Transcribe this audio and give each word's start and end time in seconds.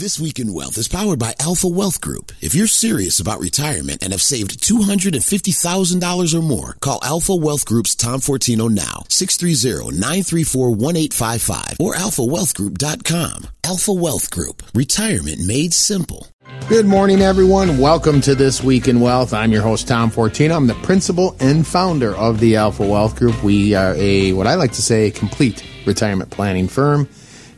This 0.00 0.18
Week 0.18 0.38
in 0.38 0.54
Wealth 0.54 0.78
is 0.78 0.88
powered 0.88 1.18
by 1.18 1.34
Alpha 1.38 1.68
Wealth 1.68 2.00
Group. 2.00 2.32
If 2.40 2.54
you're 2.54 2.66
serious 2.66 3.20
about 3.20 3.38
retirement 3.38 4.02
and 4.02 4.14
have 4.14 4.22
saved 4.22 4.62
$250,000 4.62 6.34
or 6.34 6.40
more, 6.40 6.78
call 6.80 7.00
Alpha 7.02 7.34
Wealth 7.34 7.66
Group's 7.66 7.94
Tom 7.94 8.20
Fortino 8.20 8.70
now, 8.70 9.04
630-934-1855 9.10 11.80
or 11.80 11.94
alphawealthgroup.com. 11.96 13.48
Alpha 13.62 13.92
Wealth 13.92 14.30
Group. 14.30 14.62
Retirement 14.72 15.46
made 15.46 15.74
simple. 15.74 16.28
Good 16.70 16.86
morning, 16.86 17.20
everyone. 17.20 17.76
Welcome 17.76 18.22
to 18.22 18.34
This 18.34 18.62
Week 18.62 18.88
in 18.88 19.02
Wealth. 19.02 19.34
I'm 19.34 19.52
your 19.52 19.60
host, 19.60 19.86
Tom 19.86 20.10
Fortino. 20.10 20.56
I'm 20.56 20.66
the 20.66 20.72
principal 20.76 21.36
and 21.40 21.66
founder 21.66 22.16
of 22.16 22.40
the 22.40 22.56
Alpha 22.56 22.86
Wealth 22.86 23.16
Group. 23.16 23.44
We 23.44 23.74
are 23.74 23.94
a, 23.96 24.32
what 24.32 24.46
I 24.46 24.54
like 24.54 24.72
to 24.72 24.82
say, 24.82 25.10
complete 25.10 25.62
retirement 25.84 26.30
planning 26.30 26.68
firm. 26.68 27.06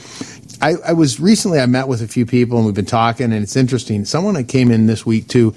I, 0.62 0.76
I 0.76 0.94
was 0.94 1.20
recently, 1.20 1.60
I 1.60 1.66
met 1.66 1.88
with 1.88 2.00
a 2.00 2.08
few 2.08 2.24
people, 2.24 2.56
and 2.56 2.64
we've 2.64 2.74
been 2.74 2.86
talking, 2.86 3.34
and 3.34 3.42
it's 3.42 3.54
interesting. 3.54 4.06
Someone 4.06 4.32
that 4.32 4.48
came 4.48 4.70
in 4.70 4.86
this 4.86 5.04
week, 5.04 5.28
too, 5.28 5.54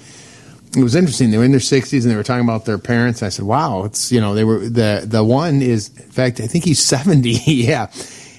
it 0.76 0.82
was 0.82 0.94
interesting. 0.94 1.30
They 1.30 1.38
were 1.38 1.44
in 1.44 1.50
their 1.50 1.60
60s 1.60 2.02
and 2.02 2.10
they 2.10 2.16
were 2.16 2.22
talking 2.22 2.44
about 2.44 2.64
their 2.66 2.78
parents. 2.78 3.22
I 3.22 3.30
said, 3.30 3.44
"Wow, 3.44 3.84
it's 3.84 4.12
you 4.12 4.20
know 4.20 4.34
they 4.34 4.44
were 4.44 4.58
the 4.58 5.02
the 5.04 5.24
one 5.24 5.62
is 5.62 5.88
in 5.96 6.10
fact 6.10 6.40
I 6.40 6.46
think 6.46 6.64
he's 6.64 6.82
70. 6.84 7.30
yeah, 7.30 7.86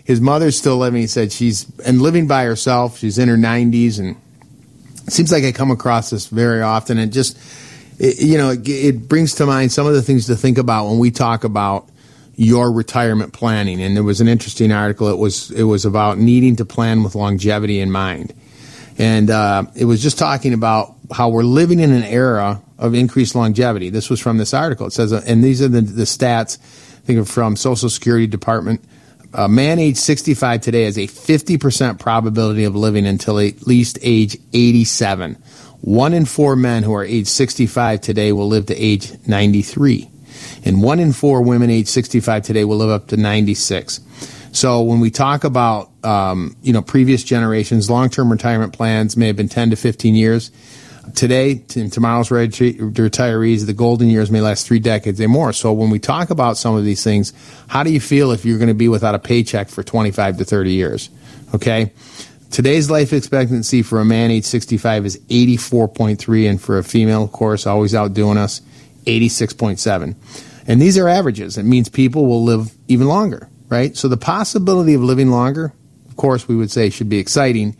his 0.04 0.22
mother's 0.22 0.58
still 0.58 0.78
living. 0.78 1.02
He 1.02 1.08
said 1.08 1.32
she's 1.32 1.66
and 1.86 2.02
living 2.02 2.28
by 2.28 2.44
herself. 2.46 3.00
She's 3.00 3.18
in 3.18 3.30
her 3.30 3.38
90s 3.38 4.00
and 4.00 4.16
it 5.08 5.14
seems 5.14 5.32
like 5.32 5.44
I 5.44 5.52
come 5.52 5.72
across 5.72 6.12
this 6.12 6.28
very 6.28 6.62
often. 6.62 7.00
And 7.00 7.12
just 7.12 7.38
it, 8.00 8.22
you 8.22 8.38
know 8.38 8.52
it, 8.52 8.68
it 8.68 9.10
brings 9.10 9.36
to 9.36 9.46
mind 9.46 9.72
some 9.72 9.88
of 9.88 9.94
the 9.94 10.04
things 10.04 10.28
to 10.28 10.36
think 10.36 10.58
about 10.58 10.88
when 10.88 11.00
we 11.00 11.10
talk 11.12 11.44
about 11.44 11.90
your 12.36 12.72
retirement 12.72 13.34
planning. 13.34 13.82
And 13.82 13.96
there 13.96 14.04
was 14.04 14.22
an 14.22 14.28
interesting 14.28 14.72
article. 14.72 15.10
It 15.10 15.18
was 15.18 15.52
it 15.52 15.64
was 15.64 15.84
about 15.84 16.20
needing 16.20 16.56
to 16.58 16.66
plan 16.66 17.04
with 17.04 17.16
longevity 17.16 17.80
in 17.80 17.92
mind. 17.92 18.34
And 19.00 19.30
uh, 19.30 19.64
it 19.76 19.86
was 19.86 20.04
just 20.04 20.20
talking 20.20 20.54
about 20.54 20.96
how 21.12 21.30
we're 21.30 21.44
living 21.44 21.80
in 21.80 21.92
an 21.92 22.04
era 22.04 22.62
of 22.78 22.94
increased 22.94 23.36
longevity. 23.36 23.90
This 23.90 24.10
was 24.10 24.20
from 24.20 24.38
this 24.38 24.54
article. 24.54 24.88
It 24.88 24.94
says, 24.94 25.12
and 25.12 25.44
these 25.44 25.62
are 25.62 25.68
the, 25.68 25.82
the 25.82 26.04
stats, 26.04 26.58
think 26.58 27.28
from 27.28 27.56
Social 27.56 27.90
Security 27.90 28.28
Department. 28.28 28.84
A 29.34 29.48
man 29.48 29.80
age 29.80 29.98
65 29.98 30.62
today 30.62 30.84
has 30.84 30.98
a 30.98 31.08
50% 31.08 32.00
probability 32.00 32.64
of 32.64 32.76
living 32.76 33.06
until 33.06 33.40
at 33.40 33.68
least 33.68 34.00
age 34.02 34.38
87. 34.54 35.36
One 35.82 36.14
in 36.14 36.26
four 36.26 36.56
men 36.56 36.84
who 36.84 36.94
are 36.94 37.04
age 37.04 37.28
65 37.28 38.02
today 38.02 38.32
will 38.32 38.48
live 38.48 38.66
to 38.68 38.76
age 38.76 39.12
93. 39.28 40.10
And 40.66 40.82
one 40.82 41.00
in 41.00 41.14
four 41.14 41.42
women 41.42 41.70
age 41.70 41.88
65 41.88 42.44
today 42.44 42.66
will 42.66 42.78
live 42.78 42.90
up 42.90 43.08
to 43.08 43.18
96. 43.18 44.00
So 44.52 44.82
when 44.82 45.00
we 45.00 45.12
talk 45.12 45.44
about 45.44 45.90
um, 46.04 46.56
you 46.62 46.74
know 46.74 46.82
previous 46.82 47.24
generations, 47.24 47.90
long-term 47.90 48.32
retirement 48.32 48.74
plans 48.74 49.16
may 49.16 49.28
have 49.28 49.36
been 49.36 49.50
10 49.50 49.72
to 49.72 49.76
15 49.76 50.16
years. 50.16 50.52
Today, 51.16 51.64
and 51.76 51.92
tomorrow's 51.92 52.30
retirees, 52.30 53.66
the 53.66 53.74
golden 53.74 54.10
years 54.10 54.32
may 54.32 54.42
last 54.42 54.68
three 54.68 54.80
decades 54.80 55.20
and 55.20 55.32
more. 55.32 55.54
So 55.54 55.74
when 55.74 55.90
we 55.90 56.00
talk 56.00 56.30
about 56.30 56.58
some 56.58 56.76
of 56.76 56.84
these 56.84 57.04
things, 57.04 57.34
how 57.68 57.84
do 57.84 57.92
you 57.92 58.00
feel 58.00 58.32
if 58.32 58.46
you're 58.46 58.58
going 58.58 58.70
to 58.70 58.74
be 58.74 58.88
without 58.88 59.16
a 59.16 59.20
paycheck 59.20 59.70
for 59.70 59.84
25 59.84 60.38
to 60.38 60.46
30 60.46 60.74
years? 60.74 61.10
Okay. 61.54 61.92
Today's 62.52 62.90
life 62.90 63.14
expectancy 63.14 63.84
for 63.84 64.00
a 64.00 64.06
man 64.06 64.32
age 64.32 64.46
65 64.46 65.06
is 65.06 65.20
84.3, 65.30 66.50
and 66.50 66.62
for 66.62 66.80
a 66.80 66.84
female, 66.84 67.24
of 67.24 67.32
course, 67.32 67.68
always 67.68 67.94
outdoing 67.94 68.38
us, 68.38 68.62
86.7. 69.06 70.16
And 70.68 70.82
these 70.82 70.98
are 70.98 71.08
averages. 71.08 71.58
It 71.58 71.64
means 71.64 71.90
people 71.90 72.26
will 72.26 72.44
live 72.44 72.72
even 72.88 73.08
longer 73.08 73.50
right? 73.70 73.96
So 73.96 74.08
the 74.08 74.18
possibility 74.18 74.96
of 74.96 75.02
living 75.02 75.30
longer, 75.30 75.74
of 76.08 76.16
course, 76.18 76.48
we 76.48 76.56
would 76.56 76.72
say 76.72 76.90
should 76.90 77.10
be 77.10 77.20
exciting, 77.20 77.78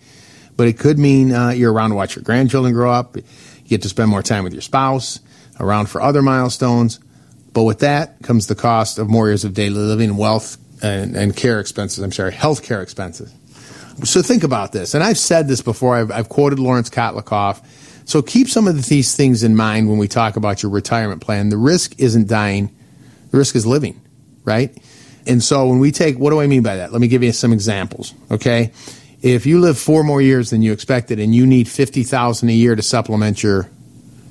but 0.60 0.68
it 0.68 0.78
could 0.78 1.00
mean 1.00 1.32
uh, 1.32 1.52
you're 1.52 1.72
around 1.72 1.92
to 1.92 1.96
watch 1.96 2.18
your 2.18 2.24
grandchildren 2.24 2.74
grow 2.74 2.92
up. 2.92 3.16
You 3.16 3.24
get 3.64 3.82
to 3.84 3.88
spend 3.88 4.10
more 4.10 4.22
time 4.22 4.44
with 4.44 4.52
your 4.52 4.62
spouse, 4.62 5.22
around 5.58 5.90
for 5.90 6.02
other 6.02 6.22
milestones. 6.22 7.00
But 7.54 7.64
with 7.64 7.80
that 7.80 8.22
comes 8.24 8.48
the 8.48 8.56
cost 8.56 9.00
of 9.00 9.10
more 9.10 9.28
years 9.28 9.46
of 9.46 9.54
daily 9.54 9.80
living, 9.80 10.18
wealth, 10.18 10.58
and, 10.84 11.16
and 11.16 11.34
care 11.34 11.62
expenses. 11.62 12.04
I'm 12.04 12.12
sorry, 12.12 12.34
health 12.34 12.62
care 12.62 12.82
expenses. 12.82 13.34
So 14.04 14.22
think 14.22 14.44
about 14.44 14.74
this. 14.74 14.94
And 14.96 15.02
I've 15.02 15.18
said 15.18 15.48
this 15.48 15.62
before. 15.62 15.96
I've, 15.96 16.12
I've 16.12 16.28
quoted 16.28 16.60
Lawrence 16.60 16.90
Kotlikoff. 16.90 17.64
So 18.04 18.22
keep 18.22 18.50
some 18.50 18.68
of 18.68 18.84
these 18.84 19.16
things 19.16 19.46
in 19.46 19.56
mind 19.56 19.88
when 19.88 19.98
we 19.98 20.10
talk 20.10 20.36
about 20.36 20.62
your 20.62 20.74
retirement 20.74 21.22
plan. 21.22 21.48
The 21.48 21.58
risk 21.58 21.98
isn't 22.02 22.28
dying. 22.28 22.70
The 23.32 23.38
risk 23.38 23.56
is 23.56 23.66
living, 23.66 24.02
right? 24.44 24.78
And 25.26 25.42
so 25.42 25.70
when 25.70 25.80
we 25.80 25.94
take, 25.94 26.18
what 26.18 26.32
do 26.32 26.42
I 26.42 26.48
mean 26.48 26.64
by 26.64 26.76
that? 26.76 26.92
Let 26.92 27.00
me 27.00 27.08
give 27.08 27.24
you 27.24 27.32
some 27.32 27.54
examples. 27.54 28.14
Okay. 28.30 28.74
If 29.22 29.46
you 29.46 29.60
live 29.60 29.78
four 29.78 30.04
more 30.04 30.22
years 30.22 30.50
than 30.50 30.62
you 30.62 30.72
expected 30.72 31.20
and 31.20 31.36
you 31.36 31.46
need 31.46 31.68
50,000 31.68 32.50
a 32.50 32.54
year 32.54 32.76
to 32.76 32.82
supplement 32.82 33.44
your, 33.44 33.70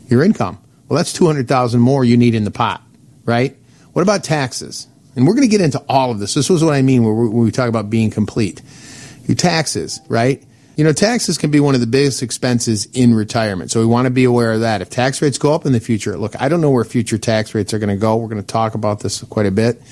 your 0.09 0.23
income, 0.23 0.59
well, 0.89 0.97
that's 0.97 1.13
200,000 1.13 1.81
more 1.81 2.05
you 2.05 2.17
need 2.17 2.35
in 2.35 2.45
the 2.45 2.51
pot, 2.51 2.83
right? 3.25 3.57
What 3.93 4.03
about 4.03 4.25
taxes? 4.25 4.87
And 5.15 5.27
we're 5.27 5.35
going 5.35 5.47
to 5.47 5.51
get 5.51 5.61
into 5.61 5.83
all 5.89 6.11
of 6.11 6.21
this. 6.21 6.35
This 6.35 6.49
was 6.49 6.65
what 6.65 6.75
I 6.75 6.83
mean 6.83 7.03
when 7.03 7.33
we 7.33 7.51
talk 7.51 7.69
about 7.69 7.91
being 7.91 8.11
complete. 8.11 8.63
Your 9.27 9.35
taxes, 9.35 10.01
right? 10.09 10.43
You 10.77 10.85
know, 10.85 10.93
taxes 10.93 11.37
can 11.37 11.51
be 11.51 11.59
one 11.59 11.75
of 11.75 11.81
the 11.81 11.89
biggest 11.89 12.23
expenses 12.23 12.87
in 12.93 13.13
retirement. 13.13 13.71
So 13.71 13.81
we 13.81 13.87
want 13.87 14.07
to 14.07 14.11
be 14.11 14.25
aware 14.25 14.53
of 14.53 14.61
that. 14.61 14.81
If 14.81 14.91
tax 14.91 15.21
rates 15.21 15.37
go 15.37 15.53
up 15.53 15.67
in 15.67 15.73
the 15.73 15.81
future, 15.81 16.17
look, 16.17 16.41
I 16.41 16.49
don't 16.49 16.61
know 16.61 16.71
where 16.71 16.85
future 16.85 17.19
tax 17.19 17.53
rates 17.53 17.75
are 17.75 17.81
going 17.81 17.89
to 17.89 17.97
go. 17.97 18.17
We're 18.17 18.29
going 18.29 18.41
to 18.41 18.47
talk 18.47 18.75
about 18.75 19.01
this 19.01 19.23
quite 19.25 19.47
a 19.47 19.51
bit. 19.51 19.83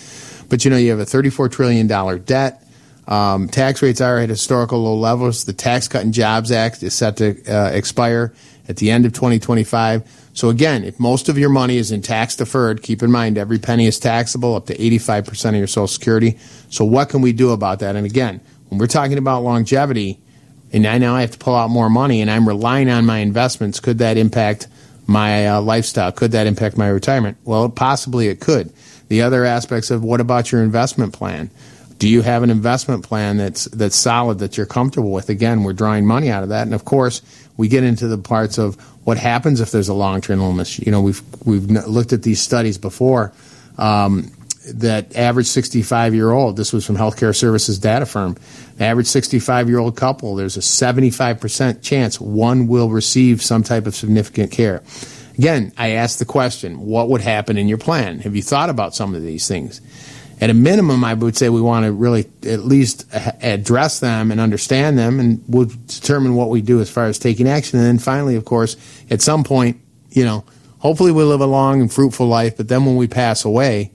But 0.49 0.65
you 0.65 0.71
know, 0.71 0.77
you 0.77 0.91
have 0.91 1.01
a 1.01 1.05
$34 1.05 1.51
trillion 1.51 1.89
debt. 2.23 2.63
Um, 3.09 3.49
tax 3.49 3.83
rates 3.83 4.01
are 4.01 4.19
at 4.19 4.29
historical 4.29 4.83
low 4.83 4.97
levels. 4.97 5.45
The 5.45 5.53
Tax 5.53 5.89
Cut 5.89 6.03
and 6.03 6.13
Jobs 6.13 6.51
Act 6.51 6.83
is 6.83 6.95
set 6.95 7.17
to 7.19 7.43
uh, 7.47 7.71
expire 7.73 8.35
at 8.69 8.77
the 8.77 8.91
end 8.91 9.07
of 9.07 9.13
2025. 9.13 10.31
So 10.33 10.49
again, 10.49 10.85
if 10.85 10.99
most 10.99 11.29
of 11.29 11.39
your 11.39 11.49
money 11.49 11.77
is 11.77 11.93
in 11.93 12.03
tax 12.03 12.37
deferred, 12.37 12.83
keep 12.83 13.03
in 13.03 13.11
mind 13.11 13.39
every 13.39 13.59
penny 13.59 13.87
is 13.87 13.99
taxable 13.99 14.55
up 14.55 14.67
to 14.67 14.77
85% 14.77 15.51
of 15.51 15.55
your 15.55 15.67
Social 15.67 15.87
Security. 15.87 16.37
So 16.69 16.85
what 16.85 17.09
can 17.09 17.23
we 17.23 17.33
do 17.33 17.51
about 17.53 17.79
that? 17.79 17.97
And 17.97 18.05
again, 18.05 18.41
when 18.69 18.79
we're 18.79 18.87
talking 18.87 19.19
about 19.19 19.45
longevity, 19.45 20.19
and 20.73 20.87
I 20.87 20.99
now 20.99 21.17
have 21.17 21.31
to 21.31 21.39
pull 21.39 21.55
out 21.55 21.71
more 21.71 21.89
money 21.89 22.21
and 22.21 22.31
I'm 22.31 22.47
relying 22.47 22.91
on 22.91 23.07
my 23.07 23.19
investments, 23.19 23.81
could 23.81 23.99
that 23.99 24.17
impact 24.17 24.67
my 25.07 25.47
uh, 25.47 25.61
lifestyle? 25.61 26.11
Could 26.13 26.33
that 26.33 26.47
impact 26.47 26.77
my 26.77 26.89
retirement? 26.89 27.39
Well, 27.45 27.69
possibly 27.69 28.29
it 28.29 28.41
could. 28.41 28.73
The 29.09 29.23
other 29.23 29.45
aspects 29.45 29.91
of 29.91 30.03
what 30.03 30.21
about 30.21 30.51
your 30.51 30.63
investment 30.63 31.13
plan? 31.13 31.51
Do 31.99 32.09
you 32.09 32.23
have 32.23 32.43
an 32.43 32.51
investment 32.51 33.05
plan 33.05 33.39
that's 33.39 33.65
that's 33.67 33.97
solid 33.97 34.39
that 34.41 34.57
you're 34.57 34.67
comfortable 34.67 35.13
with? 35.13 35.31
Again, 35.31 35.63
we're 35.63 35.73
drawing 35.73 36.07
money 36.07 36.31
out 36.31 36.43
of 36.43 36.51
that, 36.51 36.63
and 36.63 36.75
of 36.75 36.85
course, 36.85 37.23
we 37.57 37.69
get 37.69 37.85
into 37.85 38.07
the 38.07 38.19
parts 38.19 38.59
of 38.59 38.75
what 39.05 39.17
happens 39.17 39.61
if 39.61 39.71
there's 39.71 39.89
a 39.89 39.95
long-term 39.95 40.41
illness. 40.41 40.79
You 40.79 40.93
know, 40.93 41.01
we've 41.01 41.23
we've 41.47 41.65
looked 41.71 42.13
at 42.13 42.23
these 42.23 42.41
studies 42.41 42.77
before. 42.77 43.33
Um, 43.79 44.33
that 44.75 45.15
average 45.17 45.47
65 45.47 46.15
year 46.15 46.33
old, 46.33 46.57
this 46.57 46.73
was 46.73 46.85
from 46.85 46.97
Healthcare 46.97 47.35
Services 47.35 47.79
Data 47.79 48.05
Firm, 48.05 48.37
average 48.81 49.07
65 49.07 49.69
year 49.69 49.79
old 49.79 49.97
couple, 49.97 50.35
there's 50.35 50.57
a 50.57 50.61
75% 50.61 51.83
chance 51.83 52.21
one 52.21 52.67
will 52.67 52.91
receive 52.91 53.43
some 53.43 53.63
type 53.63 53.87
of 53.87 53.95
significant 53.95 54.51
care. 54.51 54.83
Again, 55.39 55.73
I 55.77 55.91
asked 55.91 56.19
the 56.19 56.25
question, 56.25 56.81
what 56.81 57.09
would 57.11 57.21
happen 57.21 57.59
in 57.59 57.69
your 57.69 57.79
plan? 57.79 58.21
Have 58.21 58.35
you 58.35 58.43
thought 58.43 58.71
about 58.71 58.95
some 58.95 59.15
of 59.15 59.23
these 59.23 59.47
things? 59.47 59.81
At 60.39 60.51
a 60.51 60.55
minimum, 60.55 61.03
I 61.03 61.15
would 61.15 61.37
say 61.37 61.49
we 61.49 61.63
want 61.63 61.87
to 61.87 61.93
really 61.93 62.27
at 62.43 62.61
least 62.61 63.07
address 63.13 64.01
them 64.01 64.31
and 64.31 64.39
understand 64.39 64.99
them, 64.99 65.19
and 65.19 65.43
we'll 65.49 65.71
determine 65.87 66.35
what 66.35 66.51
we 66.51 66.61
do 66.61 66.81
as 66.81 66.91
far 66.91 67.07
as 67.07 67.19
taking 67.19 67.49
action. 67.49 67.79
And 67.79 67.89
then 67.89 67.99
finally, 67.99 68.37
of 68.37 68.45
course, 68.45 68.77
at 69.11 69.23
some 69.23 69.45
point, 69.45 69.81
you 70.11 70.25
know, 70.25 70.45
hopefully 70.79 71.11
we 71.11 71.23
live 71.23 71.41
a 71.41 71.47
long 71.47 71.81
and 71.81 71.91
fruitful 71.93 72.27
life, 72.27 72.57
but 72.57 72.69
then 72.69 72.85
when 72.85 72.97
we 72.97 73.09
pass 73.09 73.45
away, 73.47 73.93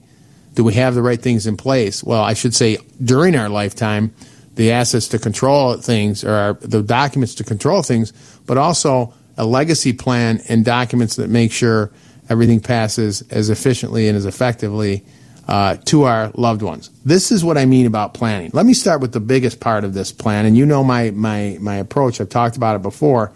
do 0.54 0.64
we 0.64 0.74
have 0.74 0.94
the 0.94 1.02
right 1.02 1.20
things 1.20 1.46
in 1.46 1.56
place? 1.56 2.02
Well, 2.02 2.22
I 2.22 2.34
should 2.34 2.54
say 2.54 2.78
during 3.02 3.36
our 3.36 3.48
lifetime, 3.48 4.12
the 4.54 4.72
assets 4.72 5.08
to 5.08 5.18
control 5.18 5.76
things 5.76 6.24
or 6.24 6.32
our, 6.32 6.52
the 6.54 6.82
documents 6.82 7.36
to 7.36 7.44
control 7.44 7.82
things, 7.82 8.12
but 8.46 8.58
also 8.58 9.14
a 9.36 9.46
legacy 9.46 9.92
plan 9.92 10.42
and 10.48 10.64
documents 10.64 11.16
that 11.16 11.30
make 11.30 11.52
sure 11.52 11.90
everything 12.28 12.60
passes 12.60 13.22
as 13.30 13.48
efficiently 13.48 14.08
and 14.08 14.16
as 14.16 14.26
effectively 14.26 15.04
uh, 15.48 15.76
to 15.86 16.04
our 16.04 16.30
loved 16.34 16.62
ones. 16.62 16.90
This 17.04 17.32
is 17.32 17.44
what 17.44 17.58
I 17.58 17.66
mean 17.66 17.86
about 17.86 18.14
planning. 18.14 18.50
Let 18.52 18.66
me 18.66 18.74
start 18.74 19.00
with 19.00 19.12
the 19.12 19.20
biggest 19.20 19.60
part 19.60 19.84
of 19.84 19.94
this 19.94 20.12
plan, 20.12 20.46
and 20.46 20.56
you 20.56 20.66
know 20.66 20.84
my 20.84 21.10
my 21.10 21.58
my 21.60 21.76
approach. 21.76 22.20
I've 22.20 22.28
talked 22.28 22.56
about 22.56 22.76
it 22.76 22.82
before, 22.82 23.32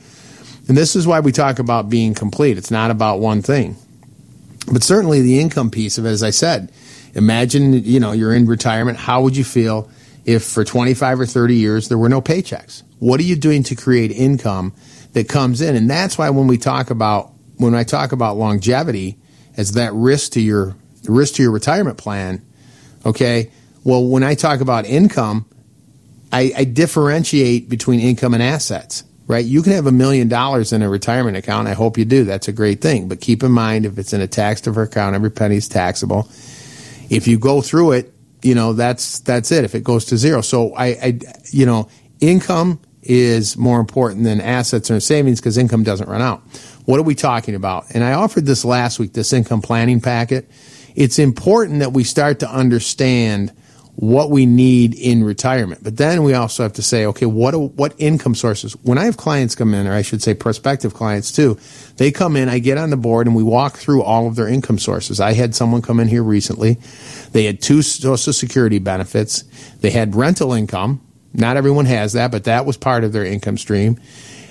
and 0.69 0.77
this 0.77 0.97
is 0.97 1.07
why 1.07 1.21
we 1.21 1.33
talk 1.33 1.59
about 1.59 1.91
being 1.91 2.15
complete. 2.15 2.59
It's 2.59 2.71
not 2.71 2.91
about 2.91 3.21
one 3.21 3.43
thing. 3.43 3.77
But 4.73 4.83
certainly 4.83 5.23
the 5.23 5.39
income 5.41 5.71
piece 5.71 5.97
of 5.97 6.07
it, 6.07 6.11
as 6.11 6.23
I 6.23 6.31
said, 6.31 6.73
imagine, 7.15 7.73
you 7.85 8.01
know, 8.01 8.13
you're 8.13 8.35
in 8.35 8.47
retirement. 8.47 8.99
How 8.99 9.23
would 9.23 9.37
you 9.37 9.45
feel 9.45 9.89
if 10.25 10.45
for 10.45 10.65
25 10.65 11.21
or 11.21 11.27
30 11.27 11.55
years 11.55 11.89
there 11.89 11.99
were 11.99 12.09
no 12.09 12.21
paychecks? 12.21 12.83
What 12.99 13.21
are 13.21 13.25
you 13.25 13.37
doing 13.37 13.63
to 13.65 13.77
create 13.77 14.11
income 14.11 14.73
that 15.13 15.29
comes 15.29 15.61
in? 15.61 15.77
And 15.77 15.89
that's 15.89 16.19
why 16.19 16.31
when 16.31 16.49
we 16.49 16.59
talk 16.59 16.91
about, 16.91 17.33
when 17.57 17.75
I 17.75 17.85
talk 17.85 18.13
about 18.13 18.37
longevity 18.37 19.19
as 19.57 19.73
that 19.73 19.93
risk 19.93 20.33
to 20.33 20.41
your, 20.41 20.75
risk 21.09 21.35
to 21.35 21.43
your 21.43 21.53
retirement 21.53 21.99
plan, 21.99 22.45
okay, 23.05 23.51
well, 23.85 24.05
when 24.05 24.23
I 24.23 24.35
talk 24.35 24.61
about 24.61 24.87
income, 24.87 25.47
I, 26.33 26.53
I 26.57 26.65
differentiate 26.65 27.69
between 27.69 28.01
income 28.01 28.35
and 28.35 28.43
assets 28.43 29.05
right? 29.27 29.45
You 29.45 29.63
can 29.63 29.73
have 29.73 29.87
a 29.87 29.93
million 29.93 30.29
dollars 30.29 30.73
in 30.73 30.83
a 30.83 30.89
retirement 30.89 31.37
account. 31.37 31.69
I 31.69 31.75
hope 31.75 31.99
you 31.99 32.05
do. 32.05 32.25
That's 32.25 32.49
a 32.49 32.53
great 32.53 32.81
thing. 32.81 33.09
But 33.09 33.21
keep 33.21 33.43
in 33.43 33.53
mind, 33.53 33.85
if 33.85 33.99
it's 33.99 34.13
in 34.13 34.21
a 34.21 34.27
tax 34.27 34.61
deferred 34.61 34.89
account, 34.89 35.15
every 35.15 35.31
penny 35.31 35.57
is 35.57 35.69
taxable. 35.69 36.31
If 37.11 37.27
you 37.27 37.39
go 37.39 37.61
through 37.61 37.93
it, 37.93 38.13
you 38.43 38.55
know 38.55 38.73
that's 38.73 39.21
that's 39.21 39.51
it. 39.51 39.65
If 39.65 39.75
it 39.75 39.83
goes 39.83 40.05
to 40.07 40.17
zero, 40.17 40.41
so 40.41 40.75
I, 40.75 40.87
I 40.87 41.19
you 41.51 41.67
know, 41.67 41.89
income 42.21 42.81
is 43.03 43.57
more 43.57 43.81
important 43.81 44.25
than 44.25 44.41
assets 44.41 44.91
or 44.91 45.01
savings 45.01 45.41
because 45.41 45.57
income 45.57 45.83
doesn't 45.83 46.09
run 46.09 46.23
out. 46.23 46.43
What 46.85 47.01
are 47.01 47.05
we 47.05 47.15
talking 47.15 47.55
about? 47.55 47.87
And 47.95 48.05
I 48.05 48.13
offered 48.13 48.47
this 48.47 48.65
last 48.65 48.99
week, 48.99 49.13
this 49.13 49.33
income 49.33 49.63
planning 49.63 50.01
packet. 50.01 50.49
It's 50.97 51.19
important 51.19 51.81
that 51.81 51.93
we 51.93 52.03
start 52.03 52.41
to 52.41 52.51
understand 52.51 53.53
what 53.97 54.31
we 54.31 54.45
need 54.45 54.95
in 54.95 55.25
retirement. 55.25 55.83
But 55.83 55.97
then 55.97 56.23
we 56.23 56.35
also 56.35 56.63
have 56.63 56.75
to 56.75 56.83
say, 56.83 57.07
okay, 57.07 57.25
what 57.25 57.55
what 57.55 57.95
income 57.99 58.35
sources? 58.35 58.73
When 58.83 58.99
I 58.99 59.05
have 59.05 59.17
clients 59.17 59.55
come 59.55 59.73
in, 59.73 59.87
or 59.87 59.93
I 59.93 60.03
should 60.03 60.23
say 60.23 60.35
prospective 60.35 60.93
clients 60.93 61.33
too, 61.33 61.59
they 61.97 62.11
come 62.11 62.37
in, 62.37 62.49
I 62.49 62.59
get 62.59 62.77
on 62.77 62.91
the 62.91 62.97
board 62.97 63.27
and 63.27 63.35
we 63.35 63.43
walk 63.43 63.77
through 63.77 64.03
all 64.03 64.27
of 64.27 64.37
their 64.37 64.49
income 64.49 64.79
sources. 64.79 65.19
I 65.19 65.33
had 65.33 65.55
someone 65.55 65.81
come 65.81 65.99
in 65.99 66.09
here 66.09 66.23
recently. 66.23 66.79
They 67.33 67.45
had 67.45 67.63
two 67.63 67.81
social 67.83 68.33
security 68.35 68.79
benefits. 68.79 69.45
They 69.81 69.91
had 69.91 70.15
rental 70.15 70.53
income. 70.53 71.01
Not 71.33 71.57
everyone 71.57 71.87
has 71.87 72.15
that, 72.15 72.31
but 72.31 72.45
that 72.45 72.67
was 72.67 72.77
part 72.77 73.05
of 73.05 73.13
their 73.13 73.25
income 73.25 73.57
stream. 73.59 73.99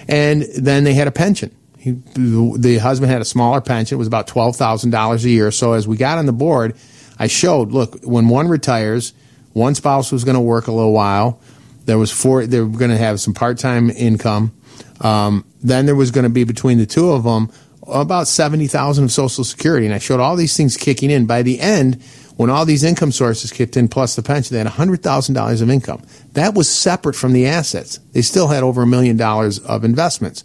And 0.07 0.43
then 0.57 0.83
they 0.83 0.93
had 0.93 1.07
a 1.07 1.11
pension. 1.11 1.55
He, 1.85 1.91
the 2.15 2.79
husband 2.81 3.11
had 3.11 3.21
a 3.21 3.25
smaller 3.25 3.61
pension. 3.61 3.95
It 3.95 3.99
was 3.99 4.07
about 4.07 4.25
$12,000 4.25 5.23
a 5.23 5.29
year. 5.29 5.51
So 5.51 5.73
as 5.73 5.87
we 5.87 5.97
got 5.97 6.17
on 6.17 6.25
the 6.25 6.33
board, 6.33 6.75
I 7.19 7.27
showed, 7.27 7.71
look, 7.71 8.01
when 8.01 8.27
one 8.27 8.47
retires, 8.47 9.13
one 9.53 9.75
spouse 9.75 10.11
was 10.11 10.23
going 10.23 10.33
to 10.33 10.41
work 10.41 10.65
a 10.65 10.71
little 10.71 10.93
while. 10.93 11.39
There 11.85 11.99
was 11.99 12.11
four. 12.11 12.47
They 12.47 12.59
were 12.59 12.65
going 12.65 12.89
to 12.89 12.97
have 12.97 13.21
some 13.21 13.35
part-time 13.35 13.91
income. 13.91 14.51
Um, 14.99 15.45
then 15.61 15.85
there 15.85 15.95
was 15.95 16.09
going 16.09 16.23
to 16.23 16.31
be 16.31 16.43
between 16.43 16.79
the 16.79 16.87
two 16.87 17.11
of 17.11 17.23
them 17.23 17.51
about 17.87 18.27
seventy 18.27 18.65
thousand 18.65 19.03
of 19.03 19.11
Social 19.11 19.43
Security, 19.43 19.85
and 19.85 19.93
I 19.93 19.99
showed 19.99 20.19
all 20.19 20.35
these 20.35 20.57
things 20.57 20.77
kicking 20.77 21.11
in. 21.11 21.27
By 21.27 21.43
the 21.43 21.59
end, 21.59 22.01
when 22.35 22.49
all 22.49 22.65
these 22.65 22.83
income 22.83 23.11
sources 23.11 23.51
kicked 23.51 23.77
in 23.77 23.89
plus 23.89 24.15
the 24.15 24.23
pension, 24.23 24.55
they 24.55 24.57
had 24.57 24.65
hundred 24.65 25.03
thousand 25.03 25.35
dollars 25.35 25.61
of 25.61 25.69
income. 25.69 26.01
That 26.33 26.55
was 26.55 26.67
separate 26.67 27.15
from 27.15 27.33
the 27.33 27.45
assets. 27.45 27.99
They 28.13 28.23
still 28.23 28.47
had 28.47 28.63
over 28.63 28.81
a 28.81 28.87
million 28.87 29.17
dollars 29.17 29.59
of 29.59 29.83
investments. 29.83 30.43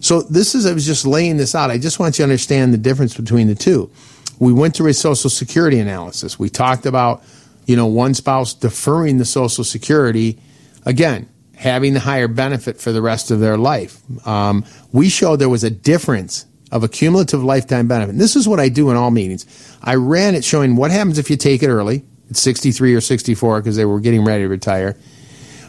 So 0.00 0.22
this 0.22 0.54
is 0.54 0.66
I 0.66 0.72
was 0.72 0.86
just 0.86 1.06
laying 1.06 1.36
this 1.36 1.54
out. 1.54 1.70
I 1.70 1.78
just 1.78 1.98
want 1.98 2.18
you 2.18 2.18
to 2.18 2.24
understand 2.24 2.72
the 2.72 2.78
difference 2.78 3.16
between 3.16 3.48
the 3.48 3.54
two. 3.54 3.90
We 4.38 4.52
went 4.52 4.76
through 4.76 4.88
a 4.88 4.94
Social 4.94 5.30
Security 5.30 5.78
analysis. 5.78 6.38
We 6.38 6.50
talked 6.50 6.86
about 6.86 7.22
you 7.66 7.76
know, 7.76 7.86
one 7.86 8.14
spouse 8.14 8.54
deferring 8.54 9.18
the 9.18 9.24
Social 9.24 9.64
Security, 9.64 10.38
again, 10.86 11.28
having 11.56 11.94
the 11.94 12.00
higher 12.00 12.28
benefit 12.28 12.80
for 12.80 12.92
the 12.92 13.02
rest 13.02 13.30
of 13.30 13.40
their 13.40 13.58
life. 13.58 14.00
Um, 14.26 14.64
we 14.92 15.08
showed 15.08 15.36
there 15.36 15.48
was 15.48 15.64
a 15.64 15.70
difference 15.70 16.46
of 16.70 16.84
a 16.84 16.88
cumulative 16.88 17.42
lifetime 17.42 17.88
benefit. 17.88 18.12
And 18.12 18.20
this 18.20 18.36
is 18.36 18.48
what 18.48 18.60
I 18.60 18.68
do 18.68 18.90
in 18.90 18.96
all 18.96 19.10
meetings. 19.10 19.46
I 19.82 19.96
ran 19.96 20.34
it 20.34 20.44
showing 20.44 20.76
what 20.76 20.90
happens 20.90 21.18
if 21.18 21.28
you 21.28 21.36
take 21.36 21.62
it 21.62 21.68
early, 21.68 22.04
at 22.30 22.36
63 22.36 22.94
or 22.94 23.00
64 23.00 23.60
because 23.60 23.76
they 23.76 23.84
were 23.84 24.00
getting 24.00 24.24
ready 24.24 24.44
to 24.44 24.48
retire, 24.48 24.96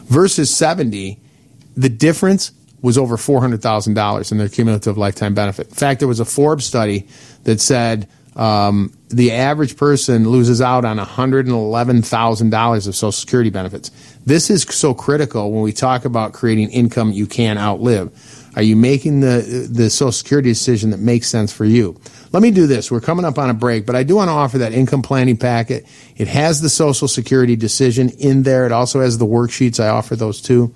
versus 0.04 0.54
70. 0.54 1.20
The 1.76 1.88
difference 1.88 2.52
was 2.80 2.96
over 2.96 3.16
$400,000 3.16 4.32
in 4.32 4.38
their 4.38 4.48
cumulative 4.48 4.96
lifetime 4.96 5.34
benefit. 5.34 5.68
In 5.68 5.74
fact, 5.74 6.00
there 6.00 6.08
was 6.08 6.20
a 6.20 6.24
Forbes 6.24 6.64
study 6.64 7.06
that 7.44 7.60
said 7.60 8.08
um, 8.36 8.92
the 9.08 9.32
average 9.32 9.76
person 9.76 10.28
loses 10.28 10.60
out 10.60 10.84
on 10.84 10.98
$111,000 10.98 12.76
of 12.86 12.94
Social 12.94 13.12
Security 13.12 13.50
benefits. 13.50 13.90
This 14.24 14.48
is 14.48 14.62
so 14.62 14.94
critical 14.94 15.50
when 15.50 15.62
we 15.62 15.72
talk 15.72 16.04
about 16.04 16.34
creating 16.34 16.70
income 16.70 17.10
you 17.10 17.26
can 17.26 17.58
outlive. 17.58 18.12
Are 18.54 18.62
you 18.62 18.76
making 18.76 19.20
the 19.20 19.68
the 19.70 19.88
Social 19.90 20.10
Security 20.10 20.50
decision 20.50 20.90
that 20.90 20.98
makes 20.98 21.28
sense 21.28 21.52
for 21.52 21.64
you? 21.64 22.00
Let 22.32 22.42
me 22.42 22.50
do 22.50 22.66
this. 22.66 22.90
We're 22.90 23.00
coming 23.00 23.24
up 23.24 23.38
on 23.38 23.50
a 23.50 23.54
break, 23.54 23.86
but 23.86 23.94
I 23.94 24.02
do 24.02 24.16
want 24.16 24.28
to 24.28 24.32
offer 24.32 24.58
that 24.58 24.72
income 24.72 25.02
planning 25.02 25.36
packet. 25.36 25.86
It 26.16 26.28
has 26.28 26.60
the 26.60 26.68
Social 26.68 27.06
Security 27.06 27.54
decision 27.56 28.08
in 28.18 28.42
there. 28.42 28.66
It 28.66 28.72
also 28.72 29.00
has 29.00 29.18
the 29.18 29.26
worksheets. 29.26 29.78
I 29.78 29.88
offer 29.88 30.16
those 30.16 30.40
too 30.40 30.74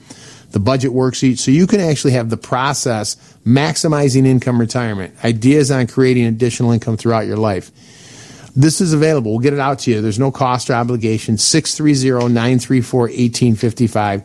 the 0.53 0.61
budget 0.61 0.93
worksheet, 0.93 1.39
so 1.39 1.51
you 1.51 1.67
can 1.67 1.81
actually 1.81 2.13
have 2.13 2.31
the 2.31 2.37
process 2.37 3.17
maximizing 3.47 4.27
income 4.27 4.61
retirement, 4.61 5.15
ideas 5.25 5.71
on 5.71 5.87
creating 5.87 6.27
additional 6.27 6.71
income 6.73 6.97
throughout 6.97 7.27
your 7.27 7.37
life. 7.37 7.71
This 8.55 8.81
is 8.81 8.93
available. 8.93 9.33
We'll 9.33 9.41
get 9.41 9.55
it 9.55 9.61
out 9.61 9.81
to 9.81 9.91
you. 9.91 10.03
There's 10.03 10.19
no 10.19 10.31
cost 10.31 10.69
or 10.69 10.75
obligation. 10.75 11.39
630 11.39 12.33
934 12.33 13.01
1855. 13.01 14.23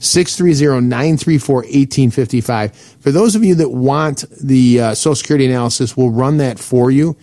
630 0.00 0.86
934 0.86 1.56
1855. 1.56 2.76
For 3.00 3.12
those 3.12 3.36
of 3.36 3.44
you 3.44 3.54
that 3.56 3.70
want 3.70 4.24
the 4.40 4.80
uh, 4.80 4.94
Social 4.94 5.14
Security 5.14 5.46
analysis, 5.46 5.96
we'll 5.96 6.10
run 6.10 6.38
that 6.38 6.58
for 6.58 6.90
you. 6.90 7.16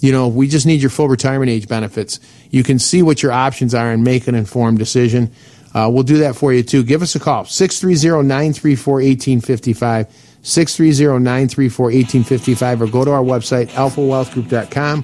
You 0.00 0.12
know, 0.12 0.28
we 0.28 0.48
just 0.48 0.64
need 0.64 0.80
your 0.80 0.90
full 0.90 1.08
retirement 1.08 1.50
age 1.50 1.68
benefits. 1.68 2.20
You 2.50 2.62
can 2.62 2.78
see 2.78 3.02
what 3.02 3.22
your 3.22 3.32
options 3.32 3.74
are 3.74 3.90
and 3.90 4.04
make 4.04 4.28
an 4.28 4.34
informed 4.34 4.78
decision. 4.78 5.32
Uh, 5.74 5.88
we'll 5.92 6.02
do 6.02 6.18
that 6.18 6.36
for 6.36 6.52
you 6.52 6.62
too. 6.62 6.82
Give 6.82 7.02
us 7.02 7.14
a 7.14 7.20
call 7.20 7.44
630 7.44 8.26
934 8.26 8.94
1855. 8.94 10.06
630 10.42 11.22
934 11.22 11.84
1855 11.86 12.82
or 12.82 12.86
go 12.86 13.04
to 13.04 13.10
our 13.10 13.22
website, 13.22 13.68
alphawealthgroup.com, 13.70 15.02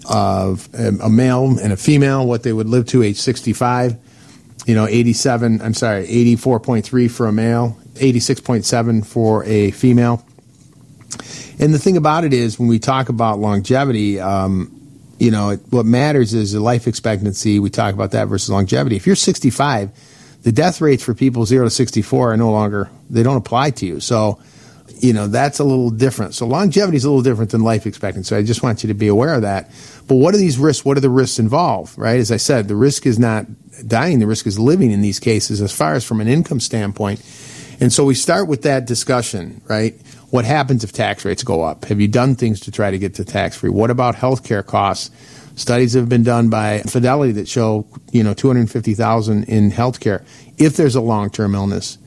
of 0.08 0.70
a 0.74 1.10
male 1.10 1.60
and 1.60 1.74
a 1.74 1.78
female, 1.78 2.26
what 2.26 2.44
they 2.44 2.54
would 2.54 2.68
live 2.68 2.86
to 2.88 3.04
age 3.04 3.18
65. 3.18 3.98
You 4.66 4.76
know, 4.76 4.86
87, 4.86 5.62
I'm 5.62 5.74
sorry, 5.74 6.08
84.3 6.08 7.10
for 7.10 7.28
a 7.28 7.32
male, 7.32 7.78
86.7 7.94 9.06
for 9.06 9.44
a 9.46 9.72
female. 9.72 10.26
And 11.60 11.74
the 11.74 11.80
thing 11.80 11.98
about 11.98 12.24
it 12.24 12.34
is, 12.34 12.60
when 12.60 12.68
we 12.68 12.78
talk 12.80 13.10
about 13.10 13.40
longevity, 13.40 14.20
um, 14.20 14.74
you 15.20 15.32
know, 15.32 15.52
it, 15.52 15.62
what 15.70 15.86
matters 15.86 16.34
is 16.34 16.52
the 16.52 16.60
life 16.60 16.88
expectancy. 16.88 17.60
We 17.60 17.70
talk 17.70 17.94
about 17.94 18.12
that 18.12 18.26
versus 18.26 18.50
longevity. 18.50 18.96
If 18.96 19.08
you're 19.08 19.16
65, 19.16 19.90
the 20.44 20.52
death 20.52 20.82
rates 20.82 21.04
for 21.04 21.14
people 21.14 21.46
0 21.46 21.66
to 21.66 21.70
64 21.70 22.34
are 22.34 22.38
no 22.38 22.52
longer, 22.52 22.90
they 23.10 23.24
don't 23.24 23.38
apply 23.38 23.72
to 23.72 23.86
you. 23.86 24.00
So, 24.00 24.40
you 24.96 25.14
know, 25.14 25.28
that's 25.28 25.60
a 25.60 25.64
little 25.64 25.90
different. 25.90 26.34
So 26.34 26.48
longevity 26.48 26.98
is 26.98 27.06
a 27.06 27.10
little 27.10 27.24
different 27.24 27.52
than 27.52 27.62
life 27.62 27.86
expectancy. 27.86 28.30
So 28.30 28.38
I 28.38 28.44
just 28.44 28.64
want 28.64 28.84
you 28.84 28.88
to 28.88 28.94
be 28.94 29.08
aware 29.08 29.36
of 29.36 29.44
that. 29.44 29.70
But 30.08 30.16
what 30.16 30.34
are 30.34 30.38
these 30.38 30.58
risks? 30.58 30.86
What 30.86 30.98
are 30.98 31.02
the 31.02 31.10
risks 31.10 31.40
involved, 31.40 31.98
right? 31.98 32.20
As 32.20 32.32
I 32.32 32.38
said, 32.38 32.68
the 32.68 32.76
risk 32.76 33.06
is 33.06 33.20
not 33.20 33.46
dying. 33.88 34.20
The 34.20 34.28
risk 34.28 34.48
is 34.48 34.60
living 34.60 34.92
in 34.92 35.02
these 35.02 35.20
cases 35.20 35.62
as 35.62 35.76
far 35.76 35.94
as 35.94 36.04
from 36.04 36.22
an 36.22 36.28
income 36.28 36.60
standpoint. 36.60 37.22
And 37.80 37.94
so 37.94 38.06
we 38.06 38.16
start 38.16 38.48
with 38.48 38.64
that 38.64 38.86
discussion, 38.86 39.62
right? 39.68 39.94
What 40.30 40.46
happens 40.46 40.84
if 40.84 40.92
tax 40.92 41.24
rates 41.26 41.44
go 41.44 41.62
up? 41.62 41.86
Have 41.86 42.02
you 42.02 42.08
done 42.08 42.36
things 42.36 42.60
to 42.62 42.72
try 42.72 42.90
to 42.90 42.98
get 42.98 43.14
to 43.16 43.26
tax 43.26 43.58
free? 43.58 43.70
What 43.70 43.92
about 43.92 44.16
healthcare 44.16 44.66
costs? 44.66 45.12
Studies 45.56 45.94
have 45.94 46.10
been 46.10 46.24
done 46.24 46.50
by 46.50 46.82
Fidelity 46.82 47.32
that 47.34 47.48
show, 47.48 47.88
you 48.12 48.24
know, 48.24 48.34
250,000 48.34 49.44
in 49.46 49.72
healthcare 49.72 50.24
if 50.58 50.76
there's 50.76 50.96
a 50.96 51.02
long-term 51.02 51.56
illness. 51.56 51.98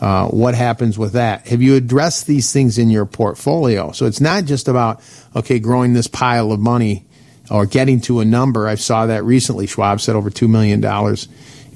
Uh, 0.00 0.28
what 0.28 0.54
happens 0.54 0.96
with 0.96 1.14
that? 1.14 1.48
Have 1.48 1.60
you 1.60 1.74
addressed 1.74 2.26
these 2.26 2.52
things 2.52 2.78
in 2.78 2.88
your 2.88 3.04
portfolio? 3.04 3.90
So 3.92 4.06
it's 4.06 4.20
not 4.20 4.44
just 4.44 4.68
about, 4.68 5.00
okay, 5.34 5.58
growing 5.58 5.92
this 5.92 6.06
pile 6.06 6.52
of 6.52 6.60
money 6.60 7.04
or 7.50 7.66
getting 7.66 8.00
to 8.02 8.20
a 8.20 8.24
number. 8.24 8.68
I 8.68 8.76
saw 8.76 9.06
that 9.06 9.24
recently. 9.24 9.66
Schwab 9.66 10.00
said 10.00 10.14
over 10.14 10.30
$2 10.30 10.48
million 10.48 10.84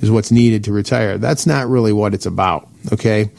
is 0.01 0.11
what's 0.11 0.31
needed 0.31 0.65
to 0.65 0.73
retire. 0.73 1.19
That's 1.19 1.47
not 1.47 1.69
really 1.69 1.93
what 1.93 2.15
it's 2.15 2.27
about, 2.27 2.69
okay? 2.93 3.31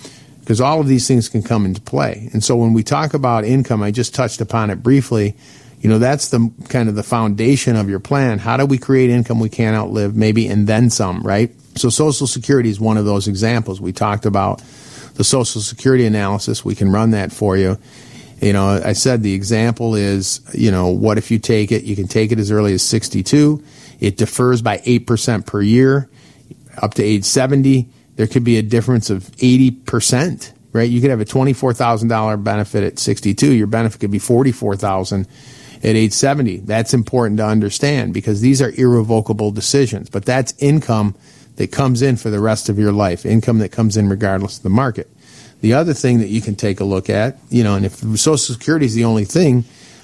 Because 0.41 0.59
all 0.59 0.81
of 0.81 0.87
these 0.87 1.07
things 1.07 1.29
can 1.29 1.43
come 1.43 1.65
into 1.65 1.79
play. 1.79 2.29
And 2.33 2.43
so 2.43 2.57
when 2.57 2.73
we 2.73 2.83
talk 2.83 3.13
about 3.13 3.45
income, 3.45 3.81
I 3.81 3.91
just 3.91 4.13
touched 4.13 4.41
upon 4.41 4.69
it 4.69 4.83
briefly. 4.83 5.37
You 5.79 5.89
know, 5.89 5.99
that's 5.99 6.29
the 6.29 6.51
kind 6.69 6.89
of 6.89 6.95
the 6.95 7.03
foundation 7.03 7.75
of 7.77 7.89
your 7.89 7.99
plan. 7.99 8.39
How 8.39 8.57
do 8.57 8.65
we 8.65 8.77
create 8.77 9.09
income 9.09 9.39
we 9.39 9.49
can't 9.49 9.75
outlive, 9.75 10.15
maybe, 10.15 10.47
and 10.47 10.67
then 10.67 10.89
some, 10.89 11.21
right? 11.23 11.51
So 11.75 11.89
Social 11.89 12.27
Security 12.27 12.69
is 12.69 12.79
one 12.79 12.97
of 12.97 13.05
those 13.05 13.27
examples. 13.27 13.81
We 13.81 13.93
talked 13.93 14.25
about 14.25 14.61
the 15.15 15.23
Social 15.23 15.61
Security 15.61 16.05
analysis. 16.05 16.63
We 16.63 16.75
can 16.75 16.91
run 16.91 17.11
that 17.11 17.31
for 17.31 17.57
you. 17.57 17.77
You 18.41 18.51
know, 18.51 18.81
I 18.83 18.93
said 18.93 19.23
the 19.23 19.33
example 19.33 19.95
is, 19.95 20.41
you 20.53 20.69
know, 20.71 20.89
what 20.89 21.17
if 21.17 21.31
you 21.31 21.39
take 21.39 21.71
it? 21.71 21.83
You 21.83 21.95
can 21.95 22.07
take 22.07 22.31
it 22.31 22.39
as 22.39 22.51
early 22.51 22.73
as 22.73 22.83
62. 22.83 23.63
It 23.99 24.17
defers 24.17 24.61
by 24.61 24.79
8% 24.79 25.45
per 25.45 25.61
year 25.61 26.09
up 26.77 26.95
to 26.95 27.03
age 27.03 27.23
70. 27.23 27.87
There 28.15 28.27
could 28.27 28.43
be 28.43 28.57
a 28.57 28.61
difference 28.61 29.09
of 29.09 29.23
80%, 29.37 30.51
right? 30.73 30.89
You 30.89 30.99
could 31.01 31.09
have 31.09 31.21
a 31.21 31.25
$24,000 31.25 32.43
benefit 32.43 32.83
at 32.83 32.99
62. 32.99 33.53
Your 33.53 33.67
benefit 33.67 34.01
could 34.01 34.11
be 34.11 34.19
44,000 34.19 35.27
at 35.77 35.83
age 35.83 36.13
70. 36.13 36.57
That's 36.57 36.93
important 36.93 37.37
to 37.37 37.45
understand 37.45 38.13
because 38.13 38.41
these 38.41 38.61
are 38.61 38.71
irrevocable 38.71 39.51
decisions, 39.51 40.09
but 40.09 40.25
that's 40.25 40.53
income 40.59 41.15
that 41.55 41.72
comes 41.72 42.01
in 42.01 42.17
for 42.17 42.29
the 42.29 42.39
rest 42.39 42.69
of 42.69 42.79
your 42.79 42.91
life, 42.91 43.25
income 43.25 43.60
that 43.60 43.72
comes 43.72 43.98
in 43.98 44.10
regardless 44.10 44.57
of 44.57 44.63
the 44.63 44.69
market. 44.69 45.10
The 45.62 45.74
other 45.74 45.93
thing 45.93 46.19
that 46.19 46.27
you 46.27 46.41
can 46.41 46.55
take 46.55 46.79
a 46.79 46.83
look 46.83 47.10
at, 47.10 47.38
you 47.50 47.63
know, 47.63 47.75
and 47.75 47.86
if 47.86 47.95
Social 48.19 48.38
Security 48.38 48.86
is 48.86 48.95
the 48.95 49.05
only 49.05 49.25
thing, 49.25 49.63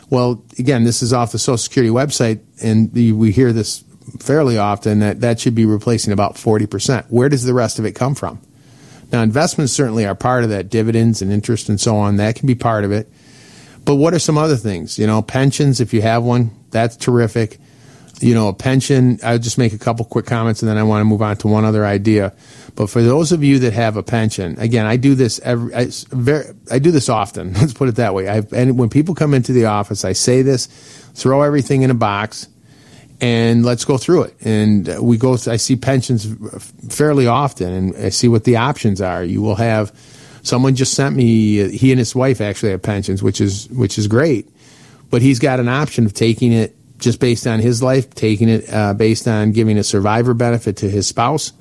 well, 0.10 0.44
again, 0.58 0.84
this 0.84 1.01
is 1.01 1.12
off 1.12 1.32
the 1.32 1.39
Social 1.39 1.58
Security 1.58 1.91
website, 1.91 2.39
and 2.62 2.94
the, 2.94 3.12
we 3.12 3.32
hear 3.32 3.51
this 3.51 3.84
fairly 4.20 4.58
often 4.58 5.00
that 5.00 5.22
that 5.22 5.39
should 5.39 5.56
be 5.56 5.65
replacing 5.65 6.13
about 6.13 6.36
40%. 6.36 7.06
Where 7.10 7.29
does 7.29 7.44
the 7.44 7.53
rest 7.53 7.77
of 7.77 7.86
it 7.86 7.91
come 7.91 8.15
from? 8.15 8.39
Now, 9.12 9.22
investments 9.22 9.74
certainly 9.74 10.06
are 10.06 10.15
part 10.15 10.44
of 10.44 10.50
that, 10.51 10.70
dividends 10.70 11.22
and 11.22 11.32
interest 11.32 11.68
and 11.68 11.79
so 11.79 11.96
on. 11.98 12.18
That 12.18 12.36
can 12.36 12.48
be 12.48 12.56
part 12.56 12.86
of 12.86 12.91
it. 12.91 13.12
But 13.86 13.96
what 13.96 14.13
are 14.13 14.20
some 14.20 14.38
other 14.38 14.56
things? 14.56 15.00
You 15.00 15.08
know, 15.08 15.22
pensions, 15.22 15.79
if 15.79 15.94
you 15.94 16.01
have 16.03 16.24
one, 16.24 16.51
that's 16.70 16.96
terrific 16.96 17.60
you 18.21 18.33
know, 18.33 18.49
a 18.49 18.53
pension, 18.53 19.19
I'll 19.23 19.39
just 19.39 19.57
make 19.57 19.73
a 19.73 19.77
couple 19.77 20.05
quick 20.05 20.25
comments 20.25 20.61
and 20.61 20.69
then 20.69 20.77
I 20.77 20.83
want 20.83 21.01
to 21.01 21.05
move 21.05 21.21
on 21.21 21.38
to 21.38 21.47
one 21.47 21.65
other 21.65 21.85
idea. 21.85 22.33
But 22.75 22.89
for 22.89 23.01
those 23.01 23.31
of 23.31 23.43
you 23.43 23.59
that 23.59 23.73
have 23.73 23.97
a 23.97 24.03
pension, 24.03 24.59
again, 24.59 24.85
I 24.85 24.97
do 24.97 25.15
this 25.15 25.39
every, 25.39 25.73
I, 25.73 25.88
very, 26.09 26.45
I 26.71 26.79
do 26.79 26.91
this 26.91 27.09
often. 27.09 27.53
Let's 27.55 27.73
put 27.73 27.89
it 27.89 27.95
that 27.95 28.13
way. 28.13 28.27
I've, 28.27 28.51
and 28.53 28.77
when 28.77 28.89
people 28.89 29.15
come 29.15 29.33
into 29.33 29.53
the 29.53 29.65
office, 29.65 30.05
I 30.05 30.13
say 30.13 30.41
this, 30.41 30.67
throw 31.13 31.41
everything 31.41 31.81
in 31.81 31.91
a 31.91 31.95
box 31.95 32.47
and 33.21 33.65
let's 33.65 33.83
go 33.83 33.97
through 33.97 34.23
it. 34.23 34.35
And 34.41 34.88
we 35.01 35.17
go, 35.17 35.33
I 35.33 35.57
see 35.57 35.75
pensions 35.75 36.25
fairly 36.89 37.27
often 37.27 37.71
and 37.71 37.97
I 37.97 38.09
see 38.09 38.29
what 38.29 38.45
the 38.45 38.55
options 38.55 39.01
are. 39.01 39.23
You 39.23 39.41
will 39.41 39.55
have, 39.55 39.91
someone 40.41 40.75
just 40.75 40.93
sent 40.93 41.15
me, 41.15 41.69
he 41.69 41.91
and 41.91 41.99
his 41.99 42.15
wife 42.15 42.39
actually 42.39 42.71
have 42.71 42.81
pensions, 42.81 43.21
which 43.21 43.41
is, 43.41 43.67
which 43.69 43.97
is 43.97 44.07
great. 44.07 44.47
But 45.09 45.21
he's 45.21 45.39
got 45.39 45.59
an 45.59 45.67
option 45.67 46.05
of 46.05 46.13
taking 46.13 46.53
it 46.53 46.75
just 47.00 47.20
based 47.20 47.48
on 47.48 47.60
his 47.60 47.82
life, 47.82 48.13
taking 48.13 48.50
it 48.50 48.72
uh, 48.72 48.94
based 48.94 49.27
on 49.27 49.51
giving 49.51 49.77
a 49.77 49.84
survivor 49.84 50.34
benefit 50.34 50.77
to 50.77 50.89
his 50.89 51.08
spouse. 51.08 51.53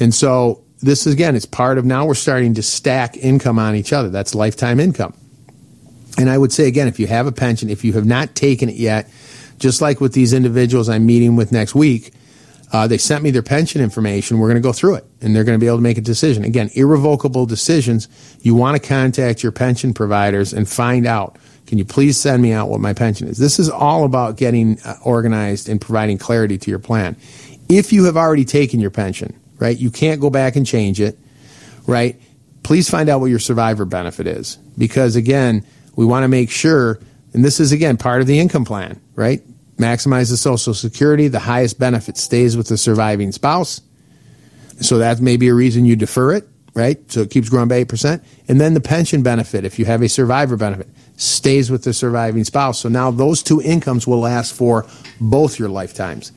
And 0.00 0.14
so 0.14 0.62
this 0.80 1.06
is, 1.06 1.12
again, 1.12 1.34
it's 1.36 1.44
part 1.44 1.78
of 1.78 1.84
now 1.84 2.06
we're 2.06 2.14
starting 2.14 2.54
to 2.54 2.62
stack 2.62 3.16
income 3.16 3.58
on 3.58 3.74
each 3.74 3.92
other. 3.92 4.08
That's 4.08 4.34
lifetime 4.34 4.80
income. 4.80 5.14
And 6.16 6.30
I 6.30 6.38
would 6.38 6.52
say 6.52 6.66
again, 6.66 6.88
if 6.88 6.98
you 6.98 7.06
have 7.06 7.26
a 7.26 7.32
pension, 7.32 7.68
if 7.68 7.84
you 7.84 7.92
have 7.94 8.06
not 8.06 8.34
taken 8.34 8.68
it 8.68 8.76
yet, 8.76 9.10
just 9.58 9.80
like 9.80 10.00
with 10.00 10.12
these 10.12 10.32
individuals 10.32 10.88
I'm 10.88 11.06
meeting 11.06 11.36
with 11.36 11.52
next 11.52 11.74
week, 11.74 12.12
uh, 12.72 12.86
they 12.86 12.98
sent 12.98 13.24
me 13.24 13.30
their 13.30 13.42
pension 13.42 13.80
information. 13.80 14.38
We're 14.38 14.48
going 14.48 14.62
to 14.62 14.66
go 14.66 14.72
through 14.72 14.96
it 14.96 15.06
and 15.20 15.34
they're 15.34 15.44
going 15.44 15.58
to 15.58 15.60
be 15.60 15.66
able 15.66 15.78
to 15.78 15.82
make 15.82 15.98
a 15.98 16.02
decision. 16.02 16.44
Again, 16.44 16.70
irrevocable 16.74 17.46
decisions. 17.46 18.08
You 18.42 18.54
want 18.54 18.80
to 18.80 18.86
contact 18.86 19.42
your 19.42 19.52
pension 19.52 19.94
providers 19.94 20.52
and 20.52 20.68
find 20.68 21.06
out 21.06 21.38
can 21.66 21.76
you 21.76 21.84
please 21.84 22.18
send 22.18 22.42
me 22.42 22.52
out 22.52 22.70
what 22.70 22.80
my 22.80 22.94
pension 22.94 23.28
is? 23.28 23.36
This 23.36 23.58
is 23.58 23.68
all 23.68 24.04
about 24.04 24.38
getting 24.38 24.80
uh, 24.86 24.96
organized 25.04 25.68
and 25.68 25.78
providing 25.78 26.16
clarity 26.16 26.56
to 26.56 26.70
your 26.70 26.78
plan. 26.78 27.14
If 27.68 27.92
you 27.92 28.04
have 28.04 28.16
already 28.16 28.46
taken 28.46 28.80
your 28.80 28.90
pension, 28.90 29.38
right, 29.58 29.76
you 29.76 29.90
can't 29.90 30.18
go 30.18 30.30
back 30.30 30.56
and 30.56 30.66
change 30.66 30.98
it, 30.98 31.18
right? 31.86 32.18
Please 32.62 32.88
find 32.88 33.10
out 33.10 33.20
what 33.20 33.26
your 33.26 33.38
survivor 33.38 33.84
benefit 33.84 34.26
is 34.26 34.56
because 34.78 35.14
again, 35.14 35.62
we 35.94 36.06
want 36.06 36.24
to 36.24 36.28
make 36.28 36.50
sure, 36.50 37.00
and 37.34 37.44
this 37.44 37.60
is 37.60 37.70
again 37.70 37.98
part 37.98 38.22
of 38.22 38.26
the 38.26 38.40
income 38.40 38.64
plan, 38.64 38.98
right? 39.14 39.42
Maximize 39.78 40.30
the 40.30 40.36
Social 40.36 40.74
Security. 40.74 41.28
The 41.28 41.38
highest 41.38 41.78
benefit 41.78 42.16
stays 42.16 42.56
with 42.56 42.68
the 42.68 42.76
surviving 42.76 43.32
spouse. 43.32 43.80
So 44.80 44.98
that 44.98 45.20
may 45.20 45.36
be 45.36 45.48
a 45.48 45.54
reason 45.54 45.84
you 45.84 45.96
defer 45.96 46.34
it, 46.34 46.48
right? 46.74 46.98
So 47.10 47.22
it 47.22 47.30
keeps 47.30 47.48
growing 47.48 47.68
by 47.68 47.84
8%. 47.84 48.22
And 48.48 48.60
then 48.60 48.74
the 48.74 48.80
pension 48.80 49.22
benefit, 49.22 49.64
if 49.64 49.78
you 49.78 49.84
have 49.86 50.02
a 50.02 50.08
survivor 50.08 50.56
benefit 50.56 50.88
stays 51.16 51.70
with 51.70 51.82
the 51.84 51.92
surviving 51.92 52.44
spouse. 52.44 52.78
So 52.78 52.88
now 52.88 53.10
those 53.10 53.42
two 53.42 53.60
incomes 53.60 54.06
will 54.06 54.20
last 54.20 54.54
for 54.54 54.86
both 55.20 55.58
your 55.58 55.68
lifetimes. 55.68 56.32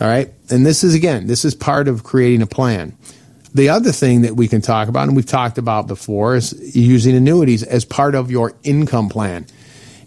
All 0.00 0.08
right. 0.08 0.32
And 0.48 0.66
this 0.66 0.82
is, 0.82 0.94
again, 0.94 1.26
this 1.26 1.44
is 1.44 1.54
part 1.54 1.86
of 1.86 2.02
creating 2.02 2.42
a 2.42 2.46
plan. 2.46 2.96
The 3.54 3.68
other 3.68 3.92
thing 3.92 4.22
that 4.22 4.36
we 4.36 4.48
can 4.48 4.60
talk 4.60 4.88
about, 4.88 5.08
and 5.08 5.16
we've 5.16 5.26
talked 5.26 5.58
about 5.58 5.86
before, 5.86 6.36
is 6.36 6.76
using 6.76 7.16
annuities 7.16 7.62
as 7.62 7.84
part 7.84 8.14
of 8.14 8.30
your 8.30 8.54
income 8.62 9.08
plan. 9.08 9.46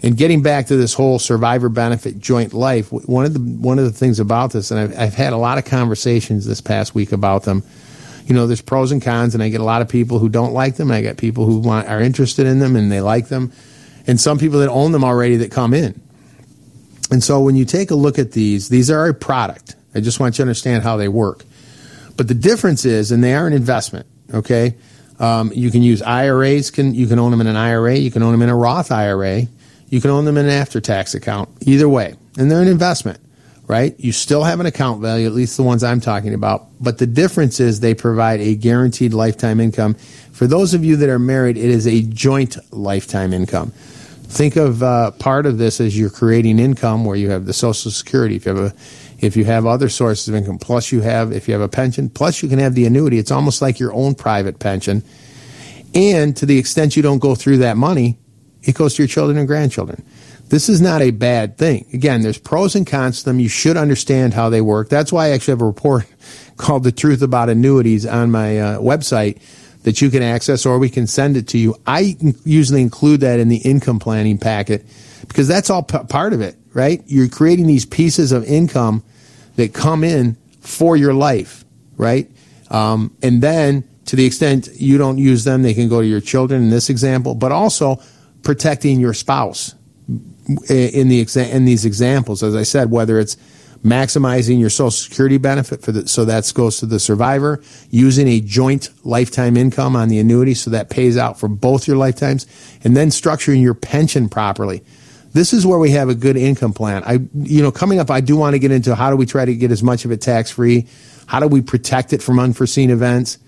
And 0.03 0.17
getting 0.17 0.41
back 0.41 0.67
to 0.67 0.75
this 0.75 0.93
whole 0.93 1.17
survivor 1.17 1.69
benefit 1.69 2.19
joint 2.19 2.53
life, 2.53 2.91
one 2.91 3.25
of 3.25 3.33
the 3.33 3.39
one 3.39 3.79
of 3.79 3.85
the 3.85 3.91
things 3.91 4.19
about 4.19 4.51
this, 4.51 4.69
and 4.69 4.79
I've, 4.79 4.99
I've 4.99 5.13
had 5.13 5.31
a 5.33 5.37
lot 5.37 5.57
of 5.57 5.65
conversations 5.65 6.45
this 6.45 6.59
past 6.59 6.93
week 6.93 7.13
about 7.13 7.43
them. 7.43 7.63
You 8.25 8.35
know, 8.35 8.45
there's 8.45 8.61
pros 8.61 8.91
and 8.91 9.01
cons, 9.01 9.33
and 9.33 9.41
I 9.41 9.49
get 9.49 9.61
a 9.61 9.65
lot 9.65 9.81
of 9.81 9.89
people 9.89 10.19
who 10.19 10.29
don't 10.29 10.53
like 10.53 10.75
them. 10.75 10.91
I 10.91 11.01
get 11.01 11.17
people 11.17 11.45
who 11.45 11.59
want, 11.59 11.87
are 11.87 12.01
interested 12.01 12.45
in 12.45 12.59
them 12.59 12.75
and 12.75 12.91
they 12.91 13.01
like 13.01 13.27
them 13.29 13.53
and 14.07 14.19
some 14.19 14.37
people 14.37 14.59
that 14.59 14.69
own 14.69 14.91
them 14.91 15.03
already 15.03 15.37
that 15.37 15.51
come 15.51 15.73
in. 15.73 15.99
And 17.11 17.23
so 17.23 17.41
when 17.41 17.55
you 17.55 17.65
take 17.65 17.91
a 17.91 17.95
look 17.95 18.19
at 18.19 18.31
these, 18.31 18.69
these 18.69 18.89
are 18.89 19.07
a 19.07 19.13
product. 19.13 19.75
I 19.93 19.99
just 19.99 20.19
want 20.19 20.35
you 20.35 20.37
to 20.37 20.43
understand 20.43 20.83
how 20.83 20.97
they 20.97 21.07
work. 21.07 21.43
But 22.17 22.27
the 22.27 22.33
difference 22.33 22.85
is, 22.85 23.11
and 23.11 23.23
they 23.23 23.33
are 23.33 23.47
an 23.47 23.53
investment, 23.53 24.07
okay? 24.33 24.75
Um, 25.19 25.51
you 25.53 25.71
can 25.71 25.83
use 25.83 26.01
IRAs, 26.01 26.71
can, 26.71 26.93
you 26.93 27.07
can 27.07 27.19
own 27.19 27.31
them 27.31 27.41
in 27.41 27.47
an 27.47 27.55
IRA, 27.55 27.95
you 27.95 28.11
can 28.11 28.23
own 28.23 28.31
them 28.31 28.41
in 28.41 28.49
a 28.49 28.55
Roth 28.55 28.91
IRA, 28.91 29.43
you 29.93 30.01
can 30.01 30.09
own 30.09 30.25
them 30.25 30.37
in 30.37 30.47
an 30.47 30.51
after 30.51 30.81
tax 30.81 31.13
account, 31.13 31.49
either 31.67 31.87
way. 31.87 32.15
And 32.35 32.49
they're 32.49 32.63
an 32.63 32.67
investment, 32.67 33.19
right? 33.67 33.93
You 33.99 34.11
still 34.11 34.43
have 34.43 34.59
an 34.59 34.65
account 34.65 35.01
value, 35.03 35.27
at 35.27 35.33
least 35.33 35.55
the 35.55 35.61
ones 35.61 35.83
I'm 35.83 36.01
talking 36.01 36.33
about. 36.33 36.65
But 36.81 36.97
the 36.97 37.05
difference 37.05 37.59
is 37.59 37.79
they 37.79 37.93
provide 37.93 38.39
a 38.39 38.55
guaranteed 38.55 39.13
lifetime 39.13 39.59
income. 39.59 39.93
For 40.31 40.47
those 40.47 40.73
of 40.73 40.83
you 40.83 40.95
that 40.95 41.09
are 41.09 41.19
married, 41.19 41.57
it 41.57 41.69
is 41.69 41.85
a 41.85 42.01
joint 42.01 42.57
lifetime 42.71 43.33
income 43.33 43.71
think 44.23 44.55
of 44.55 44.81
uh, 44.81 45.11
part 45.11 45.45
of 45.45 45.59
this 45.59 45.79
as 45.79 45.95
you're 45.95 46.09
creating 46.09 46.57
income 46.57 47.05
where 47.05 47.15
you 47.15 47.29
have 47.29 47.45
the 47.45 47.53
social 47.53 47.91
security 47.91 48.35
if 48.35 48.47
you 48.47 48.55
have 48.55 48.65
a 48.65 48.75
if 49.19 49.37
you 49.37 49.45
have 49.45 49.67
other 49.67 49.89
sources 49.89 50.27
of 50.27 50.33
income 50.33 50.57
plus 50.57 50.91
you 50.91 51.01
have 51.01 51.31
if 51.31 51.47
you 51.47 51.53
have 51.53 51.61
a 51.61 51.69
pension 51.69 52.09
plus 52.09 52.41
you 52.41 52.49
can 52.49 52.57
have 52.57 52.73
the 52.73 52.83
annuity 52.87 53.19
it's 53.19 53.29
almost 53.29 53.61
like 53.61 53.77
your 53.77 53.93
own 53.93 54.15
private 54.15 54.57
pension 54.57 55.03
and 55.93 56.35
to 56.35 56.47
the 56.47 56.57
extent 56.57 56.95
you 56.95 57.03
don't 57.03 57.19
go 57.19 57.35
through 57.35 57.57
that 57.57 57.77
money 57.77 58.17
it 58.63 58.75
goes 58.75 58.95
to 58.95 59.03
your 59.03 59.07
children 59.07 59.37
and 59.37 59.47
grandchildren 59.47 60.03
this 60.49 60.69
is 60.69 60.81
not 60.81 61.01
a 61.01 61.11
bad 61.11 61.57
thing 61.57 61.85
again 61.93 62.21
there's 62.21 62.37
pros 62.37 62.75
and 62.75 62.87
cons 62.87 63.19
to 63.19 63.25
them 63.25 63.39
you 63.39 63.49
should 63.49 63.77
understand 63.77 64.33
how 64.33 64.49
they 64.49 64.61
work 64.61 64.89
that's 64.89 65.11
why 65.11 65.27
i 65.27 65.29
actually 65.29 65.51
have 65.51 65.61
a 65.61 65.65
report 65.65 66.05
called 66.57 66.83
the 66.83 66.91
truth 66.91 67.21
about 67.21 67.49
annuities 67.49 68.05
on 68.05 68.31
my 68.31 68.59
uh, 68.59 68.79
website 68.79 69.41
that 69.83 70.01
you 70.01 70.09
can 70.09 70.23
access 70.23 70.65
or 70.65 70.79
we 70.79 70.89
can 70.89 71.07
send 71.07 71.37
it 71.37 71.47
to 71.49 71.57
you. 71.57 71.75
I 71.85 72.17
usually 72.45 72.81
include 72.81 73.21
that 73.21 73.39
in 73.39 73.49
the 73.49 73.57
income 73.57 73.99
planning 73.99 74.37
packet 74.37 74.85
because 75.27 75.47
that's 75.47 75.69
all 75.69 75.83
p- 75.83 75.99
part 76.09 76.33
of 76.33 76.41
it, 76.41 76.55
right? 76.73 77.01
You're 77.05 77.29
creating 77.29 77.67
these 77.67 77.85
pieces 77.85 78.31
of 78.31 78.43
income 78.45 79.03
that 79.57 79.73
come 79.73 80.03
in 80.03 80.35
for 80.61 80.95
your 80.97 81.13
life, 81.13 81.65
right? 81.97 82.29
Um, 82.69 83.15
and 83.21 83.41
then 83.41 83.87
to 84.05 84.15
the 84.15 84.25
extent 84.25 84.69
you 84.75 84.97
don't 84.97 85.17
use 85.17 85.43
them, 85.43 85.61
they 85.61 85.73
can 85.73 85.89
go 85.89 86.01
to 86.01 86.07
your 86.07 86.21
children 86.21 86.63
in 86.63 86.69
this 86.69 86.89
example, 86.89 87.35
but 87.35 87.51
also 87.51 88.01
protecting 88.43 88.99
your 88.99 89.13
spouse 89.13 89.75
in 90.69 91.07
the 91.07 91.23
exa- 91.23 91.49
in 91.49 91.65
these 91.65 91.85
examples. 91.85 92.43
As 92.43 92.55
I 92.55 92.63
said, 92.63 92.91
whether 92.91 93.19
it's 93.19 93.37
maximizing 93.83 94.59
your 94.59 94.69
social 94.69 94.91
security 94.91 95.37
benefit 95.37 95.81
for 95.81 95.91
the, 95.91 96.07
so 96.07 96.23
that 96.25 96.49
goes 96.55 96.79
to 96.79 96.85
the 96.85 96.99
survivor, 96.99 97.61
using 97.89 98.27
a 98.27 98.39
joint 98.39 98.89
lifetime 99.03 99.57
income 99.57 99.95
on 99.95 100.07
the 100.07 100.19
annuity 100.19 100.53
so 100.53 100.69
that 100.69 100.89
pays 100.89 101.17
out 101.17 101.37
for 101.37 101.49
both 101.49 101.87
your 101.87 101.97
lifetimes, 101.97 102.45
and 102.83 102.95
then 102.95 103.09
structuring 103.09 103.61
your 103.61 103.73
pension 103.73 104.29
properly. 104.29 104.83
This 105.33 105.51
is 105.51 105.65
where 105.65 105.79
we 105.79 105.91
have 105.91 106.09
a 106.09 106.15
good 106.15 106.37
income 106.37 106.73
plan. 106.73 107.03
I, 107.05 107.19
you 107.33 107.61
know, 107.61 107.71
coming 107.71 107.99
up, 107.99 108.11
I 108.11 108.21
do 108.21 108.37
want 108.37 108.53
to 108.53 108.59
get 108.59 108.71
into 108.71 108.95
how 108.95 109.09
do 109.09 109.17
we 109.17 109.25
try 109.25 109.43
to 109.43 109.55
get 109.55 109.71
as 109.71 109.83
much 109.83 110.05
of 110.05 110.11
it 110.11 110.21
tax 110.21 110.51
free? 110.51 110.87
How 111.25 111.39
do 111.39 111.47
we 111.47 111.61
protect 111.61 112.13
it 112.13 112.21
from 112.21 112.39
unforeseen 112.39 112.89
events? 112.89 113.39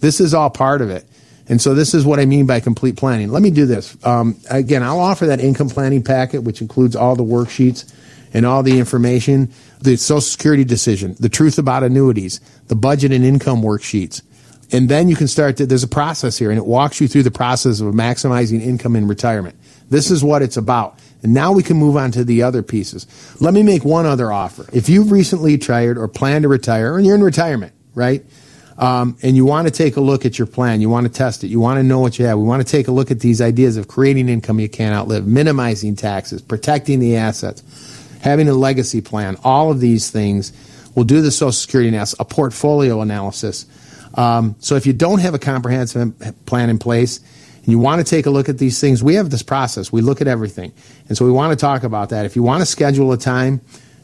This 0.00 0.20
is 0.20 0.34
all 0.34 0.50
part 0.50 0.80
of 0.80 0.90
it. 0.90 1.06
And 1.52 1.60
so 1.60 1.74
this 1.74 1.92
is 1.92 2.06
what 2.06 2.18
I 2.18 2.24
mean 2.24 2.46
by 2.46 2.60
complete 2.60 2.96
planning. 2.96 3.28
Let 3.28 3.42
me 3.42 3.50
do 3.50 3.66
this. 3.66 3.94
Um, 4.06 4.38
again, 4.48 4.82
I'll 4.82 5.00
offer 5.00 5.26
that 5.26 5.38
income 5.38 5.68
planning 5.68 6.02
packet, 6.02 6.44
which 6.44 6.62
includes 6.62 6.96
all 6.96 7.14
the 7.14 7.24
worksheets 7.24 7.92
and 8.32 8.46
all 8.46 8.62
the 8.62 8.78
information, 8.78 9.52
the 9.78 9.96
Social 9.96 10.22
Security 10.22 10.64
decision, 10.64 11.14
the 11.20 11.28
truth 11.28 11.58
about 11.58 11.82
annuities, 11.82 12.40
the 12.68 12.74
budget 12.74 13.12
and 13.12 13.22
income 13.22 13.60
worksheets. 13.60 14.22
And 14.72 14.88
then 14.88 15.10
you 15.10 15.14
can 15.14 15.28
start 15.28 15.58
to, 15.58 15.66
there's 15.66 15.82
a 15.82 15.88
process 15.88 16.38
here 16.38 16.48
and 16.48 16.56
it 16.56 16.64
walks 16.64 17.02
you 17.02 17.06
through 17.06 17.24
the 17.24 17.30
process 17.30 17.80
of 17.80 17.92
maximizing 17.92 18.62
income 18.62 18.96
in 18.96 19.06
retirement. 19.06 19.54
This 19.90 20.10
is 20.10 20.24
what 20.24 20.40
it's 20.40 20.56
about. 20.56 20.98
And 21.22 21.34
now 21.34 21.52
we 21.52 21.62
can 21.62 21.76
move 21.76 21.98
on 21.98 22.12
to 22.12 22.24
the 22.24 22.44
other 22.44 22.62
pieces. 22.62 23.06
Let 23.42 23.52
me 23.52 23.62
make 23.62 23.84
one 23.84 24.06
other 24.06 24.32
offer. 24.32 24.64
If 24.72 24.88
you've 24.88 25.12
recently 25.12 25.52
retired 25.52 25.98
or 25.98 26.08
plan 26.08 26.40
to 26.42 26.48
retire, 26.48 26.96
and 26.96 27.04
you're 27.04 27.14
in 27.14 27.22
retirement, 27.22 27.74
right? 27.94 28.24
Um, 28.78 29.16
and 29.22 29.36
you 29.36 29.44
want 29.44 29.68
to 29.68 29.70
take 29.70 29.96
a 29.96 30.00
look 30.00 30.24
at 30.24 30.38
your 30.38 30.46
plan, 30.46 30.80
you 30.80 30.88
want 30.88 31.06
to 31.06 31.12
test 31.12 31.44
it, 31.44 31.48
you 31.48 31.60
want 31.60 31.78
to 31.78 31.82
know 31.82 32.00
what 32.00 32.18
you 32.18 32.24
have. 32.24 32.38
We 32.38 32.44
want 32.44 32.66
to 32.66 32.70
take 32.70 32.88
a 32.88 32.92
look 32.92 33.10
at 33.10 33.20
these 33.20 33.40
ideas 33.40 33.76
of 33.76 33.88
creating 33.88 34.28
income 34.28 34.58
you 34.58 34.68
can't 34.68 34.94
outlive, 34.94 35.26
minimizing 35.26 35.94
taxes, 35.94 36.40
protecting 36.40 36.98
the 36.98 37.16
assets, 37.16 37.62
having 38.22 38.48
a 38.48 38.54
legacy 38.54 39.00
plan. 39.00 39.36
All 39.44 39.70
of 39.70 39.80
these 39.80 40.10
things. 40.10 40.52
We'll 40.94 41.04
do 41.04 41.22
the 41.22 41.30
Social 41.30 41.52
Security 41.52 41.88
analysis, 41.88 42.18
a 42.18 42.24
portfolio 42.24 43.00
analysis. 43.00 43.66
Um, 44.14 44.56
so 44.58 44.76
if 44.76 44.86
you 44.86 44.92
don't 44.92 45.20
have 45.20 45.32
a 45.32 45.38
comprehensive 45.38 46.12
plan 46.44 46.68
in 46.68 46.78
place, 46.78 47.20
and 47.62 47.68
you 47.68 47.78
want 47.78 48.04
to 48.04 48.04
take 48.04 48.26
a 48.26 48.30
look 48.30 48.48
at 48.48 48.58
these 48.58 48.80
things, 48.80 49.02
we 49.02 49.14
have 49.14 49.30
this 49.30 49.42
process. 49.42 49.92
We 49.92 50.00
look 50.00 50.20
at 50.20 50.26
everything. 50.26 50.72
And 51.08 51.16
so 51.16 51.24
we 51.24 51.30
want 51.30 51.52
to 51.52 51.56
talk 51.56 51.84
about 51.84 52.08
that. 52.08 52.26
If 52.26 52.34
you 52.34 52.42
want 52.42 52.60
to 52.60 52.66
schedule 52.66 53.12
a 53.12 53.16
time, 53.16 53.60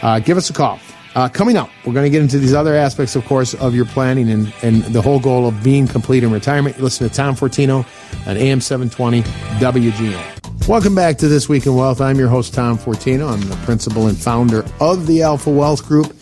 uh, 0.02 0.18
give 0.18 0.36
us 0.36 0.50
a 0.50 0.52
call 0.52 0.78
uh, 1.14 1.28
coming 1.28 1.56
up, 1.56 1.70
we're 1.84 1.92
going 1.92 2.04
to 2.04 2.10
get 2.10 2.22
into 2.22 2.38
these 2.38 2.54
other 2.54 2.76
aspects, 2.76 3.16
of 3.16 3.24
course, 3.24 3.54
of 3.54 3.74
your 3.74 3.84
planning 3.84 4.30
and, 4.30 4.52
and 4.62 4.84
the 4.84 5.02
whole 5.02 5.18
goal 5.18 5.48
of 5.48 5.62
being 5.62 5.88
complete 5.88 6.22
in 6.22 6.30
retirement. 6.30 6.76
You 6.76 6.84
listen 6.84 7.08
to 7.08 7.12
Tom 7.12 7.34
Fortino 7.34 7.84
on 8.28 8.36
AM 8.36 8.60
720 8.60 9.22
WGN. 9.58 10.39
Welcome 10.68 10.94
back 10.94 11.18
to 11.18 11.28
This 11.28 11.48
Week 11.48 11.66
in 11.66 11.74
Wealth. 11.74 12.00
I'm 12.00 12.16
your 12.16 12.28
host, 12.28 12.54
Tom 12.54 12.78
Fortino. 12.78 13.32
I'm 13.32 13.40
the 13.40 13.56
principal 13.64 14.06
and 14.06 14.16
founder 14.16 14.64
of 14.80 15.06
the 15.06 15.22
Alpha 15.22 15.50
Wealth 15.50 15.84
Group. 15.86 16.14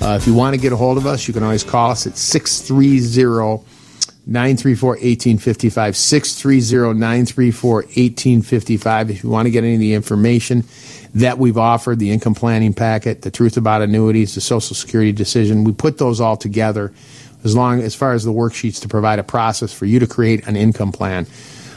Uh, 0.00 0.16
if 0.20 0.26
you 0.26 0.34
want 0.34 0.54
to 0.54 0.60
get 0.60 0.72
a 0.72 0.76
hold 0.76 0.96
of 0.96 1.06
us, 1.06 1.26
you 1.26 1.34
can 1.34 1.42
always 1.42 1.64
call 1.64 1.90
us 1.90 2.06
at 2.06 2.16
630 2.16 3.64
934 4.26 4.90
1855. 4.90 5.96
630 5.96 6.98
934 6.98 7.74
1855. 7.74 9.10
If 9.10 9.24
you 9.24 9.30
want 9.30 9.46
to 9.46 9.50
get 9.50 9.64
any 9.64 9.74
of 9.74 9.80
the 9.80 9.94
information, 9.94 10.64
that 11.14 11.38
we've 11.38 11.58
offered 11.58 11.98
the 11.98 12.10
income 12.10 12.34
planning 12.34 12.72
packet, 12.72 13.22
the 13.22 13.30
truth 13.30 13.56
about 13.56 13.82
annuities, 13.82 14.34
the 14.34 14.40
Social 14.40 14.76
Security 14.76 15.12
decision. 15.12 15.64
We 15.64 15.72
put 15.72 15.98
those 15.98 16.20
all 16.20 16.36
together 16.36 16.92
as 17.42 17.56
long 17.56 17.80
as 17.80 17.94
far 17.94 18.12
as 18.12 18.24
the 18.24 18.32
worksheets 18.32 18.80
to 18.82 18.88
provide 18.88 19.18
a 19.18 19.24
process 19.24 19.72
for 19.72 19.86
you 19.86 19.98
to 19.98 20.06
create 20.06 20.46
an 20.46 20.56
income 20.56 20.92
plan. 20.92 21.26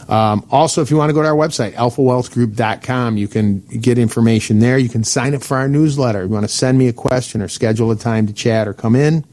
Um, 0.09 0.45
also, 0.51 0.81
if 0.81 0.91
you 0.91 0.97
want 0.97 1.09
to 1.09 1.13
go 1.13 1.21
to 1.21 1.27
our 1.27 1.35
website, 1.35 1.73
alphawealthgroup.com, 1.73 3.17
you 3.17 3.27
can 3.27 3.59
get 3.59 3.97
information 3.97 4.59
there. 4.59 4.77
You 4.77 4.89
can 4.89 5.03
sign 5.03 5.33
up 5.33 5.43
for 5.43 5.57
our 5.57 5.67
newsletter. 5.67 6.23
If 6.23 6.29
you 6.29 6.33
want 6.33 6.45
to 6.45 6.53
send 6.53 6.77
me 6.77 6.87
a 6.87 6.93
question 6.93 7.41
or 7.41 7.47
schedule 7.47 7.91
a 7.91 7.95
time 7.95 8.27
to 8.27 8.33
chat 8.33 8.67
or 8.67 8.73
come 8.73 8.95
in. 8.95 9.25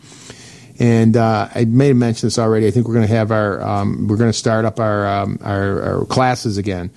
And 0.78 1.16
uh, 1.16 1.48
I 1.54 1.64
may 1.66 1.88
have 1.88 1.96
mentioned 1.96 2.28
this 2.28 2.38
already. 2.38 2.66
I 2.66 2.70
think 2.70 2.88
we're 2.88 2.94
going 2.94 3.06
to 3.06 3.14
have 3.14 3.30
our, 3.30 3.60
um, 3.60 4.08
we're 4.08 4.16
going 4.16 4.30
to 4.30 4.38
start 4.38 4.64
up 4.64 4.80
our, 4.80 5.06
um, 5.06 5.38
our, 5.42 5.82
our 5.82 6.04
classes 6.06 6.56
again 6.56 6.90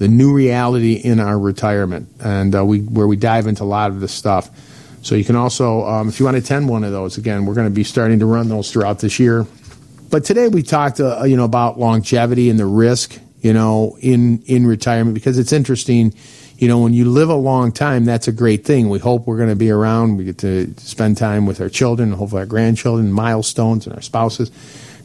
the 0.00 0.08
new 0.08 0.32
reality 0.32 0.94
in 0.94 1.20
our 1.20 1.38
retirement, 1.38 2.08
and 2.20 2.56
uh, 2.56 2.64
we 2.64 2.80
where 2.80 3.06
we 3.06 3.16
dive 3.16 3.46
into 3.46 3.62
a 3.62 3.64
lot 3.64 3.90
of 3.90 4.00
this 4.00 4.12
stuff. 4.12 4.48
So 5.02 5.14
you 5.14 5.24
can 5.24 5.36
also, 5.36 5.84
um, 5.84 6.08
if 6.08 6.18
you 6.18 6.24
want 6.24 6.36
to 6.36 6.42
attend 6.42 6.70
one 6.70 6.84
of 6.84 6.90
those, 6.90 7.18
again, 7.18 7.44
we're 7.44 7.54
going 7.54 7.66
to 7.66 7.74
be 7.74 7.84
starting 7.84 8.18
to 8.20 8.26
run 8.26 8.48
those 8.48 8.72
throughout 8.72 8.98
this 9.00 9.20
year. 9.20 9.46
But 10.10 10.24
today 10.24 10.48
we 10.48 10.64
talked, 10.64 10.98
uh, 10.98 11.22
you 11.22 11.36
know, 11.36 11.44
about 11.44 11.78
longevity 11.78 12.50
and 12.50 12.58
the 12.58 12.66
risk, 12.66 13.18
you 13.40 13.52
know, 13.52 13.96
in 14.00 14.42
in 14.42 14.66
retirement 14.66 15.14
because 15.14 15.38
it's 15.38 15.52
interesting. 15.52 16.12
You 16.58 16.68
know, 16.68 16.80
when 16.80 16.92
you 16.92 17.06
live 17.06 17.30
a 17.30 17.34
long 17.34 17.72
time, 17.72 18.04
that's 18.04 18.28
a 18.28 18.32
great 18.32 18.64
thing. 18.66 18.90
We 18.90 18.98
hope 18.98 19.26
we're 19.26 19.38
going 19.38 19.48
to 19.48 19.56
be 19.56 19.70
around. 19.70 20.18
We 20.18 20.24
get 20.24 20.38
to 20.38 20.74
spend 20.78 21.16
time 21.16 21.46
with 21.46 21.60
our 21.60 21.70
children, 21.70 22.12
hopefully 22.12 22.40
our 22.40 22.46
grandchildren, 22.46 23.12
milestones, 23.12 23.86
and 23.86 23.94
our 23.94 24.02
spouses. 24.02 24.50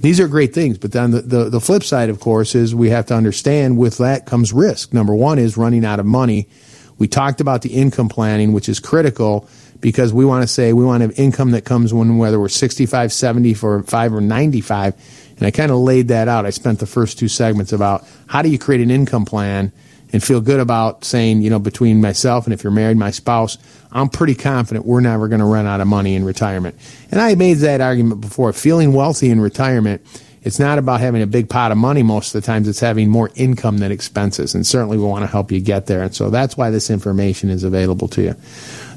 These 0.01 0.19
are 0.19 0.27
great 0.27 0.53
things, 0.53 0.77
but 0.77 0.91
then 0.91 1.11
the, 1.11 1.21
the, 1.21 1.49
the 1.49 1.61
flip 1.61 1.83
side, 1.83 2.09
of 2.09 2.19
course, 2.19 2.53
is 2.53 2.75
we 2.75 2.89
have 2.89 3.05
to 3.05 3.15
understand 3.15 3.77
with 3.77 3.99
that 3.99 4.25
comes 4.25 4.51
risk. 4.51 4.93
Number 4.93 5.15
one 5.15 5.39
is 5.39 5.55
running 5.55 5.85
out 5.85 6.01
of 6.01 6.05
money. 6.05 6.49
We 6.97 7.07
talked 7.07 7.39
about 7.39 7.61
the 7.61 7.73
income 7.73 8.09
planning, 8.09 8.51
which 8.51 8.67
is 8.67 8.81
critical 8.81 9.47
because 9.85 10.11
we 10.11 10.25
want 10.25 10.41
to 10.41 10.47
say 10.47 10.73
we 10.73 10.83
want 10.83 11.01
to 11.01 11.09
have 11.09 11.19
income 11.19 11.51
that 11.51 11.63
comes 11.63 11.93
when 11.93 12.17
whether 12.17 12.39
we're 12.39 12.49
65, 12.49 13.13
70 13.13 13.53
5 13.53 14.13
or 14.15 14.19
95. 14.19 14.95
And 15.37 15.45
I 15.45 15.51
kind 15.51 15.71
of 15.71 15.77
laid 15.77 16.07
that 16.07 16.27
out. 16.27 16.43
I 16.43 16.49
spent 16.49 16.79
the 16.79 16.87
first 16.87 17.19
two 17.19 17.27
segments 17.27 17.71
about 17.71 18.03
how 18.25 18.41
do 18.41 18.49
you 18.49 18.57
create 18.57 18.81
an 18.81 18.89
income 18.89 19.25
plan 19.25 19.71
and 20.11 20.23
feel 20.23 20.41
good 20.41 20.59
about 20.59 21.05
saying, 21.05 21.43
you 21.43 21.51
know, 21.51 21.59
between 21.59 22.01
myself 22.01 22.45
and 22.45 22.53
if 22.55 22.63
you're 22.63 22.73
married, 22.73 22.97
my 22.97 23.11
spouse, 23.11 23.59
I'm 23.91 24.09
pretty 24.09 24.33
confident 24.33 24.87
we're 24.87 25.01
never 25.01 25.27
going 25.27 25.37
to 25.37 25.45
run 25.45 25.67
out 25.67 25.81
of 25.81 25.87
money 25.87 26.15
in 26.15 26.25
retirement. 26.25 26.75
And 27.11 27.21
I 27.21 27.35
made 27.35 27.57
that 27.57 27.79
argument 27.79 28.21
before. 28.21 28.51
Feeling 28.53 28.91
wealthy 28.91 29.29
in 29.29 29.39
retirement, 29.39 30.01
it's 30.45 30.59
not 30.59 30.77
about 30.77 30.99
having 30.99 31.23
a 31.23 31.27
big 31.27 31.49
pot 31.49 31.71
of 31.71 31.77
money 31.79 32.03
most 32.03 32.35
of 32.35 32.39
the 32.39 32.45
times. 32.45 32.67
It's 32.67 32.79
having 32.79 33.09
more 33.09 33.31
income 33.33 33.79
than 33.79 33.91
expenses. 33.91 34.53
And 34.53 34.65
certainly 34.65 34.95
we 34.95 35.03
want 35.03 35.23
to 35.23 35.27
help 35.27 35.51
you 35.51 35.59
get 35.59 35.87
there. 35.87 36.03
And 36.03 36.15
so 36.15 36.29
that's 36.29 36.55
why 36.55 36.69
this 36.69 36.91
information 36.91 37.49
is 37.49 37.63
available 37.63 38.07
to 38.09 38.21
you. 38.21 38.35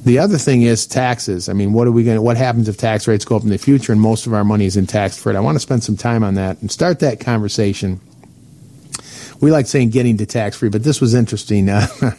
The 0.05 0.19
other 0.19 0.37
thing 0.37 0.61
is 0.61 0.87
taxes. 0.87 1.49
I 1.49 1.55
mean, 1.55 1.73
what 1.73 1.89
are 1.89 1.91
we 1.91 2.05
going 2.05 2.17
to, 2.17 2.23
what 2.23 2.37
happens 2.37 2.69
if 2.69 2.77
tax 2.77 3.09
rates 3.09 3.25
go 3.25 3.35
up 3.35 3.45
in 3.45 3.49
the 3.49 3.57
future 3.57 3.93
and 3.93 4.01
most 4.01 4.27
of 4.27 4.35
our 4.35 4.45
money 4.45 4.67
is 4.67 4.77
in 4.77 4.87
tax 4.87 5.17
deferred? 5.17 5.37
I 5.37 5.41
want 5.41 5.57
to 5.57 5.61
spend 5.61 5.83
some 5.83 5.97
time 5.97 6.23
on 6.23 6.35
that 6.35 6.61
and 6.61 6.71
start 6.71 7.01
that 7.01 7.19
conversation. 7.19 7.99
We 9.41 9.51
like 9.51 9.67
saying 9.67 9.89
getting 9.89 10.19
to 10.19 10.27
tax 10.27 10.59
free, 10.59 10.69
but 10.69 10.85
this 10.85 11.01
was 11.01 11.15
interesting. 11.15 11.71
Uh, 11.71 11.87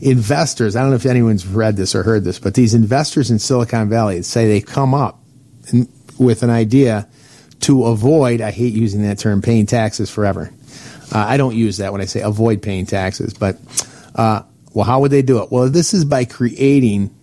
investors, 0.00 0.76
I 0.76 0.80
don't 0.80 0.90
know 0.90 0.96
if 0.96 1.04
anyone's 1.04 1.46
read 1.46 1.76
this 1.76 1.94
or 1.94 2.04
heard 2.04 2.24
this, 2.24 2.38
but 2.38 2.54
these 2.54 2.72
investors 2.72 3.30
in 3.30 3.38
Silicon 3.38 3.90
Valley 3.90 4.22
say 4.22 4.48
they 4.48 4.62
come 4.62 4.94
up 4.94 5.18
with 6.18 6.42
an 6.42 6.48
idea 6.48 7.06
to 7.62 7.86
avoid, 7.86 8.40
I 8.40 8.50
hate 8.50 8.74
using 8.74 9.02
that 9.02 9.18
term, 9.18 9.42
paying 9.42 9.66
taxes 9.66 10.10
forever. 10.10 10.50
Uh, 11.12 11.18
I 11.18 11.36
don't 11.36 11.54
use 11.54 11.78
that 11.78 11.92
when 11.92 12.00
I 12.00 12.06
say 12.06 12.20
avoid 12.20 12.62
paying 12.62 12.86
taxes, 12.86 13.34
but, 13.34 13.58
uh, 14.14 14.42
well, 14.72 14.84
how 14.84 15.00
would 15.00 15.10
they 15.10 15.22
do 15.22 15.42
it? 15.42 15.52
Well, 15.52 15.68
this 15.68 15.94
is 15.94 16.04
by 16.04 16.24
creating, 16.24 17.14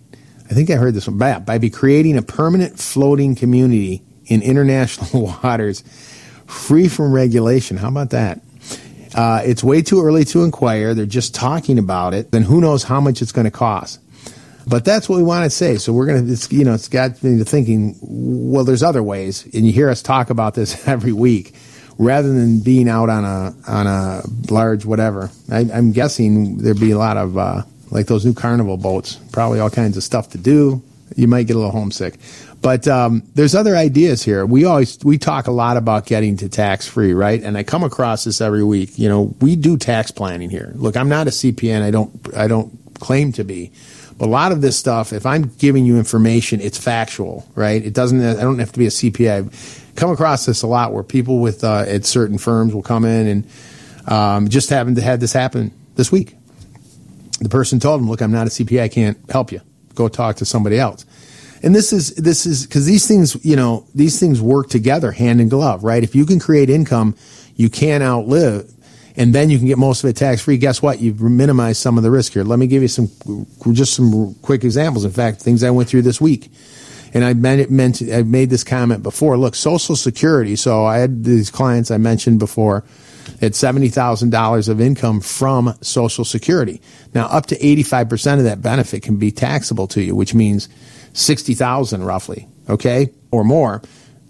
I 0.50 0.54
think 0.54 0.70
I 0.70 0.76
heard 0.76 0.94
this 0.94 1.08
one, 1.08 1.18
by, 1.18 1.40
by 1.40 1.58
be 1.58 1.70
creating 1.70 2.18
a 2.18 2.22
permanent 2.22 2.80
floating 2.80 3.36
community 3.36 4.04
in 4.26 4.42
international 4.42 5.40
waters 5.44 5.84
free 6.48 6.88
from 6.88 7.12
regulation. 7.12 7.78
How 7.78 7.90
about 7.90 8.12
that? 8.12 8.42
Uh, 9.16 9.42
it's 9.44 9.64
way 9.64 9.82
too 9.82 10.02
early 10.02 10.24
to 10.26 10.44
inquire. 10.44 10.94
They're 10.94 11.06
just 11.06 11.34
talking 11.34 11.80
about 11.80 12.14
it. 12.14 12.32
Then 12.32 12.44
who 12.44 12.62
knows 12.62 12.84
how 12.84 13.02
much 13.02 13.22
it's 13.22 13.32
going 13.32 13.46
to 13.46 13.52
cost. 13.52 14.00
But 14.68 14.86
that's 14.86 15.10
what 15.10 15.18
we 15.18 15.24
want 15.24 15.46
to 15.46 15.50
say. 15.50 15.78
So 15.78 15.94
we're 15.94 16.06
going 16.06 16.28
to, 16.28 16.56
you 16.56 16.64
know, 16.64 16.74
it's 16.74 16.88
got 16.88 17.22
me 17.24 17.38
to 17.38 17.46
thinking, 17.46 17.96
well, 18.02 18.64
there's 18.64 18.84
other 18.84 19.02
ways. 19.02 19.46
And 19.46 19.66
you 19.66 19.72
hear 19.72 19.90
us 19.90 20.02
talk 20.02 20.30
about 20.30 20.54
this 20.54 20.88
every 20.88 21.14
week 21.14 21.56
rather 21.98 22.32
than 22.32 22.62
being 22.62 22.88
out 22.88 23.10
on 23.10 23.26
a, 23.26 23.56
on 23.68 23.88
a 23.88 24.22
large 24.52 24.86
whatever. 24.86 25.30
I, 25.52 25.62
am 25.62 25.92
guessing 25.92 26.60
there'd 26.60 26.80
be 26.80 26.92
a 26.92 26.98
lot 26.98 27.18
of, 27.18 27.38
uh, 27.38 27.64
like 27.92 28.06
those 28.06 28.26
new 28.26 28.34
carnival 28.34 28.78
boats, 28.78 29.16
probably 29.32 29.60
all 29.60 29.70
kinds 29.70 29.98
of 29.98 30.04
stuff 30.04 30.30
to 30.32 30.38
do. 30.38 30.84
You 31.16 31.28
might 31.28 31.48
get 31.48 31.56
a 31.56 31.60
little 31.60 31.72
homesick. 31.72 32.20
But 32.62 32.88
um, 32.88 33.24
there's 33.36 33.56
other 33.56 33.76
ideas 33.76 34.24
here. 34.24 34.46
We 34.46 34.66
always 34.66 35.00
we 35.04 35.18
talk 35.18 35.48
a 35.48 35.52
lot 35.52 35.78
about 35.78 36.06
getting 36.06 36.38
to 36.38 36.50
tax 36.50 36.88
free, 36.88 37.14
right? 37.14 37.42
And 37.42 37.58
I 37.58 37.64
come 37.64 37.84
across 37.84 38.26
this 38.26 38.42
every 38.42 38.64
week. 38.64 39.00
You 39.00 39.08
know, 39.08 39.34
we 39.40 39.56
do 39.56 39.78
tax 39.78 40.12
planning 40.12 40.50
here. 40.50 40.74
Look, 40.76 40.98
I'm 40.98 41.10
not 41.10 41.28
a 41.28 41.32
CPA. 41.32 41.82
I 41.82 41.92
don't 41.92 42.12
I 42.36 42.48
don't 42.48 42.78
claim 42.96 43.32
to 43.34 43.44
be. 43.44 43.72
A 44.22 44.26
lot 44.26 44.52
of 44.52 44.62
this 44.62 44.78
stuff, 44.78 45.14
if 45.14 45.26
I'm 45.26 45.44
giving 45.58 45.86
you 45.86 45.98
information, 45.98 46.60
it's 46.60 46.78
factual, 46.78 47.48
right? 47.56 47.84
It 47.84 47.94
doesn't. 47.94 48.22
I 48.22 48.42
don't 48.42 48.60
have 48.60 48.72
to 48.74 48.80
be 48.80 48.86
a 48.86 48.90
CPA. 48.90 49.38
I've 49.38 49.94
come 49.96 50.12
across 50.12 50.46
this 50.46 50.62
a 50.62 50.68
lot 50.68 50.94
where 50.94 51.04
people 51.04 51.40
with 51.40 51.64
uh, 51.64 51.86
at 51.88 52.06
certain 52.06 52.38
firms 52.38 52.74
will 52.74 52.82
come 52.82 53.06
in 53.06 53.28
and 53.28 54.12
um, 54.12 54.50
just 54.50 54.70
happened 54.70 54.98
to 54.98 55.02
have 55.02 55.20
this 55.20 55.34
happen 55.34 55.72
this 55.96 56.12
week. 56.12 56.36
The 57.40 57.50
person 57.50 57.80
told 57.80 58.02
them, 58.02 58.10
"Look, 58.10 58.22
I'm 58.22 58.32
not 58.32 58.48
a 58.48 58.50
CPA. 58.50 58.82
I 58.82 58.90
can't 58.90 59.18
help 59.30 59.52
you. 59.52 59.62
Go 59.96 60.10
talk 60.10 60.38
to 60.38 60.46
somebody 60.46 60.78
else." 60.78 61.06
and 61.62 61.76
this 61.76 61.92
is 61.92 62.16
this 62.16 62.46
is 62.46 62.66
because 62.66 62.86
these 62.86 63.08
things 63.08 63.44
you 63.46 63.56
know 63.56 63.86
these 63.94 64.20
things 64.20 64.42
work 64.42 64.70
together 64.70 65.12
hand 65.12 65.42
in 65.42 65.50
glove 65.50 65.84
right 65.84 66.04
if 66.04 66.16
you 66.16 66.26
can 66.26 66.40
create 66.40 66.70
income 66.70 67.16
you 67.56 67.70
can 67.70 68.02
outlive 68.02 68.72
and 69.16 69.34
then 69.34 69.50
you 69.50 69.58
can 69.58 69.68
get 69.68 69.78
most 69.78 70.04
of 70.04 70.10
it 70.10 70.16
tax 70.16 70.42
free 70.42 70.58
guess 70.58 70.82
what 70.82 71.00
you've 71.00 71.22
minimized 71.22 71.82
some 71.82 71.98
of 71.98 72.04
the 72.04 72.12
risk 72.12 72.34
here 72.34 72.44
let 72.44 72.60
me 72.60 72.68
give 72.68 72.82
you 72.82 72.88
some 72.88 73.10
just 73.72 73.94
some 73.94 74.36
quick 74.42 74.64
examples 74.64 75.06
in 75.06 75.12
fact 75.12 75.42
things 75.42 75.64
i 75.64 75.70
went 75.70 75.90
through 75.90 76.02
this 76.02 76.20
week 76.22 76.50
And 77.14 77.26
I 77.26 77.34
mentioned, 77.34 78.14
I 78.14 78.24
made 78.24 78.50
this 78.50 78.64
comment 78.64 79.04
before. 79.04 79.38
Look, 79.38 79.56
Social 79.56 79.96
Security. 79.96 80.56
So 80.56 80.86
I 80.86 81.00
had 81.00 81.24
these 81.24 81.50
clients 81.50 81.92
I 81.92 81.98
mentioned 81.98 82.40
before 82.40 82.84
at 83.42 83.54
$70,000 83.54 84.70
of 84.70 84.82
income 84.82 85.22
from 85.22 85.76
Social 85.82 86.26
Security. 86.26 86.82
Now, 87.14 87.26
up 87.28 87.46
to 87.48 87.58
85% 87.58 88.40
of 88.40 88.44
that 88.44 88.62
benefit 88.62 89.04
can 89.04 89.18
be 89.18 89.32
taxable 89.32 89.88
to 89.88 90.02
you, 90.02 90.16
which 90.16 90.34
means 90.34 90.70
60,000 91.14 92.04
roughly, 92.04 92.48
okay, 92.68 93.10
or 93.32 93.44
more. 93.44 93.82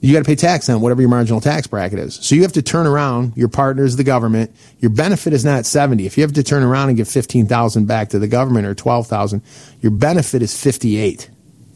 You 0.01 0.13
got 0.13 0.19
to 0.19 0.25
pay 0.25 0.35
tax 0.35 0.69
on 0.69 0.79
whatever 0.79 1.01
your 1.01 1.09
marginal 1.09 1.41
tax 1.41 1.67
bracket 1.67 1.99
is. 1.99 2.15
So 2.15 2.33
you 2.33 2.43
have 2.43 2.53
to 2.53 2.61
turn 2.61 2.87
around. 2.87 3.35
Your 3.35 3.49
partner 3.49 3.83
is 3.83 3.97
the 3.97 4.05
government. 4.05 4.55
Your 4.79 4.91
benefit 4.91 5.33
is 5.33 5.43
not 5.43 5.65
70. 5.65 6.05
If 6.05 6.17
you 6.17 6.23
have 6.23 6.31
to 6.33 6.43
turn 6.43 6.63
around 6.63 6.87
and 6.87 6.97
give 6.97 7.09
15,000 7.09 7.85
back 7.85 8.09
to 8.09 8.19
the 8.19 8.27
government 8.27 8.65
or 8.65 8.73
12,000, 8.73 9.41
your 9.81 9.91
benefit 9.91 10.41
is 10.41 10.59
58, 10.61 11.29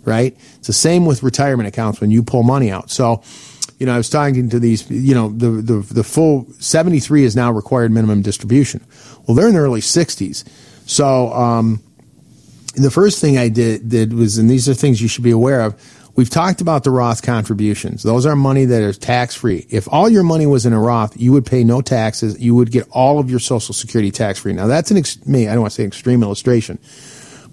right? 0.06 0.38
It's 0.56 0.68
the 0.68 0.74
same 0.74 1.06
with 1.06 1.22
retirement 1.22 1.68
accounts 1.68 2.00
when 2.00 2.12
you 2.12 2.24
pull 2.24 2.44
money 2.44 2.72
out. 2.72 2.90
So, 2.90 3.22
you 3.78 3.86
know, 3.86 3.94
I 3.94 3.98
was 3.98 4.10
talking 4.10 4.50
to 4.50 4.60
these, 4.60 4.90
you 4.90 5.14
know, 5.14 5.30
the, 5.30 5.50
the, 5.50 5.94
the 5.94 6.04
full 6.04 6.48
73 6.60 7.26
is 7.26 7.36
now 7.36 7.52
required 7.52 7.92
minimum 7.92 8.22
distribution. 8.22 8.86
Well, 9.28 9.36
they're 9.36 9.50
in 9.50 9.54
their 9.54 9.64
early 9.64 9.82
60s. 9.82 10.48
So, 10.88 11.34
um, 11.34 11.82
the 12.76 12.90
first 12.90 13.22
thing 13.22 13.38
I 13.38 13.50
did, 13.50 13.90
did 13.90 14.14
was, 14.14 14.38
and 14.38 14.50
these 14.50 14.68
are 14.68 14.74
things 14.74 15.02
you 15.02 15.08
should 15.08 15.24
be 15.24 15.32
aware 15.32 15.62
of. 15.62 15.76
We've 16.16 16.30
talked 16.30 16.62
about 16.62 16.84
the 16.84 16.92
Roth 16.92 17.24
contributions. 17.24 18.04
Those 18.04 18.28
are 18.28 18.36
money 18.36 18.66
that 18.66 18.84
is 18.84 19.00
tax 19.00 19.34
free. 19.34 19.66
If 19.70 19.88
all 19.92 20.08
your 20.08 20.24
money 20.24 20.46
was 20.46 20.66
in 20.66 20.74
a 20.74 20.80
Roth, 20.80 21.20
you 21.20 21.32
would 21.32 21.46
pay 21.46 21.64
no 21.64 21.82
taxes. 21.82 22.40
You 22.40 22.54
would 22.54 22.72
get 22.72 22.88
all 22.92 23.18
of 23.18 23.32
your 23.32 23.40
Social 23.40 23.74
Security 23.74 24.12
tax 24.12 24.40
free. 24.40 24.54
Now 24.54 24.68
that's 24.68 24.92
an, 24.92 24.98
ex- 24.98 25.26
me, 25.26 25.48
I 25.48 25.54
don't 25.54 25.62
want 25.62 25.72
to 25.72 25.82
say 25.82 25.86
extreme 25.86 26.22
illustration, 26.22 26.78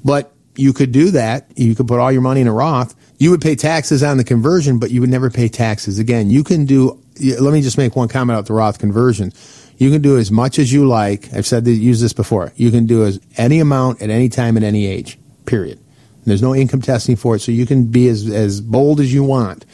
but 0.04 0.34
you 0.56 0.74
could 0.74 0.92
do 0.92 1.12
that. 1.12 1.50
You 1.56 1.74
could 1.74 1.88
put 1.88 2.00
all 2.00 2.12
your 2.12 2.20
money 2.20 2.42
in 2.42 2.48
a 2.48 2.52
Roth. 2.52 2.94
You 3.18 3.30
would 3.30 3.40
pay 3.40 3.54
taxes 3.54 4.02
on 4.02 4.18
the 4.18 4.24
conversion, 4.24 4.78
but 4.78 4.90
you 4.90 5.00
would 5.00 5.10
never 5.10 5.30
pay 5.30 5.48
taxes 5.48 5.98
again. 5.98 6.28
You 6.28 6.44
can 6.44 6.66
do, 6.66 7.02
let 7.40 7.52
me 7.52 7.62
just 7.62 7.78
make 7.78 7.96
one 7.96 8.08
comment 8.08 8.36
about 8.36 8.46
the 8.46 8.54
Roth 8.54 8.78
conversion. 8.78 9.32
You 9.78 9.90
can 9.90 10.02
do 10.02 10.18
as 10.18 10.30
much 10.30 10.58
as 10.58 10.70
you 10.70 10.86
like. 10.86 11.32
I've 11.32 11.46
said 11.46 11.64
that, 11.64 11.72
use 11.72 12.02
this 12.02 12.12
before. 12.12 12.52
You 12.56 12.70
can 12.70 12.84
do 12.84 13.06
as 13.06 13.20
any 13.38 13.60
amount 13.60 14.02
at 14.02 14.10
any 14.10 14.28
time 14.28 14.58
at 14.58 14.62
any 14.62 14.86
age, 14.86 15.18
period. 15.46 15.80
There's 16.24 16.42
no 16.42 16.54
income 16.54 16.82
testing 16.82 17.16
for 17.16 17.36
it, 17.36 17.40
so 17.40 17.52
you 17.52 17.66
can 17.66 17.84
be 17.86 18.08
as, 18.08 18.28
as 18.28 18.60
bold 18.60 19.00
as 19.00 19.12
you 19.12 19.24
want. 19.24 19.64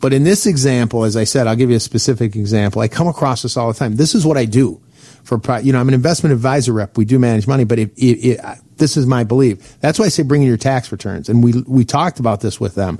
But 0.00 0.12
in 0.12 0.24
this 0.24 0.46
example, 0.46 1.04
as 1.04 1.16
I 1.16 1.24
said, 1.24 1.46
I'll 1.46 1.56
give 1.56 1.70
you 1.70 1.76
a 1.76 1.80
specific 1.80 2.34
example. 2.34 2.82
I 2.82 2.88
come 2.88 3.06
across 3.06 3.42
this 3.42 3.56
all 3.56 3.72
the 3.72 3.78
time. 3.78 3.96
This 3.96 4.14
is 4.14 4.26
what 4.26 4.36
I 4.36 4.46
do 4.46 4.80
for, 5.22 5.40
you 5.60 5.72
know, 5.72 5.78
I'm 5.78 5.88
an 5.88 5.94
investment 5.94 6.32
advisor 6.32 6.72
rep. 6.72 6.98
We 6.98 7.04
do 7.04 7.18
manage 7.18 7.46
money, 7.46 7.64
but 7.64 7.78
it, 7.78 7.92
it, 7.96 8.24
it, 8.24 8.40
this 8.76 8.96
is 8.96 9.06
my 9.06 9.22
belief. 9.22 9.78
That's 9.80 9.98
why 9.98 10.06
I 10.06 10.08
say 10.08 10.24
bring 10.24 10.42
in 10.42 10.48
your 10.48 10.56
tax 10.56 10.90
returns. 10.90 11.28
And 11.28 11.44
we, 11.44 11.62
we 11.68 11.84
talked 11.84 12.18
about 12.18 12.40
this 12.40 12.58
with 12.58 12.74
them. 12.74 12.98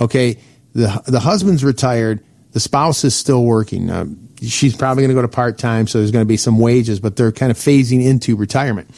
Okay. 0.00 0.38
The, 0.74 1.02
the 1.06 1.20
husband's 1.20 1.62
retired. 1.62 2.24
The 2.52 2.60
spouse 2.60 3.04
is 3.04 3.14
still 3.14 3.44
working. 3.44 3.90
Uh, 3.90 4.06
she's 4.42 4.76
probably 4.76 5.02
going 5.02 5.10
to 5.10 5.14
go 5.14 5.22
to 5.22 5.28
part 5.28 5.58
time, 5.58 5.86
so 5.86 5.98
there's 5.98 6.10
going 6.10 6.24
to 6.24 6.28
be 6.28 6.36
some 6.36 6.58
wages, 6.58 6.98
but 6.98 7.14
they're 7.14 7.32
kind 7.32 7.50
of 7.50 7.56
phasing 7.56 8.04
into 8.04 8.34
retirement. 8.36 8.90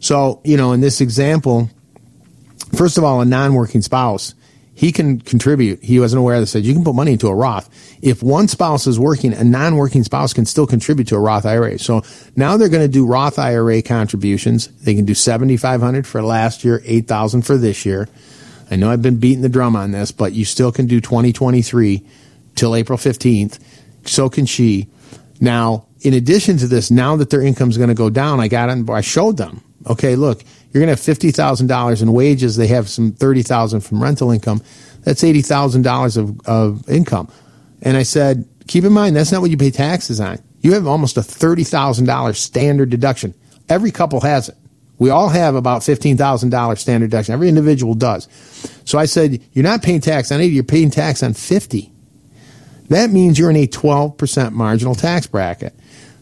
So, 0.00 0.40
you 0.44 0.56
know, 0.56 0.72
in 0.72 0.80
this 0.80 1.00
example, 1.00 1.68
first 2.76 2.98
of 2.98 3.04
all, 3.04 3.20
a 3.20 3.24
non 3.24 3.54
working 3.54 3.82
spouse, 3.82 4.34
he 4.76 4.92
can 4.92 5.20
contribute. 5.20 5.82
He 5.82 5.98
wasn't 5.98 6.20
aware 6.20 6.34
of 6.34 6.42
this. 6.42 6.50
Said 6.50 6.64
you 6.64 6.74
can 6.74 6.84
put 6.84 6.94
money 6.94 7.12
into 7.12 7.28
a 7.28 7.34
Roth. 7.34 7.70
If 8.02 8.22
one 8.22 8.46
spouse 8.46 8.86
is 8.86 9.00
working, 9.00 9.32
a 9.32 9.42
non-working 9.42 10.04
spouse 10.04 10.34
can 10.34 10.44
still 10.44 10.66
contribute 10.66 11.08
to 11.08 11.16
a 11.16 11.18
Roth 11.18 11.46
IRA. 11.46 11.78
So 11.78 12.02
now 12.36 12.58
they're 12.58 12.68
going 12.68 12.82
to 12.86 12.92
do 12.92 13.06
Roth 13.06 13.38
IRA 13.38 13.80
contributions. 13.80 14.68
They 14.82 14.94
can 14.94 15.06
do 15.06 15.14
7,500 15.14 16.06
for 16.06 16.22
last 16.22 16.62
year, 16.62 16.82
8,000 16.84 17.42
for 17.42 17.56
this 17.56 17.86
year. 17.86 18.06
I 18.70 18.76
know 18.76 18.90
I've 18.90 19.00
been 19.00 19.18
beating 19.18 19.40
the 19.40 19.48
drum 19.48 19.76
on 19.76 19.92
this, 19.92 20.12
but 20.12 20.34
you 20.34 20.44
still 20.44 20.72
can 20.72 20.86
do 20.86 21.00
2023 21.00 22.06
till 22.54 22.76
April 22.76 22.98
15th. 22.98 23.58
So 24.04 24.28
can 24.28 24.44
she. 24.44 24.88
Now, 25.40 25.86
in 26.02 26.12
addition 26.12 26.58
to 26.58 26.66
this, 26.66 26.90
now 26.90 27.16
that 27.16 27.30
their 27.30 27.42
income 27.42 27.70
is 27.70 27.78
going 27.78 27.88
to 27.88 27.94
go 27.94 28.10
down, 28.10 28.40
I 28.40 28.48
got 28.48 28.68
on, 28.68 28.88
I 28.90 29.00
showed 29.00 29.38
them, 29.38 29.62
okay, 29.86 30.16
look, 30.16 30.44
you're 30.72 30.84
going 30.84 30.94
to 30.94 31.02
have 31.02 31.18
$50,000 31.18 32.02
in 32.02 32.12
wages. 32.12 32.56
They 32.56 32.66
have 32.68 32.88
some 32.88 33.12
30,000 33.12 33.80
from 33.80 34.02
rental 34.02 34.30
income. 34.30 34.62
That's 35.02 35.22
$80,000 35.22 36.16
of, 36.16 36.40
of 36.46 36.88
income. 36.88 37.28
And 37.82 37.96
I 37.96 38.02
said, 38.02 38.48
keep 38.66 38.84
in 38.84 38.92
mind, 38.92 39.16
that's 39.16 39.32
not 39.32 39.40
what 39.40 39.50
you 39.50 39.56
pay 39.56 39.70
taxes 39.70 40.20
on. 40.20 40.38
You 40.60 40.74
have 40.74 40.86
almost 40.86 41.16
a 41.16 41.20
$30,000 41.20 42.34
standard 42.34 42.90
deduction. 42.90 43.34
Every 43.68 43.90
couple 43.90 44.20
has 44.20 44.48
it. 44.48 44.56
We 44.98 45.10
all 45.10 45.28
have 45.28 45.54
about 45.54 45.82
$15,000 45.82 46.78
standard 46.78 47.10
deduction. 47.10 47.34
Every 47.34 47.48
individual 47.48 47.94
does. 47.94 48.28
So 48.84 48.98
I 48.98 49.04
said, 49.04 49.42
you're 49.52 49.62
not 49.62 49.82
paying 49.82 50.00
tax 50.00 50.32
on 50.32 50.40
80, 50.40 50.54
you're 50.54 50.64
paying 50.64 50.90
tax 50.90 51.22
on 51.22 51.34
50. 51.34 51.92
That 52.88 53.10
means 53.10 53.38
you're 53.38 53.50
in 53.50 53.56
a 53.56 53.66
12% 53.66 54.52
marginal 54.52 54.94
tax 54.94 55.26
bracket. 55.26 55.74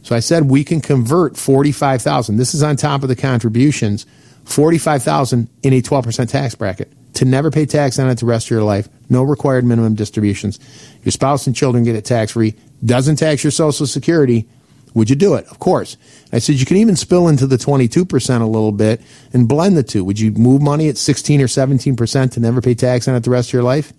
So 0.03 0.15
I 0.15 0.21
said 0.21 0.51
we 0.51 0.65
can 0.65 0.81
convert 0.81 1.37
45,000. 1.37 2.37
This 2.37 2.55
is 2.55 2.63
on 2.63 2.77
top 2.77 3.03
of 3.03 3.09
the 3.09 3.17
contributions, 3.17 4.07
45,000 4.45 5.49
in 5.63 5.73
a 5.73 5.81
12% 5.83 6.29
tax 6.29 6.55
bracket 6.55 6.93
to 7.15 7.25
never 7.25 7.51
pay 7.51 7.65
tax 7.65 7.99
on 7.99 8.09
it 8.11 8.19
the 8.19 8.27
rest 8.27 8.47
of 8.47 8.51
your 8.51 8.63
life. 8.63 8.89
No 9.09 9.23
required 9.23 9.65
minimum 9.65 9.95
distributions. 9.95 10.59
Your 11.03 11.13
spouse 11.13 11.47
and 11.47 11.55
children 11.55 11.85
get 11.85 11.97
it 11.97 12.05
tax 12.05 12.33
free. 12.33 12.55
Doesn't 12.85 13.17
tax 13.17 13.45
your 13.45 13.51
social 13.51 13.87
security. 13.87 14.49
Would 14.95 15.11
you 15.11 15.17
do 15.17 15.35
it? 15.35 15.47
Of 15.47 15.59
course. 15.59 15.97
I 16.33 16.39
said 16.39 16.57
you 16.57 16.67
can 16.67 16.77
even 16.77 16.97
spill 16.97 17.29
into 17.29 17.47
the 17.47 17.57
22% 17.57 18.41
a 18.41 18.45
little 18.45 18.73
bit 18.73 19.01
and 19.33 19.49
blend 19.49 19.77
the 19.77 19.83
two. 19.83 20.05
Would 20.05 20.21
you 20.21 20.33
move 20.33 20.63
money 20.63 20.89
at 20.89 20.97
16 20.97 21.41
or 21.41 21.47
17% 21.47 22.33
to 22.33 22.41
never 22.41 22.61
pay 22.61 22.75
tax 22.75 23.09
on 23.09 23.15
it 23.15 23.21
the 23.21 23.31
rest 23.31 23.51
of 23.51 23.55
your 23.55 23.63
life? 23.63 23.93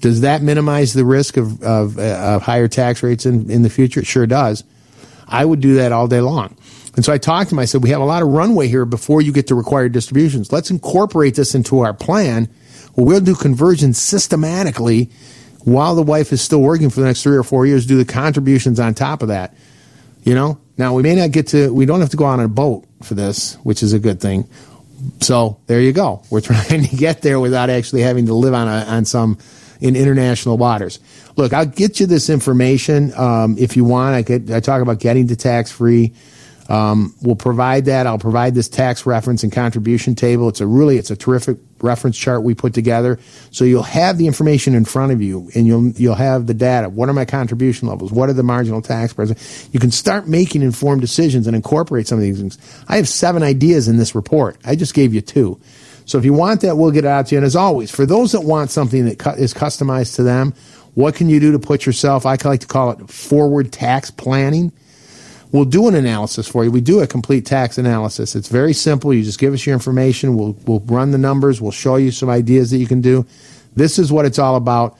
Does 0.00 0.22
that 0.22 0.42
minimize 0.42 0.94
the 0.94 1.04
risk 1.04 1.36
of, 1.36 1.62
of, 1.62 1.98
uh, 1.98 2.02
of 2.02 2.42
higher 2.42 2.68
tax 2.68 3.02
rates 3.02 3.26
in, 3.26 3.50
in 3.50 3.62
the 3.62 3.70
future? 3.70 4.00
It 4.00 4.06
sure 4.06 4.26
does. 4.26 4.64
I 5.28 5.44
would 5.44 5.60
do 5.60 5.74
that 5.74 5.92
all 5.92 6.08
day 6.08 6.20
long. 6.20 6.56
And 6.96 7.04
so 7.04 7.12
I 7.12 7.18
talked 7.18 7.50
to 7.50 7.54
him. 7.54 7.60
I 7.60 7.64
said, 7.64 7.82
we 7.82 7.90
have 7.90 8.00
a 8.00 8.04
lot 8.04 8.22
of 8.22 8.28
runway 8.28 8.68
here 8.68 8.84
before 8.84 9.22
you 9.22 9.32
get 9.32 9.46
to 9.48 9.54
required 9.54 9.92
distributions. 9.92 10.52
Let's 10.52 10.70
incorporate 10.70 11.34
this 11.34 11.54
into 11.54 11.80
our 11.80 11.94
plan. 11.94 12.48
Well, 12.96 13.06
we'll 13.06 13.20
do 13.20 13.34
conversions 13.34 13.98
systematically 13.98 15.10
while 15.64 15.94
the 15.94 16.02
wife 16.02 16.32
is 16.32 16.40
still 16.40 16.60
working 16.60 16.90
for 16.90 17.00
the 17.00 17.06
next 17.06 17.22
three 17.22 17.36
or 17.36 17.42
four 17.42 17.66
years, 17.66 17.86
do 17.86 17.96
the 17.96 18.04
contributions 18.04 18.80
on 18.80 18.94
top 18.94 19.22
of 19.22 19.28
that. 19.28 19.54
You 20.22 20.34
know, 20.34 20.60
now 20.76 20.94
we 20.94 21.02
may 21.02 21.14
not 21.14 21.30
get 21.30 21.48
to, 21.48 21.72
we 21.72 21.86
don't 21.86 22.00
have 22.00 22.10
to 22.10 22.16
go 22.16 22.24
on 22.24 22.40
a 22.40 22.48
boat 22.48 22.86
for 23.02 23.14
this, 23.14 23.54
which 23.62 23.82
is 23.82 23.92
a 23.92 23.98
good 23.98 24.20
thing. 24.20 24.48
So 25.20 25.60
there 25.66 25.80
you 25.80 25.92
go. 25.92 26.22
We're 26.30 26.40
trying 26.40 26.84
to 26.84 26.96
get 26.96 27.22
there 27.22 27.40
without 27.40 27.70
actually 27.70 28.02
having 28.02 28.26
to 28.26 28.34
live 28.34 28.54
on 28.54 28.68
a, 28.68 28.84
on 28.86 29.04
some 29.04 29.38
in 29.80 29.96
international 29.96 30.58
waters. 30.58 31.00
Look, 31.36 31.52
I'll 31.52 31.66
get 31.66 32.00
you 32.00 32.06
this 32.06 32.28
information 32.28 33.14
um, 33.16 33.56
if 33.58 33.76
you 33.76 33.84
want. 33.84 34.14
I 34.14 34.22
could 34.22 34.50
I 34.50 34.60
talk 34.60 34.82
about 34.82 34.98
getting 34.98 35.28
to 35.28 35.36
tax 35.36 35.72
free. 35.72 36.12
Um, 36.70 37.16
we'll 37.20 37.34
provide 37.34 37.86
that. 37.86 38.06
I'll 38.06 38.18
provide 38.18 38.54
this 38.54 38.68
tax 38.68 39.04
reference 39.04 39.42
and 39.42 39.52
contribution 39.52 40.14
table. 40.14 40.48
It's 40.48 40.60
a 40.60 40.66
really, 40.68 40.98
it's 40.98 41.10
a 41.10 41.16
terrific 41.16 41.58
reference 41.80 42.16
chart 42.16 42.44
we 42.44 42.54
put 42.54 42.74
together. 42.74 43.18
So 43.50 43.64
you'll 43.64 43.82
have 43.82 44.18
the 44.18 44.28
information 44.28 44.76
in 44.76 44.84
front 44.84 45.10
of 45.10 45.20
you 45.20 45.50
and 45.56 45.66
you'll, 45.66 45.88
you'll 45.92 46.14
have 46.14 46.46
the 46.46 46.54
data. 46.54 46.88
What 46.88 47.08
are 47.08 47.12
my 47.12 47.24
contribution 47.24 47.88
levels? 47.88 48.12
What 48.12 48.28
are 48.28 48.34
the 48.34 48.44
marginal 48.44 48.82
tax 48.82 49.12
brackets? 49.12 49.68
You 49.72 49.80
can 49.80 49.90
start 49.90 50.28
making 50.28 50.62
informed 50.62 51.00
decisions 51.00 51.48
and 51.48 51.56
incorporate 51.56 52.06
some 52.06 52.18
of 52.18 52.22
these 52.22 52.38
things. 52.38 52.56
I 52.88 52.96
have 52.98 53.08
seven 53.08 53.42
ideas 53.42 53.88
in 53.88 53.96
this 53.96 54.14
report. 54.14 54.56
I 54.64 54.76
just 54.76 54.94
gave 54.94 55.12
you 55.12 55.22
two. 55.22 55.60
So 56.04 56.18
if 56.18 56.24
you 56.24 56.32
want 56.32 56.60
that, 56.60 56.76
we'll 56.76 56.92
get 56.92 57.04
it 57.04 57.08
out 57.08 57.26
to 57.26 57.34
you. 57.34 57.38
And 57.38 57.44
as 57.44 57.56
always, 57.56 57.90
for 57.90 58.06
those 58.06 58.30
that 58.30 58.42
want 58.42 58.70
something 58.70 59.06
that 59.06 59.38
is 59.38 59.52
customized 59.52 60.14
to 60.16 60.22
them, 60.22 60.54
what 60.94 61.16
can 61.16 61.28
you 61.28 61.40
do 61.40 61.50
to 61.50 61.58
put 61.58 61.84
yourself, 61.84 62.26
I 62.26 62.36
like 62.44 62.60
to 62.60 62.66
call 62.68 62.92
it 62.92 63.10
forward 63.10 63.72
tax 63.72 64.10
planning. 64.12 64.72
We'll 65.52 65.64
do 65.64 65.88
an 65.88 65.96
analysis 65.96 66.46
for 66.46 66.64
you. 66.64 66.70
We 66.70 66.80
do 66.80 67.00
a 67.00 67.06
complete 67.06 67.44
tax 67.44 67.76
analysis. 67.76 68.36
It's 68.36 68.48
very 68.48 68.72
simple. 68.72 69.12
You 69.12 69.24
just 69.24 69.40
give 69.40 69.52
us 69.52 69.66
your 69.66 69.74
information. 69.74 70.36
We'll, 70.36 70.56
we'll 70.64 70.78
run 70.80 71.10
the 71.10 71.18
numbers. 71.18 71.60
We'll 71.60 71.72
show 71.72 71.96
you 71.96 72.12
some 72.12 72.30
ideas 72.30 72.70
that 72.70 72.78
you 72.78 72.86
can 72.86 73.00
do. 73.00 73.26
This 73.74 73.98
is 73.98 74.12
what 74.12 74.26
it's 74.26 74.38
all 74.38 74.54
about, 74.54 74.96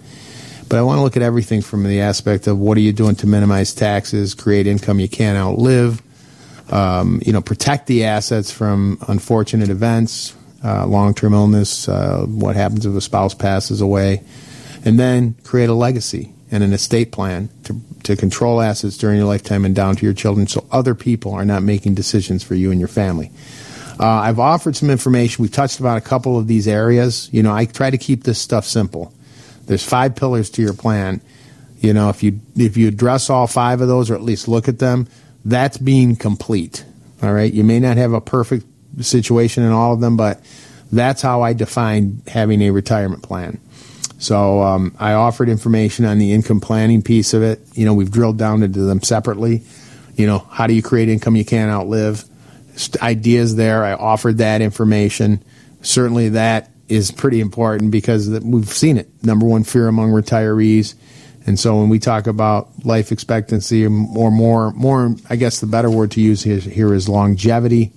But 0.68 0.79
I 0.79 0.83
want 0.83 0.98
to 0.98 1.03
look 1.03 1.16
at 1.16 1.22
everything 1.22 1.61
from 1.61 1.85
the 1.85 2.01
aspect 2.01 2.46
of 2.46 2.59
what 2.59 2.77
are 2.77 2.81
you 2.81 2.92
doing 2.92 3.14
to 3.16 3.27
minimize 3.27 3.75
taxes, 3.75 4.35
create 4.35 4.66
income 4.66 5.01
you 5.01 5.09
can't 5.09 5.37
outlive, 5.37 6.01
um, 6.70 7.20
you 7.25 7.33
know, 7.33 7.42
protect 7.42 7.87
the 7.87 8.05
assets 8.05 8.51
from 8.51 8.98
unfortunate 9.09 9.68
events, 9.68 10.35
uh, 10.64 10.87
long-term 10.87 11.35
illness, 11.35 11.88
uh, 11.88 12.25
what 12.27 12.57
happens 12.57 12.87
if 12.87 12.94
a 12.94 13.01
spouse 13.01 13.35
passes 13.35 13.81
away 13.81 14.22
and 14.85 14.98
then 14.98 15.35
create 15.44 15.68
a 15.68 15.75
legacy 15.75 16.33
and 16.51 16.62
an 16.62 16.72
estate 16.72 17.12
plan 17.12 17.48
to, 17.64 17.81
to 18.03 18.16
control 18.16 18.61
assets 18.61 18.96
during 18.98 19.16
your 19.16 19.27
lifetime 19.27 19.64
and 19.64 19.75
down 19.75 19.96
to 19.96 20.05
your 20.05 20.14
children 20.14 20.46
so 20.46 20.66
other 20.70 20.94
people 20.94 21.33
are 21.33 21.44
not 21.44 21.62
making 21.62 21.94
decisions 21.94 22.42
for 22.42 22.55
you 22.55 22.70
and 22.70 22.79
your 22.79 22.88
family. 22.88 23.31
Uh, 23.98 24.07
I've 24.07 24.38
offered 24.38 24.77
some 24.77 24.90
information. 24.90 25.42
We've 25.42 25.53
touched 25.53 25.81
about 25.81 25.98
a 25.98 26.01
couple 26.01 26.38
of 26.38 26.46
these 26.46 26.66
areas. 26.66 27.29
You 27.33 27.42
know, 27.42 27.53
I 27.53 27.66
try 27.66 27.90
to 27.90 27.98
keep 27.98 28.25
this 28.25 28.38
stuff 28.38 28.66
simple. 28.66 29.14
There's 29.66 29.85
five 29.87 30.16
pillars 30.16 30.51
to 30.51 30.62
your 30.62 30.75
plan. 30.75 31.20
You 31.79 31.92
know, 31.92 32.09
if 32.11 32.22
you 32.22 32.40
if 32.57 32.77
you 32.77 32.88
address 32.88 33.31
all 33.31 33.46
five 33.46 33.81
of 33.81 33.88
those 33.88 34.11
or 34.11 34.14
at 34.14 34.22
least 34.22 34.48
look 34.48 34.68
at 34.68 34.79
them, 34.79 35.09
that's 35.44 35.79
being 35.79 36.16
complete. 36.16 36.85
All 37.22 37.33
right. 37.33 37.53
You 37.53 37.64
may 37.64 37.81
not 37.81 37.96
have 37.96 38.12
a 38.12 38.20
perfect 38.20 38.66
situation 39.01 39.62
in 39.62 39.70
all 39.70 39.92
of 39.92 40.01
them, 40.01 40.16
but 40.16 40.40
that's 40.90 41.22
how 41.22 41.42
I 41.42 41.53
define 41.53 42.22
having 42.27 42.62
a 42.62 42.70
retirement 42.70 43.22
plan. 43.22 43.61
So 44.18 44.62
um, 44.62 44.94
I 45.01 45.14
offered 45.14 45.48
information 45.48 46.05
on 46.05 46.18
the 46.18 46.33
income 46.33 46.61
planning 46.61 47.03
piece 47.03 47.35
of 47.35 47.42
it. 47.42 47.61
You 47.75 47.87
know, 47.87 47.94
we've 47.94 48.11
drilled 48.11 48.38
down 48.38 48.62
into 48.62 48.81
them 48.81 49.03
separately. 49.03 49.62
You 50.14 50.27
know, 50.27 50.38
how 50.38 50.66
do 50.66 50.75
you 50.75 50.83
create 50.83 51.09
income 51.09 51.35
you 51.35 51.44
can't 51.44 51.72
outlive? 51.72 52.25
Ideas 53.01 53.57
there. 53.57 53.85
I 53.85 53.94
offered 53.94 54.38
that 54.38 54.61
information. 54.61 55.42
Certainly, 55.81 56.31
that 56.31 56.70
is 56.93 57.11
pretty 57.11 57.41
important 57.41 57.91
because 57.91 58.29
we've 58.29 58.69
seen 58.69 58.99
it. 58.99 59.09
Number 59.23 59.47
one 59.47 59.65
fear 59.65 59.89
among 59.89 60.11
retirees. 60.11 60.95
And 61.47 61.59
so 61.59 61.81
when 61.81 61.89
we 61.89 61.99
talk 61.99 62.27
about 62.27 62.85
life 62.85 63.11
expectancy 63.11 63.87
or 63.87 63.91
more, 63.91 64.73
more, 64.73 65.17
I 65.31 65.37
guess 65.37 65.61
the 65.61 65.67
better 65.67 65.91
word 65.91 66.11
to 66.13 66.21
use 66.21 66.43
here 66.43 66.93
is 66.93 67.09
longevity. 67.09 67.93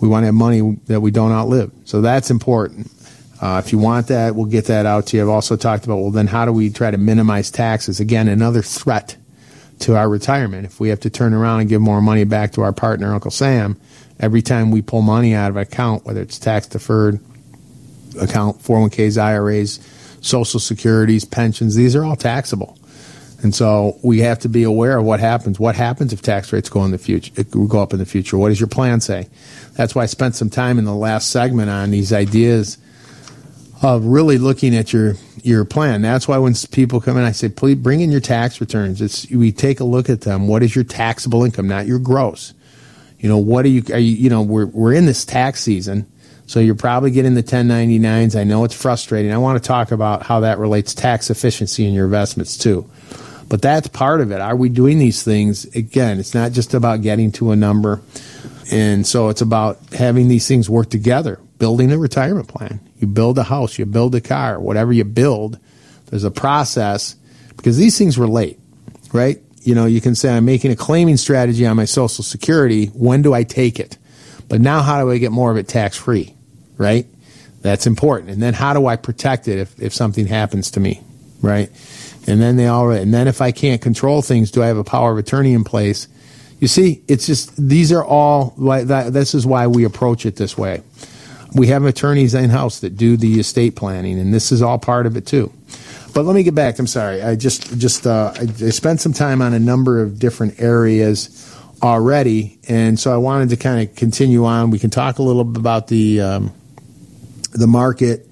We 0.00 0.08
want 0.08 0.24
to 0.24 0.26
have 0.26 0.34
money 0.34 0.78
that 0.86 1.00
we 1.00 1.12
don't 1.12 1.30
outlive. 1.30 1.70
So 1.84 2.00
that's 2.00 2.30
important. 2.30 2.90
Uh, 3.40 3.62
if 3.64 3.72
you 3.72 3.78
want 3.78 4.08
that, 4.08 4.34
we'll 4.34 4.46
get 4.46 4.66
that 4.66 4.84
out 4.84 5.06
to 5.08 5.16
you. 5.16 5.22
I've 5.22 5.28
also 5.28 5.56
talked 5.56 5.84
about, 5.84 5.98
well, 5.98 6.10
then 6.10 6.26
how 6.26 6.44
do 6.44 6.52
we 6.52 6.70
try 6.70 6.90
to 6.90 6.98
minimize 6.98 7.50
taxes? 7.50 8.00
Again, 8.00 8.26
another 8.26 8.62
threat 8.62 9.16
to 9.80 9.96
our 9.96 10.08
retirement. 10.08 10.66
If 10.66 10.80
we 10.80 10.88
have 10.88 11.00
to 11.00 11.10
turn 11.10 11.34
around 11.34 11.60
and 11.60 11.68
give 11.68 11.80
more 11.80 12.02
money 12.02 12.24
back 12.24 12.52
to 12.52 12.62
our 12.62 12.72
partner, 12.72 13.14
Uncle 13.14 13.30
Sam, 13.30 13.78
every 14.18 14.42
time 14.42 14.70
we 14.70 14.82
pull 14.82 15.02
money 15.02 15.34
out 15.34 15.50
of 15.50 15.56
an 15.56 15.62
account, 15.62 16.04
whether 16.04 16.20
it's 16.20 16.38
tax 16.38 16.66
deferred 16.66 17.20
account, 18.20 18.60
401ks, 18.62 19.22
IRAs, 19.22 19.80
social 20.20 20.60
securities, 20.60 21.24
pensions, 21.24 21.74
these 21.74 21.94
are 21.94 22.04
all 22.04 22.16
taxable. 22.16 22.78
And 23.42 23.54
so 23.54 23.98
we 24.02 24.20
have 24.20 24.38
to 24.40 24.48
be 24.48 24.62
aware 24.62 24.96
of 24.96 25.04
what 25.04 25.20
happens. 25.20 25.60
What 25.60 25.74
happens 25.74 26.14
if 26.14 26.22
tax 26.22 26.50
rates 26.50 26.70
go 26.70 26.82
in 26.84 26.92
the 26.92 26.98
future, 26.98 27.44
go 27.44 27.82
up 27.82 27.92
in 27.92 27.98
the 27.98 28.06
future? 28.06 28.38
What 28.38 28.48
does 28.48 28.58
your 28.58 28.68
plan 28.68 29.02
say? 29.02 29.28
That's 29.74 29.94
why 29.94 30.04
I 30.04 30.06
spent 30.06 30.34
some 30.34 30.48
time 30.48 30.78
in 30.78 30.86
the 30.86 30.94
last 30.94 31.30
segment 31.30 31.68
on 31.68 31.90
these 31.90 32.10
ideas 32.10 32.78
of 33.82 34.06
really 34.06 34.38
looking 34.38 34.74
at 34.74 34.94
your 34.94 35.16
your 35.42 35.66
plan. 35.66 36.00
That's 36.00 36.26
why 36.26 36.38
when 36.38 36.54
people 36.72 37.02
come 37.02 37.18
in, 37.18 37.24
I 37.24 37.32
say, 37.32 37.50
please 37.50 37.74
bring 37.74 38.00
in 38.00 38.10
your 38.10 38.22
tax 38.22 38.62
returns. 38.62 39.02
It's 39.02 39.30
we 39.30 39.52
take 39.52 39.80
a 39.80 39.84
look 39.84 40.08
at 40.08 40.22
them. 40.22 40.48
What 40.48 40.62
is 40.62 40.74
your 40.74 40.84
taxable 40.84 41.44
income, 41.44 41.68
not 41.68 41.86
your 41.86 41.98
gross? 41.98 42.54
You 43.18 43.28
know, 43.28 43.38
what 43.38 43.66
are 43.66 43.68
you? 43.68 43.82
Are 43.92 43.98
you? 43.98 44.12
You 44.16 44.30
know, 44.30 44.40
we're 44.40 44.66
we're 44.66 44.94
in 44.94 45.04
this 45.04 45.26
tax 45.26 45.60
season, 45.60 46.06
so 46.46 46.60
you're 46.60 46.74
probably 46.74 47.10
getting 47.10 47.34
the 47.34 47.42
1099s. 47.42 48.38
I 48.38 48.44
know 48.44 48.64
it's 48.64 48.74
frustrating. 48.74 49.32
I 49.32 49.38
want 49.38 49.62
to 49.62 49.66
talk 49.66 49.92
about 49.92 50.22
how 50.22 50.40
that 50.40 50.58
relates 50.58 50.94
tax 50.94 51.30
efficiency 51.30 51.86
in 51.86 51.94
your 51.94 52.04
investments 52.04 52.58
too. 52.58 52.88
But 53.48 53.62
that's 53.62 53.88
part 53.88 54.20
of 54.20 54.30
it. 54.30 54.40
Are 54.40 54.56
we 54.56 54.68
doing 54.68 54.98
these 54.98 55.22
things? 55.22 55.64
Again, 55.74 56.18
it's 56.18 56.34
not 56.34 56.52
just 56.52 56.74
about 56.74 57.02
getting 57.02 57.32
to 57.32 57.50
a 57.50 57.56
number. 57.56 58.00
And 58.72 59.06
so 59.06 59.28
it's 59.28 59.42
about 59.42 59.78
having 59.92 60.28
these 60.28 60.48
things 60.48 60.68
work 60.70 60.90
together, 60.90 61.38
building 61.58 61.92
a 61.92 61.98
retirement 61.98 62.48
plan. 62.48 62.80
You 62.98 63.06
build 63.06 63.38
a 63.38 63.42
house, 63.42 63.78
you 63.78 63.86
build 63.86 64.14
a 64.14 64.20
car, 64.20 64.58
whatever 64.58 64.92
you 64.92 65.04
build, 65.04 65.58
there's 66.06 66.24
a 66.24 66.30
process 66.30 67.16
because 67.56 67.76
these 67.76 67.98
things 67.98 68.18
relate, 68.18 68.58
right? 69.12 69.40
You 69.62 69.74
know, 69.74 69.86
you 69.86 70.00
can 70.00 70.14
say, 70.14 70.34
I'm 70.34 70.44
making 70.44 70.70
a 70.70 70.76
claiming 70.76 71.16
strategy 71.16 71.66
on 71.66 71.76
my 71.76 71.86
Social 71.86 72.22
Security. 72.22 72.86
When 72.88 73.22
do 73.22 73.34
I 73.34 73.44
take 73.44 73.80
it? 73.80 73.98
But 74.48 74.60
now, 74.60 74.82
how 74.82 75.02
do 75.02 75.10
I 75.10 75.18
get 75.18 75.32
more 75.32 75.50
of 75.50 75.56
it 75.56 75.68
tax 75.68 75.96
free, 75.96 76.34
right? 76.76 77.06
That's 77.62 77.86
important. 77.86 78.30
And 78.30 78.42
then, 78.42 78.54
how 78.54 78.74
do 78.74 78.86
I 78.86 78.96
protect 78.96 79.48
it 79.48 79.58
if, 79.58 79.80
if 79.80 79.94
something 79.94 80.26
happens 80.26 80.70
to 80.72 80.80
me, 80.80 81.02
right? 81.40 81.70
And 82.26 82.40
then 82.40 82.56
they 82.56 82.66
all, 82.66 82.90
and 82.90 83.12
then 83.12 83.28
if 83.28 83.40
I 83.40 83.52
can't 83.52 83.80
control 83.80 84.22
things, 84.22 84.50
do 84.50 84.62
I 84.62 84.66
have 84.66 84.76
a 84.76 84.84
power 84.84 85.12
of 85.12 85.18
attorney 85.18 85.52
in 85.52 85.64
place? 85.64 86.08
You 86.60 86.68
see, 86.68 87.02
it's 87.08 87.26
just, 87.26 87.54
these 87.56 87.92
are 87.92 88.04
all, 88.04 88.54
this 88.56 89.34
is 89.34 89.46
why 89.46 89.66
we 89.66 89.84
approach 89.84 90.24
it 90.24 90.36
this 90.36 90.56
way. 90.56 90.82
We 91.54 91.66
have 91.68 91.84
attorneys 91.84 92.34
in 92.34 92.50
house 92.50 92.80
that 92.80 92.96
do 92.96 93.16
the 93.16 93.38
estate 93.38 93.76
planning, 93.76 94.18
and 94.18 94.32
this 94.32 94.50
is 94.50 94.62
all 94.62 94.78
part 94.78 95.06
of 95.06 95.16
it 95.16 95.26
too. 95.26 95.52
But 96.14 96.24
let 96.24 96.34
me 96.34 96.42
get 96.44 96.54
back. 96.54 96.78
I'm 96.78 96.86
sorry. 96.86 97.22
I 97.22 97.34
just 97.34 97.76
just 97.78 98.06
uh, 98.06 98.32
I, 98.36 98.42
I 98.42 98.70
spent 98.70 99.00
some 99.00 99.12
time 99.12 99.42
on 99.42 99.52
a 99.52 99.58
number 99.58 100.00
of 100.00 100.18
different 100.18 100.60
areas 100.60 101.43
already, 101.84 102.58
and 102.66 102.98
so 102.98 103.12
I 103.12 103.18
wanted 103.18 103.50
to 103.50 103.56
kind 103.56 103.86
of 103.86 103.94
continue 103.94 104.46
on. 104.46 104.70
We 104.70 104.78
can 104.78 104.90
talk 104.90 105.18
a 105.18 105.22
little 105.22 105.44
bit 105.44 105.60
about 105.60 105.86
the 105.86 106.22
um, 106.22 106.52
the 107.52 107.66
market 107.66 108.26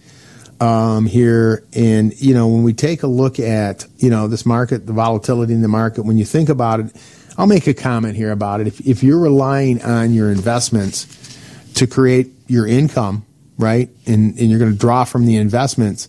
um, 0.59 1.05
here, 1.05 1.63
and 1.75 2.19
you 2.19 2.33
know 2.33 2.49
when 2.49 2.63
we 2.63 2.73
take 2.73 3.03
a 3.03 3.07
look 3.07 3.39
at 3.39 3.87
you 3.99 4.09
know 4.09 4.27
this 4.27 4.47
market, 4.47 4.87
the 4.87 4.95
volatility 4.95 5.53
in 5.53 5.61
the 5.61 5.69
market. 5.69 6.03
When 6.03 6.17
you 6.17 6.25
think 6.25 6.49
about 6.49 6.81
it, 6.81 6.97
I'll 7.37 7.47
make 7.47 7.67
a 7.67 7.75
comment 7.75 8.17
here 8.17 8.33
about 8.33 8.63
it. 8.63 8.67
If 8.67 8.81
if 8.87 9.03
you're 9.03 9.21
relying 9.21 9.83
on 9.83 10.15
your 10.15 10.33
investments 10.33 11.07
to 11.75 11.87
create 11.87 12.31
your 12.47 12.67
income, 12.67 13.27
right? 13.59 13.89
And, 14.07 14.39
and 14.39 14.51
you're 14.51 14.59
going 14.59 14.73
to 14.73 14.79
draw 14.79 15.05
from 15.05 15.27
the 15.27 15.37
investments. 15.37 16.09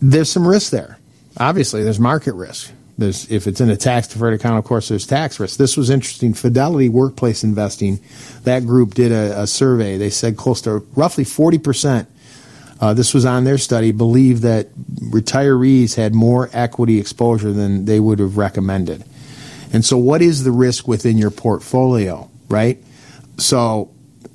There's 0.00 0.30
some 0.30 0.46
risk 0.46 0.70
there. 0.70 0.98
Obviously, 1.38 1.82
there's 1.82 2.00
market 2.00 2.34
risk. 2.34 2.70
There's 2.98 3.30
if 3.30 3.46
it's 3.46 3.60
in 3.60 3.70
a 3.70 3.76
tax 3.76 4.08
deferred 4.08 4.34
account, 4.34 4.58
of 4.58 4.64
course, 4.64 4.88
there's 4.88 5.06
tax 5.06 5.40
risk. 5.40 5.56
This 5.56 5.76
was 5.76 5.90
interesting. 5.90 6.34
Fidelity 6.34 6.88
Workplace 6.88 7.42
Investing, 7.42 8.00
that 8.44 8.66
group 8.66 8.94
did 8.94 9.12
a, 9.12 9.42
a 9.42 9.46
survey. 9.46 9.96
They 9.96 10.10
said 10.10 10.36
close 10.36 10.60
to 10.62 10.86
roughly 10.94 11.24
40 11.24 11.58
percent. 11.58 12.08
Uh, 12.80 12.92
this 12.92 13.14
was 13.14 13.24
on 13.24 13.44
their 13.44 13.58
study. 13.58 13.92
Believe 13.92 14.40
that 14.40 14.74
retirees 14.74 15.94
had 15.94 16.14
more 16.14 16.50
equity 16.52 16.98
exposure 16.98 17.52
than 17.52 17.84
they 17.84 18.00
would 18.00 18.18
have 18.18 18.36
recommended. 18.36 19.04
And 19.72 19.84
so, 19.84 19.96
what 19.96 20.20
is 20.20 20.44
the 20.44 20.50
risk 20.50 20.86
within 20.86 21.16
your 21.16 21.30
portfolio, 21.30 22.28
right? 22.48 22.78
So, 23.38 23.90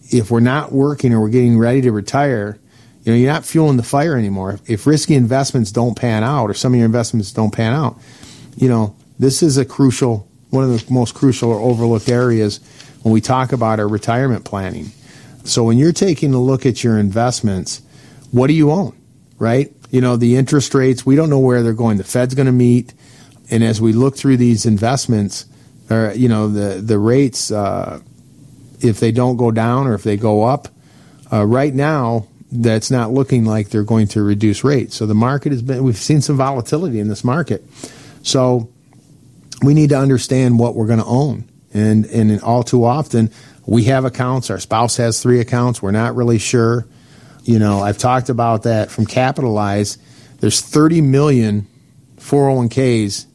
if 0.09 0.31
we're 0.31 0.39
not 0.39 0.71
working 0.71 1.13
or 1.13 1.21
we're 1.21 1.29
getting 1.29 1.59
ready 1.59 1.81
to 1.81 1.91
retire, 1.91 2.57
you 3.03 3.11
know, 3.11 3.17
you're 3.17 3.31
not 3.31 3.45
fueling 3.45 3.77
the 3.77 3.83
fire 3.83 4.17
anymore. 4.17 4.59
If 4.65 4.87
risky 4.87 5.15
investments 5.15 5.71
don't 5.71 5.95
pan 5.95 6.23
out 6.23 6.49
or 6.49 6.53
some 6.53 6.73
of 6.73 6.77
your 6.77 6.85
investments 6.85 7.31
don't 7.31 7.51
pan 7.51 7.73
out, 7.73 7.99
you 8.57 8.67
know, 8.67 8.95
this 9.17 9.41
is 9.41 9.57
a 9.57 9.63
crucial, 9.63 10.27
one 10.49 10.63
of 10.63 10.69
the 10.69 10.93
most 10.93 11.15
crucial 11.15 11.49
or 11.49 11.59
overlooked 11.59 12.09
areas 12.09 12.59
when 13.03 13.13
we 13.13 13.21
talk 13.21 13.53
about 13.53 13.79
our 13.79 13.87
retirement 13.87 14.43
planning. 14.43 14.91
So 15.45 15.63
when 15.63 15.77
you're 15.77 15.93
taking 15.93 16.33
a 16.33 16.41
look 16.41 16.65
at 16.65 16.83
your 16.83 16.99
investments, 16.99 17.81
what 18.31 18.47
do 18.47 18.53
you 18.53 18.71
own, 18.71 18.97
right? 19.39 19.71
You 19.91 20.01
know, 20.01 20.17
the 20.17 20.35
interest 20.35 20.73
rates, 20.73 21.05
we 21.05 21.15
don't 21.15 21.29
know 21.29 21.39
where 21.39 21.63
they're 21.63 21.71
going. 21.71 21.97
The 21.97 22.03
Fed's 22.03 22.35
going 22.35 22.47
to 22.47 22.51
meet. 22.51 22.93
And 23.49 23.63
as 23.63 23.79
we 23.79 23.93
look 23.93 24.17
through 24.17 24.37
these 24.37 24.65
investments, 24.65 25.45
or, 25.89 26.11
you 26.13 26.27
know, 26.27 26.49
the, 26.49 26.81
the 26.81 26.99
rates, 26.99 27.49
uh, 27.49 28.01
if 28.81 28.99
they 28.99 29.11
don't 29.11 29.37
go 29.37 29.51
down 29.51 29.87
or 29.87 29.93
if 29.93 30.03
they 30.03 30.17
go 30.17 30.43
up. 30.43 30.67
Uh, 31.31 31.45
right 31.45 31.73
now, 31.73 32.27
that's 32.51 32.89
not 32.89 33.11
looking 33.11 33.45
like 33.45 33.69
they're 33.69 33.83
going 33.83 34.07
to 34.07 34.23
reduce 34.23 34.63
rates. 34.63 34.95
So 34.95 35.05
the 35.05 35.15
market 35.15 35.51
has 35.51 35.61
been, 35.61 35.83
we've 35.83 35.97
seen 35.97 36.21
some 36.21 36.37
volatility 36.37 36.99
in 36.99 37.07
this 37.07 37.23
market. 37.23 37.63
So 38.27 38.69
we 39.61 39.73
need 39.73 39.89
to 39.89 39.97
understand 39.97 40.59
what 40.59 40.75
we're 40.75 40.87
going 40.87 40.99
to 40.99 41.05
own. 41.05 41.49
And, 41.73 42.05
and 42.07 42.41
all 42.41 42.63
too 42.63 42.83
often, 42.83 43.31
we 43.65 43.85
have 43.85 44.05
accounts, 44.05 44.49
our 44.49 44.59
spouse 44.59 44.97
has 44.97 45.21
three 45.21 45.39
accounts, 45.39 45.81
we're 45.81 45.91
not 45.91 46.15
really 46.15 46.37
sure. 46.37 46.87
You 47.43 47.59
know, 47.59 47.81
I've 47.81 47.97
talked 47.97 48.29
about 48.29 48.63
that 48.63 48.91
from 48.91 49.05
Capitalize. 49.05 49.97
There's 50.39 50.59
30 50.59 51.01
million 51.01 51.67
401ks 52.17 53.25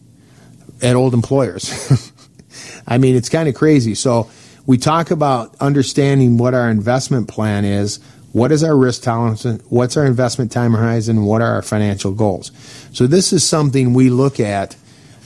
at 0.83 0.97
old 0.97 1.15
employers. 1.15 2.13
I 2.87 2.99
mean, 2.99 3.17
it's 3.17 3.29
kind 3.31 3.49
of 3.49 3.55
crazy. 3.55 3.95
So 3.95 4.31
we 4.67 4.77
talk 4.77 5.11
about 5.11 5.57
understanding 5.61 6.37
what 6.37 6.53
our 6.53 6.69
investment 6.69 7.29
plan 7.29 7.65
is. 7.65 8.01
What 8.33 8.53
is 8.53 8.63
our 8.65 8.77
risk 8.77 9.03
tolerance? 9.03 9.45
What's 9.69 9.97
our 9.97 10.05
investment 10.05 10.53
time 10.53 10.73
horizon? 10.73 11.25
What 11.25 11.43
are 11.43 11.55
our 11.55 11.63
financial 11.63 12.13
goals? 12.13 12.51
So 12.93 13.07
this 13.07 13.33
is 13.33 13.47
something 13.47 13.95
we 13.95 14.11
look 14.11 14.41
at 14.41 14.77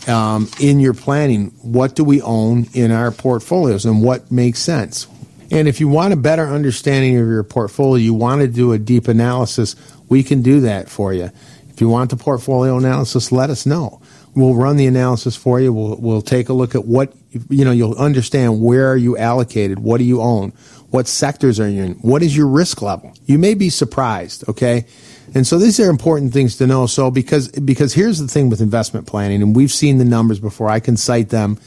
um, 0.07 0.49
in 0.61 0.81
your 0.81 0.95
planning. 0.95 1.47
What 1.63 1.95
do 1.95 2.05
we 2.05 2.23
own 2.23 2.67
in 2.73 2.91
our 2.91 3.11
portfolios 3.11 3.85
and 3.85 4.03
what 4.03 4.31
makes 4.31 4.61
sense? 4.61 5.07
And 5.51 5.69
if 5.69 5.81
you 5.81 5.89
want 5.89 6.13
a 6.13 6.17
better 6.17 6.47
understanding 6.47 7.17
of 7.19 7.27
your 7.27 7.45
portfolio, 7.45 8.03
you 8.03 8.15
want 8.15 8.41
to 8.41 8.49
do 8.49 8.73
a 8.73 8.79
deep 8.79 9.09
analysis, 9.09 9.77
we 10.09 10.23
can 10.23 10.43
do 10.43 10.61
that 10.61 10.89
for 10.89 11.13
you. 11.13 11.31
If 11.69 11.81
you 11.81 11.89
want 11.89 12.11
the 12.11 12.17
portfolio 12.17 12.77
analysis, 12.79 13.31
let 13.31 13.51
us 13.51 13.67
know. 13.67 14.01
We'll 14.35 14.55
run 14.55 14.77
the 14.77 14.87
analysis 14.87 15.37
for 15.37 15.61
you. 15.61 15.73
We'll, 15.73 15.97
we'll 15.97 16.23
take 16.23 16.49
a 16.49 16.53
look 16.53 16.75
at 16.75 16.85
what, 16.85 17.13
you 17.49 17.65
know, 17.65 17.71
you'll 17.71 17.95
understand 17.95 18.61
where 18.61 18.91
are 18.91 18.97
you 18.97 19.17
allocated? 19.17 19.79
What 19.79 19.99
do 19.99 20.05
you 20.05 20.21
own? 20.21 20.51
What 20.91 21.07
sectors 21.07 21.59
are 21.61 21.69
you 21.69 21.83
in? 21.83 21.93
What 21.95 22.23
is 22.23 22.37
your 22.37 22.47
risk 22.47 22.83
level? 22.83 23.15
You 23.25 23.39
may 23.39 23.55
be 23.55 23.71
surprised, 23.71 24.49
okay? 24.49 24.87
And 25.35 25.47
so 25.47 25.59
these 25.59 25.79
are 25.81 25.91
important 25.91 26.33
things 26.33 26.57
to 26.57 26.67
know. 26.67 26.87
So 26.87 27.11
because, 27.11 27.49
because 27.49 27.93
here's 27.95 28.19
the 28.19 28.29
thing 28.29 28.49
with 28.49 28.61
investment 28.61 29.07
planning, 29.07 29.43
and 29.43 29.55
we've 29.55 29.73
seen 29.73 29.99
the 29.99 30.05
numbers 30.05 30.39
before. 30.41 30.71
I 30.71 30.81
can 30.81 30.97
cite 30.97 31.31
them 31.31 31.59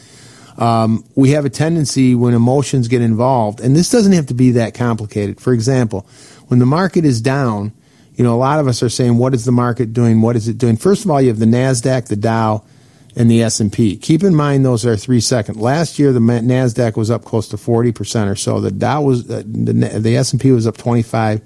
um, 0.60 1.06
we 1.16 1.32
have 1.32 1.46
a 1.46 1.50
tendency 1.50 2.16
when 2.16 2.34
emotions 2.34 2.90
get 2.90 3.02
involved, 3.02 3.62
and 3.62 3.76
this 3.76 3.90
doesn't 3.90 4.12
have 4.12 4.28
to 4.28 4.34
be 4.34 4.52
that 4.52 4.74
complicated. 4.74 5.40
For 5.40 5.54
example, 5.54 6.06
when 6.48 6.60
the 6.60 6.66
market 6.66 7.06
is 7.06 7.22
down, 7.22 7.72
you 8.16 8.26
know, 8.26 8.36
a 8.36 8.38
lot 8.38 8.60
of 8.60 8.68
us 8.68 8.84
are 8.84 8.90
saying, 8.90 9.18
"What 9.18 9.34
is 9.34 9.46
the 9.46 9.54
market 9.54 9.94
doing? 9.94 10.22
What 10.22 10.36
is 10.36 10.50
it 10.50 10.58
doing?" 10.58 10.76
First 10.76 11.06
of 11.06 11.12
all, 11.12 11.22
you 11.22 11.30
have 11.30 11.40
the 11.40 11.46
Nasdaq, 11.46 12.08
the 12.08 12.18
Dow, 12.18 12.66
and 13.16 13.32
the 13.32 13.42
S 13.42 13.62
and 13.62 13.72
P. 13.72 13.96
Keep 13.96 14.22
in 14.22 14.36
mind 14.36 14.66
those 14.66 14.86
are 14.86 14.98
three 14.98 15.22
second. 15.22 15.62
Last 15.62 15.98
year, 15.98 16.12
the 16.12 16.20
Nasdaq 16.20 16.98
was 16.98 17.10
up 17.10 17.24
close 17.24 17.48
to 17.50 17.58
forty 17.58 17.94
percent 17.94 18.30
or 18.30 18.36
so. 18.36 18.60
The 18.60 18.72
Dow 18.72 19.02
was 19.02 19.32
uh, 19.32 19.44
the, 19.46 20.18
S 20.18 20.34
and 20.34 20.42
P 20.42 20.52
was 20.52 20.68
up 20.68 20.76
twenty 20.76 21.04
five, 21.04 21.42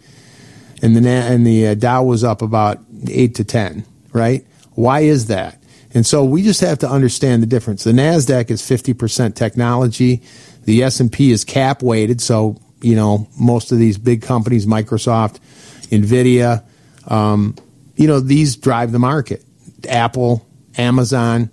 and 0.84 0.96
the 0.96 1.10
and 1.10 1.48
the 1.48 1.68
uh, 1.68 1.74
Dow 1.74 2.04
was 2.04 2.24
up 2.24 2.42
about 2.42 2.80
eight 3.10 3.36
to 3.36 3.44
ten. 3.44 3.86
Right? 4.12 4.46
Why 4.74 5.02
is 5.02 5.28
that? 5.28 5.64
And 5.94 6.06
so 6.06 6.24
we 6.24 6.42
just 6.42 6.62
have 6.62 6.80
to 6.80 6.90
understand 6.90 7.44
the 7.44 7.48
difference. 7.48 7.84
The 7.84 7.92
Nasdaq 7.92 8.50
is 8.50 8.62
50% 8.64 9.36
technology. 9.36 10.24
The 10.64 10.82
S&P 10.84 11.32
is 11.32 11.44
cap 11.44 11.84
weighted. 11.84 12.20
So, 12.20 12.58
you 12.82 12.96
know, 12.96 13.28
most 13.40 13.72
of 13.72 13.78
these 13.78 14.00
big 14.00 14.24
companies, 14.24 14.66
Microsoft, 14.66 15.40
Nvidia, 15.90 16.64
um, 17.08 17.56
you 17.96 18.08
know, 18.08 18.20
these 18.20 18.56
drive 18.56 18.92
the 18.92 19.00
market. 19.00 19.44
Apple, 19.88 20.48
Amazon, 20.78 21.52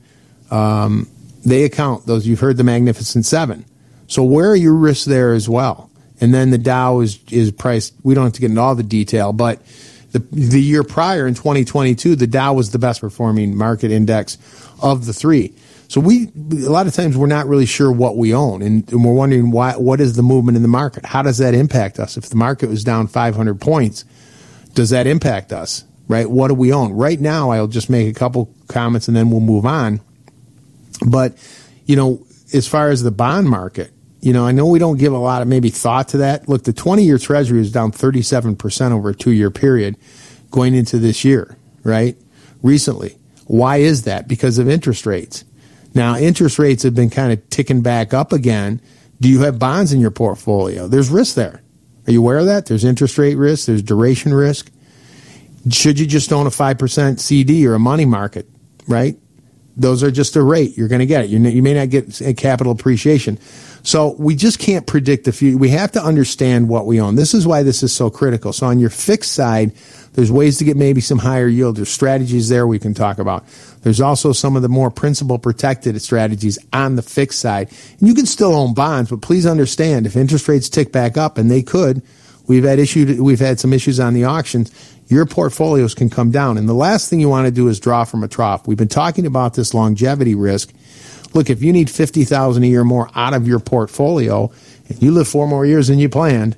um, 0.50 1.06
they 1.44 1.64
account 1.64 2.06
those. 2.06 2.26
You've 2.26 2.40
heard 2.40 2.56
the 2.56 2.64
Magnificent 2.64 3.26
Seven. 3.26 3.66
So 4.06 4.22
where 4.22 4.50
are 4.50 4.56
your 4.56 4.74
risks 4.74 5.04
there 5.04 5.34
as 5.34 5.48
well? 5.48 5.89
And 6.20 6.34
then 6.34 6.50
the 6.50 6.58
Dow 6.58 7.00
is 7.00 7.18
is 7.30 7.50
priced. 7.50 7.94
We 8.02 8.14
don't 8.14 8.24
have 8.24 8.32
to 8.34 8.40
get 8.40 8.50
into 8.50 8.60
all 8.60 8.74
the 8.74 8.82
detail, 8.82 9.32
but 9.32 9.60
the, 10.12 10.18
the 10.18 10.60
year 10.60 10.82
prior 10.82 11.26
in 11.26 11.34
2022, 11.34 12.16
the 12.16 12.26
Dow 12.26 12.54
was 12.54 12.72
the 12.72 12.78
best 12.78 13.00
performing 13.00 13.56
market 13.56 13.90
index 13.90 14.38
of 14.82 15.06
the 15.06 15.12
three. 15.12 15.54
So 15.88 16.00
we, 16.00 16.30
a 16.52 16.70
lot 16.70 16.86
of 16.86 16.94
times 16.94 17.16
we're 17.16 17.26
not 17.26 17.48
really 17.48 17.66
sure 17.66 17.90
what 17.90 18.16
we 18.16 18.32
own 18.32 18.62
and, 18.62 18.88
and, 18.92 19.04
we're 19.04 19.12
wondering 19.12 19.50
why, 19.50 19.72
what 19.72 20.00
is 20.00 20.14
the 20.14 20.22
movement 20.22 20.54
in 20.56 20.62
the 20.62 20.68
market? 20.68 21.04
How 21.04 21.22
does 21.22 21.38
that 21.38 21.52
impact 21.52 21.98
us? 21.98 22.16
If 22.16 22.28
the 22.28 22.36
market 22.36 22.68
was 22.68 22.84
down 22.84 23.08
500 23.08 23.60
points, 23.60 24.04
does 24.74 24.90
that 24.90 25.08
impact 25.08 25.52
us? 25.52 25.84
Right? 26.06 26.30
What 26.30 26.48
do 26.48 26.54
we 26.54 26.72
own? 26.72 26.92
Right 26.92 27.20
now, 27.20 27.50
I'll 27.50 27.66
just 27.66 27.90
make 27.90 28.08
a 28.08 28.18
couple 28.18 28.54
comments 28.68 29.08
and 29.08 29.16
then 29.16 29.30
we'll 29.30 29.40
move 29.40 29.66
on. 29.66 30.00
But, 31.04 31.36
you 31.86 31.96
know, 31.96 32.24
as 32.52 32.68
far 32.68 32.90
as 32.90 33.02
the 33.02 33.10
bond 33.10 33.48
market, 33.48 33.92
you 34.20 34.32
know, 34.32 34.46
I 34.46 34.52
know 34.52 34.66
we 34.66 34.78
don't 34.78 34.98
give 34.98 35.12
a 35.12 35.18
lot 35.18 35.42
of 35.42 35.48
maybe 35.48 35.70
thought 35.70 36.08
to 36.08 36.18
that. 36.18 36.48
Look, 36.48 36.64
the 36.64 36.72
20 36.72 37.04
year 37.04 37.18
treasury 37.18 37.60
is 37.60 37.72
down 37.72 37.92
37% 37.92 38.92
over 38.92 39.10
a 39.10 39.14
two 39.14 39.30
year 39.30 39.50
period 39.50 39.96
going 40.50 40.74
into 40.74 40.98
this 40.98 41.24
year, 41.24 41.56
right? 41.84 42.16
Recently. 42.62 43.16
Why 43.46 43.78
is 43.78 44.02
that? 44.02 44.28
Because 44.28 44.58
of 44.58 44.68
interest 44.68 45.06
rates. 45.06 45.44
Now, 45.94 46.16
interest 46.16 46.58
rates 46.58 46.82
have 46.84 46.94
been 46.94 47.10
kind 47.10 47.32
of 47.32 47.50
ticking 47.50 47.80
back 47.82 48.14
up 48.14 48.32
again. 48.32 48.80
Do 49.20 49.28
you 49.28 49.40
have 49.40 49.58
bonds 49.58 49.92
in 49.92 50.00
your 50.00 50.12
portfolio? 50.12 50.86
There's 50.86 51.10
risk 51.10 51.34
there. 51.34 51.62
Are 52.06 52.12
you 52.12 52.20
aware 52.20 52.38
of 52.38 52.46
that? 52.46 52.66
There's 52.66 52.84
interest 52.84 53.18
rate 53.18 53.34
risk, 53.34 53.66
there's 53.66 53.82
duration 53.82 54.32
risk. 54.32 54.70
Should 55.70 55.98
you 55.98 56.06
just 56.06 56.32
own 56.32 56.46
a 56.46 56.50
5% 56.50 57.20
CD 57.20 57.66
or 57.66 57.74
a 57.74 57.78
money 57.78 58.06
market, 58.06 58.48
right? 58.86 59.16
Those 59.76 60.02
are 60.02 60.10
just 60.10 60.36
a 60.36 60.42
rate. 60.42 60.76
You're 60.76 60.88
going 60.88 61.00
to 61.00 61.06
get 61.06 61.24
it. 61.24 61.30
You 61.30 61.62
may 61.62 61.74
not 61.74 61.90
get 61.90 62.36
capital 62.36 62.72
appreciation. 62.72 63.38
So 63.82 64.14
we 64.18 64.34
just 64.34 64.58
can't 64.58 64.86
predict 64.86 65.24
the 65.24 65.32
future. 65.32 65.56
We 65.56 65.70
have 65.70 65.92
to 65.92 66.02
understand 66.02 66.68
what 66.68 66.86
we 66.86 67.00
own. 67.00 67.14
This 67.14 67.34
is 67.34 67.46
why 67.46 67.62
this 67.62 67.82
is 67.82 67.92
so 67.92 68.10
critical. 68.10 68.52
So 68.52 68.66
on 68.66 68.78
your 68.78 68.90
fixed 68.90 69.32
side, 69.32 69.72
there's 70.14 70.30
ways 70.32 70.58
to 70.58 70.64
get 70.64 70.76
maybe 70.76 71.00
some 71.00 71.18
higher 71.18 71.48
yield. 71.48 71.76
There's 71.76 71.88
strategies 71.88 72.48
there 72.48 72.66
we 72.66 72.78
can 72.78 72.94
talk 72.94 73.18
about. 73.18 73.44
There's 73.82 74.00
also 74.00 74.32
some 74.32 74.56
of 74.56 74.62
the 74.62 74.68
more 74.68 74.90
principal 74.90 75.38
protected 75.38 76.00
strategies 76.02 76.58
on 76.72 76.96
the 76.96 77.02
fixed 77.02 77.38
side. 77.38 77.70
And 77.98 78.08
you 78.08 78.14
can 78.14 78.26
still 78.26 78.54
own 78.54 78.74
bonds, 78.74 79.10
but 79.10 79.22
please 79.22 79.46
understand 79.46 80.06
if 80.06 80.16
interest 80.16 80.48
rates 80.48 80.68
tick 80.68 80.92
back 80.92 81.16
up, 81.16 81.38
and 81.38 81.50
they 81.50 81.62
could, 81.62 82.02
we've 82.46 82.64
had 82.64 82.78
issue, 82.78 83.22
we've 83.22 83.40
had 83.40 83.60
some 83.60 83.72
issues 83.72 84.00
on 84.00 84.14
the 84.14 84.24
auctions. 84.24 84.72
Your 85.06 85.26
portfolios 85.26 85.94
can 85.94 86.10
come 86.10 86.30
down. 86.30 86.58
And 86.58 86.68
the 86.68 86.74
last 86.74 87.08
thing 87.08 87.20
you 87.20 87.28
want 87.28 87.46
to 87.46 87.52
do 87.52 87.68
is 87.68 87.80
draw 87.80 88.04
from 88.04 88.22
a 88.22 88.28
trough. 88.28 88.66
We've 88.66 88.78
been 88.78 88.88
talking 88.88 89.26
about 89.26 89.54
this 89.54 89.74
longevity 89.74 90.34
risk 90.34 90.72
look, 91.34 91.50
if 91.50 91.62
you 91.62 91.72
need 91.72 91.90
50,000 91.90 92.62
a 92.62 92.66
year 92.66 92.84
more 92.84 93.10
out 93.14 93.34
of 93.34 93.46
your 93.46 93.60
portfolio 93.60 94.50
and 94.88 95.02
you 95.02 95.12
live 95.12 95.28
four 95.28 95.46
more 95.46 95.64
years 95.66 95.88
than 95.88 95.98
you 95.98 96.08
planned, 96.08 96.56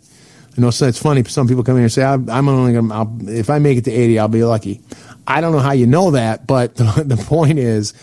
I 0.56 0.60
know 0.60 0.70
so 0.70 0.86
it's 0.86 1.00
funny. 1.00 1.24
Some 1.24 1.48
people 1.48 1.64
come 1.64 1.76
in 1.76 1.82
and 1.82 1.92
say, 1.92 2.04
I'm 2.04 2.48
only 2.48 2.72
going 2.72 2.88
to, 2.88 3.32
if 3.32 3.48
I 3.48 3.58
make 3.58 3.78
it 3.78 3.84
to 3.84 3.90
80, 3.90 4.18
I'll 4.18 4.28
be 4.28 4.44
lucky. 4.44 4.80
I 5.26 5.40
don't 5.40 5.52
know 5.52 5.60
how 5.60 5.72
you 5.72 5.86
know 5.86 6.10
that, 6.10 6.46
but 6.46 6.76
the, 6.76 6.84
the 7.06 7.16
point 7.16 7.58
is, 7.58 7.94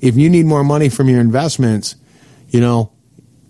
if 0.00 0.16
you 0.16 0.28
need 0.28 0.44
more 0.46 0.64
money 0.64 0.88
from 0.88 1.08
your 1.08 1.20
investments, 1.20 1.96
you 2.50 2.60
know, 2.60 2.92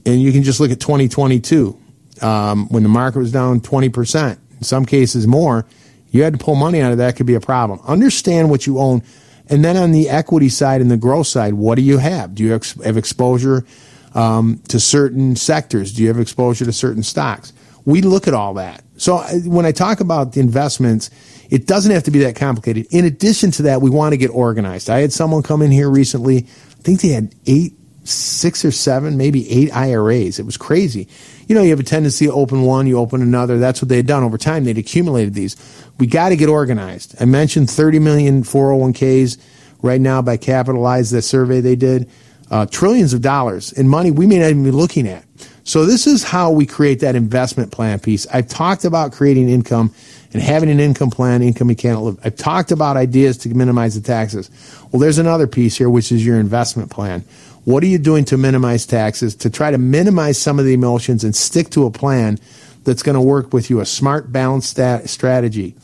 and 0.06 0.22
you 0.22 0.32
can 0.32 0.42
just 0.42 0.60
look 0.60 0.70
at 0.70 0.80
2022, 0.80 1.78
um, 2.22 2.68
when 2.68 2.82
the 2.82 2.88
market 2.88 3.18
was 3.18 3.32
down 3.32 3.60
20%, 3.60 4.38
in 4.52 4.62
some 4.62 4.84
cases 4.84 5.26
more, 5.26 5.66
you 6.10 6.22
had 6.22 6.32
to 6.34 6.38
pull 6.38 6.54
money 6.54 6.80
out 6.80 6.92
of 6.92 6.98
that 6.98 7.16
could 7.16 7.26
be 7.26 7.34
a 7.34 7.40
problem. 7.40 7.80
Understand 7.86 8.50
what 8.50 8.66
you 8.66 8.78
own 8.78 9.02
and 9.48 9.64
then 9.64 9.76
on 9.76 9.92
the 9.92 10.08
equity 10.08 10.48
side 10.48 10.80
and 10.80 10.90
the 10.90 10.96
growth 10.96 11.26
side, 11.26 11.54
what 11.54 11.74
do 11.76 11.82
you 11.82 11.98
have? 11.98 12.34
Do 12.34 12.42
you 12.42 12.52
have 12.52 12.96
exposure 12.96 13.66
um, 14.14 14.60
to 14.68 14.80
certain 14.80 15.36
sectors? 15.36 15.92
Do 15.92 16.02
you 16.02 16.08
have 16.08 16.18
exposure 16.18 16.64
to 16.64 16.72
certain 16.72 17.02
stocks? 17.02 17.52
We 17.84 18.00
look 18.00 18.26
at 18.26 18.34
all 18.34 18.54
that. 18.54 18.82
So 18.96 19.16
uh, 19.16 19.32
when 19.44 19.66
I 19.66 19.72
talk 19.72 20.00
about 20.00 20.32
the 20.32 20.40
investments, 20.40 21.10
it 21.50 21.66
doesn't 21.66 21.92
have 21.92 22.04
to 22.04 22.10
be 22.10 22.20
that 22.20 22.36
complicated. 22.36 22.86
In 22.90 23.04
addition 23.04 23.50
to 23.52 23.62
that, 23.64 23.82
we 23.82 23.90
want 23.90 24.12
to 24.12 24.16
get 24.16 24.28
organized. 24.28 24.88
I 24.88 25.00
had 25.00 25.12
someone 25.12 25.42
come 25.42 25.60
in 25.60 25.70
here 25.70 25.90
recently. 25.90 26.38
I 26.38 26.82
think 26.82 27.02
they 27.02 27.08
had 27.08 27.34
eight, 27.46 27.74
six 28.04 28.64
or 28.64 28.70
seven, 28.70 29.18
maybe 29.18 29.50
eight 29.50 29.74
IRAs. 29.74 30.38
It 30.38 30.46
was 30.46 30.56
crazy. 30.56 31.08
You 31.46 31.54
know, 31.54 31.62
you 31.62 31.70
have 31.70 31.80
a 31.80 31.84
tendency 31.84 32.26
to 32.26 32.32
open 32.32 32.62
one, 32.62 32.86
you 32.86 32.98
open 32.98 33.22
another. 33.22 33.58
That's 33.58 33.82
what 33.82 33.88
they 33.88 33.96
had 33.96 34.06
done 34.06 34.22
over 34.22 34.38
time. 34.38 34.64
They'd 34.64 34.78
accumulated 34.78 35.34
these 35.34 35.56
we 35.98 36.06
got 36.06 36.30
to 36.30 36.36
get 36.36 36.48
organized. 36.48 37.14
I 37.20 37.24
mentioned 37.24 37.70
30 37.70 37.98
million 37.98 38.42
401ks 38.42 39.38
right 39.82 40.00
now 40.00 40.22
by 40.22 40.36
Capitalize, 40.36 41.10
that 41.10 41.22
survey 41.22 41.60
they 41.60 41.76
did. 41.76 42.10
Uh, 42.50 42.66
trillions 42.66 43.12
of 43.12 43.22
dollars 43.22 43.72
in 43.72 43.88
money 43.88 44.10
we 44.10 44.26
may 44.26 44.38
not 44.38 44.50
even 44.50 44.64
be 44.64 44.70
looking 44.70 45.08
at. 45.08 45.24
So 45.66 45.86
this 45.86 46.06
is 46.06 46.22
how 46.22 46.50
we 46.50 46.66
create 46.66 47.00
that 47.00 47.16
investment 47.16 47.72
plan 47.72 47.98
piece. 47.98 48.26
I've 48.26 48.48
talked 48.48 48.84
about 48.84 49.12
creating 49.12 49.48
income 49.48 49.94
and 50.34 50.42
having 50.42 50.68
an 50.68 50.78
income 50.78 51.10
plan, 51.10 51.42
income 51.42 51.70
you 51.70 51.76
can't 51.76 52.02
live. 52.02 52.18
I've 52.22 52.36
talked 52.36 52.70
about 52.70 52.98
ideas 52.98 53.38
to 53.38 53.48
minimize 53.48 53.94
the 53.94 54.06
taxes. 54.06 54.50
Well, 54.92 55.00
there's 55.00 55.18
another 55.18 55.46
piece 55.46 55.76
here, 55.78 55.88
which 55.88 56.12
is 56.12 56.24
your 56.24 56.38
investment 56.38 56.90
plan. 56.90 57.24
What 57.64 57.82
are 57.82 57.86
you 57.86 57.98
doing 57.98 58.24
to 58.26 58.36
minimize 58.36 58.86
taxes, 58.86 59.34
to 59.36 59.50
try 59.50 59.70
to 59.70 59.78
minimize 59.78 60.38
some 60.38 60.58
of 60.58 60.64
the 60.64 60.74
emotions 60.74 61.24
and 61.24 61.34
stick 61.34 61.70
to 61.70 61.86
a 61.86 61.90
plan 61.90 62.38
that's 62.84 63.02
going 63.02 63.14
to 63.14 63.20
work 63.20 63.52
with 63.52 63.70
you, 63.70 63.80
a 63.80 63.86
smart, 63.86 64.30
balanced 64.30 64.78
strategy. 65.06 65.74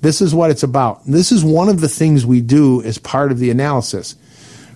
This 0.00 0.20
is 0.20 0.34
what 0.34 0.50
it's 0.50 0.62
about. 0.62 1.04
This 1.06 1.32
is 1.32 1.44
one 1.44 1.68
of 1.68 1.80
the 1.80 1.88
things 1.88 2.24
we 2.24 2.40
do 2.40 2.82
as 2.82 2.98
part 2.98 3.32
of 3.32 3.38
the 3.38 3.50
analysis, 3.50 4.16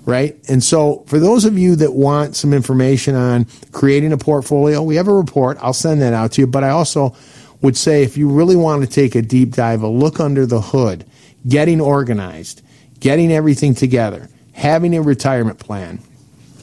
right? 0.04 0.36
And 0.48 0.62
so, 0.62 1.04
for 1.06 1.18
those 1.18 1.44
of 1.44 1.56
you 1.56 1.76
that 1.76 1.94
want 1.94 2.36
some 2.36 2.52
information 2.52 3.14
on 3.14 3.46
creating 3.72 4.12
a 4.12 4.18
portfolio, 4.18 4.82
we 4.82 4.96
have 4.96 5.08
a 5.08 5.14
report. 5.14 5.58
I'll 5.60 5.72
send 5.72 6.02
that 6.02 6.12
out 6.12 6.32
to 6.32 6.42
you. 6.42 6.46
But 6.46 6.64
I 6.64 6.70
also 6.70 7.14
would 7.62 7.76
say 7.76 8.02
if 8.02 8.18
you 8.18 8.28
really 8.28 8.56
want 8.56 8.82
to 8.82 8.88
take 8.88 9.14
a 9.14 9.22
deep 9.22 9.52
dive, 9.52 9.82
a 9.82 9.88
look 9.88 10.20
under 10.20 10.44
the 10.44 10.60
hood, 10.60 11.06
getting 11.48 11.80
organized, 11.80 12.60
getting 13.00 13.32
everything 13.32 13.74
together, 13.74 14.28
having 14.52 14.94
a 14.94 15.00
retirement 15.00 15.58
plan, 15.58 16.00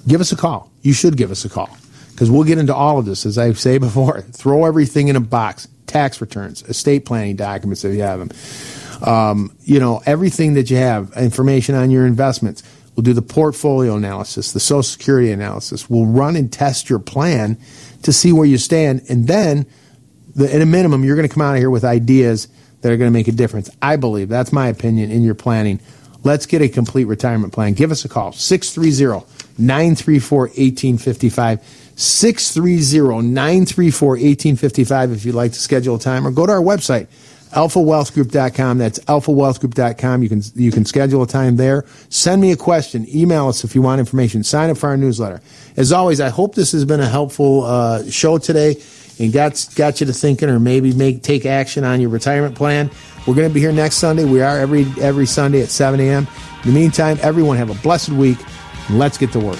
give 0.08 0.22
us 0.22 0.32
a 0.32 0.36
call. 0.36 0.72
You 0.82 0.94
should 0.94 1.18
give 1.18 1.32
us 1.32 1.46
a 1.46 1.50
call 1.50 1.70
because 2.12 2.30
we'll 2.30 2.44
get 2.44 2.58
into 2.58 2.74
all 2.76 3.00
of 3.00 3.06
this, 3.06 3.26
as 3.26 3.38
I 3.38 3.52
say 3.54 3.78
before. 3.78 4.22
Throw 4.32 4.66
everything 4.66 5.08
in 5.08 5.16
a 5.16 5.22
box 5.22 5.68
tax 5.92 6.22
returns, 6.22 6.64
estate 6.64 7.06
planning 7.06 7.36
documents 7.36 7.84
if 7.84 7.94
you 7.94 8.02
have 8.02 8.20
them. 8.20 8.32
Um, 9.08 9.56
you 9.64 9.80
know, 9.80 10.02
everything 10.06 10.54
that 10.54 10.70
you 10.70 10.78
have, 10.78 11.12
information 11.18 11.76
on 11.76 11.92
your 11.92 12.06
investments. 12.06 12.64
We'll 12.96 13.04
do 13.04 13.14
the 13.14 13.22
portfolio 13.22 13.96
analysis, 13.96 14.52
the 14.52 14.60
social 14.60 14.84
security 14.84 15.32
analysis. 15.32 15.90
We'll 15.90 16.06
run 16.06 16.36
and 16.36 16.52
test 16.52 16.90
your 16.90 17.00
plan 17.00 17.58
to 18.04 18.12
see 18.12 18.34
where 18.34 18.46
you 18.46 18.58
stand. 18.58 19.04
And 19.10 19.28
then 19.28 19.66
the, 20.36 20.54
at 20.54 20.62
a 20.62 20.66
minimum, 20.66 21.04
you're 21.04 21.16
going 21.16 21.28
to 21.28 21.34
come 21.34 21.42
out 21.42 21.54
of 21.54 21.60
here 21.60 21.70
with 21.70 21.84
ideas 21.84 22.48
that 22.82 22.92
are 22.92 22.98
going 22.98 23.10
to 23.10 23.14
make 23.14 23.28
a 23.28 23.32
difference. 23.32 23.70
I 23.82 23.96
believe 23.96 24.30
that's 24.30 24.52
my 24.52 24.68
opinion 24.68 25.10
in 25.10 25.24
your 25.24 25.36
planning. 25.36 25.80
Let's 26.24 26.46
get 26.46 26.62
a 26.62 26.70
complete 26.70 27.06
retirement 27.06 27.54
plan. 27.54 27.74
Give 27.74 27.92
us 27.92 28.06
a 28.06 28.10
call 28.10 28.34
630 28.34 29.26
934 29.58 30.40
1855. 30.40 31.60
630 31.96 33.28
934 33.28 34.10
1855 34.10 35.12
if 35.12 35.26
you'd 35.26 35.36
like 35.36 35.52
to 35.52 35.60
schedule 35.60 35.96
a 35.96 36.00
time 36.00 36.26
or 36.26 36.32
go 36.32 36.48
to 36.48 36.52
our 36.52 36.62
website 36.62 37.08
alphawealthgroup.com 37.52 38.78
that's 38.78 39.00
alphawealthgroup.com 39.00 40.24
you 40.24 40.30
can 40.30 40.42
you 40.56 40.72
can 40.72 40.86
schedule 40.86 41.22
a 41.22 41.28
time 41.28 41.58
there. 41.58 41.86
Send 42.10 42.42
me 42.42 42.52
a 42.52 42.58
question. 42.58 43.06
Email 43.14 43.50
us 43.50 43.64
if 43.64 43.76
you 43.76 43.82
want 43.82 44.00
information. 44.00 44.44
Sign 44.44 44.70
up 44.70 44.78
for 44.78 44.90
our 44.90 44.98
newsletter. 44.98 45.42
As 45.78 45.92
always 45.92 46.22
i 46.22 46.30
hope 46.30 46.56
this 46.56 46.72
has 46.72 46.86
been 46.86 47.02
a 47.02 47.08
helpful 47.08 47.64
uh, 47.64 48.10
show 48.10 48.38
today 48.38 48.82
and 49.20 49.34
got 49.34 49.68
got 49.76 50.00
you 50.00 50.08
to 50.08 50.14
thinking 50.14 50.50
or 50.50 50.60
maybe 50.60 50.94
make 50.94 51.24
take 51.24 51.46
action 51.46 51.84
on 51.84 52.00
your 52.00 52.10
retirement 52.10 52.56
plan. 52.56 52.90
We're 53.28 53.36
going 53.36 53.50
to 53.50 53.54
be 53.54 53.60
here 53.60 53.72
next 53.72 53.98
sunday. 53.98 54.24
We 54.24 54.42
are 54.42 54.58
every 54.58 54.86
every 55.00 55.26
sunday 55.26 55.62
at 55.62 55.70
7 55.70 56.00
a.m 56.00 56.28
in 56.64 56.74
the 56.74 56.80
meantime 56.80 57.18
everyone 57.22 57.58
have 57.58 57.70
a 57.70 57.82
blessed 57.82 58.10
week 58.10 58.38
let's 58.98 59.18
get 59.18 59.32
to 59.32 59.40
work 59.40 59.60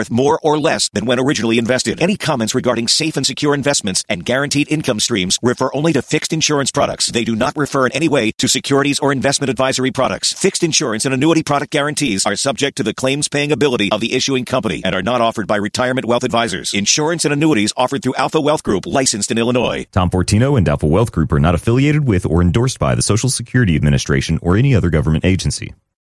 worth 0.00 0.10
more 0.10 0.40
or 0.42 0.58
less 0.58 0.88
than 0.88 1.04
when 1.04 1.20
originally 1.20 1.58
invested. 1.58 2.00
Any 2.00 2.16
comments 2.16 2.54
regarding 2.54 2.88
safe 2.88 3.18
and 3.18 3.26
secure 3.26 3.54
investments 3.54 4.02
and 4.08 4.24
guaranteed 4.24 4.72
income 4.72 4.98
streams 4.98 5.38
refer 5.42 5.68
only 5.74 5.92
to 5.92 6.00
fixed 6.00 6.32
insurance 6.32 6.70
products. 6.70 7.08
They 7.08 7.22
do 7.24 7.36
not 7.36 7.54
refer 7.54 7.84
in 7.84 7.92
any 7.92 8.08
way 8.08 8.32
to 8.38 8.48
securities 8.48 8.98
or 8.98 9.12
investment 9.12 9.50
advisory 9.50 9.90
products. 9.90 10.32
Fixed 10.32 10.64
insurance 10.64 11.04
and 11.04 11.12
annuity 11.12 11.42
product 11.42 11.70
guarantees 11.70 12.24
are 12.24 12.34
subject 12.34 12.78
to 12.78 12.82
the 12.82 12.94
claims 12.94 13.28
paying 13.28 13.52
ability 13.52 13.92
of 13.92 14.00
the 14.00 14.14
issuing 14.14 14.46
company 14.46 14.80
and 14.86 14.94
are 14.94 15.02
not 15.02 15.20
offered 15.20 15.46
by 15.46 15.56
retirement 15.56 16.06
wealth 16.06 16.24
advisors. 16.24 16.72
Insurance 16.72 17.26
and 17.26 17.34
annuities 17.34 17.74
offered 17.76 18.02
through 18.02 18.14
Alpha 18.14 18.40
Wealth 18.40 18.62
Group, 18.62 18.86
licensed 18.86 19.30
in 19.30 19.36
Illinois. 19.36 19.86
Tom 19.92 20.08
Fortino 20.08 20.56
and 20.56 20.66
Alpha 20.66 20.86
Wealth 20.86 21.12
Group 21.12 21.30
are 21.30 21.40
not 21.40 21.54
affiliated 21.54 22.06
with 22.06 22.24
or 22.24 22.40
endorsed 22.40 22.78
by 22.78 22.94
the 22.94 23.02
Social 23.02 23.28
Security 23.28 23.76
Administration 23.76 24.38
or 24.40 24.56
any 24.56 24.74
other 24.74 24.88
government 24.88 25.26
agency. 25.26 25.74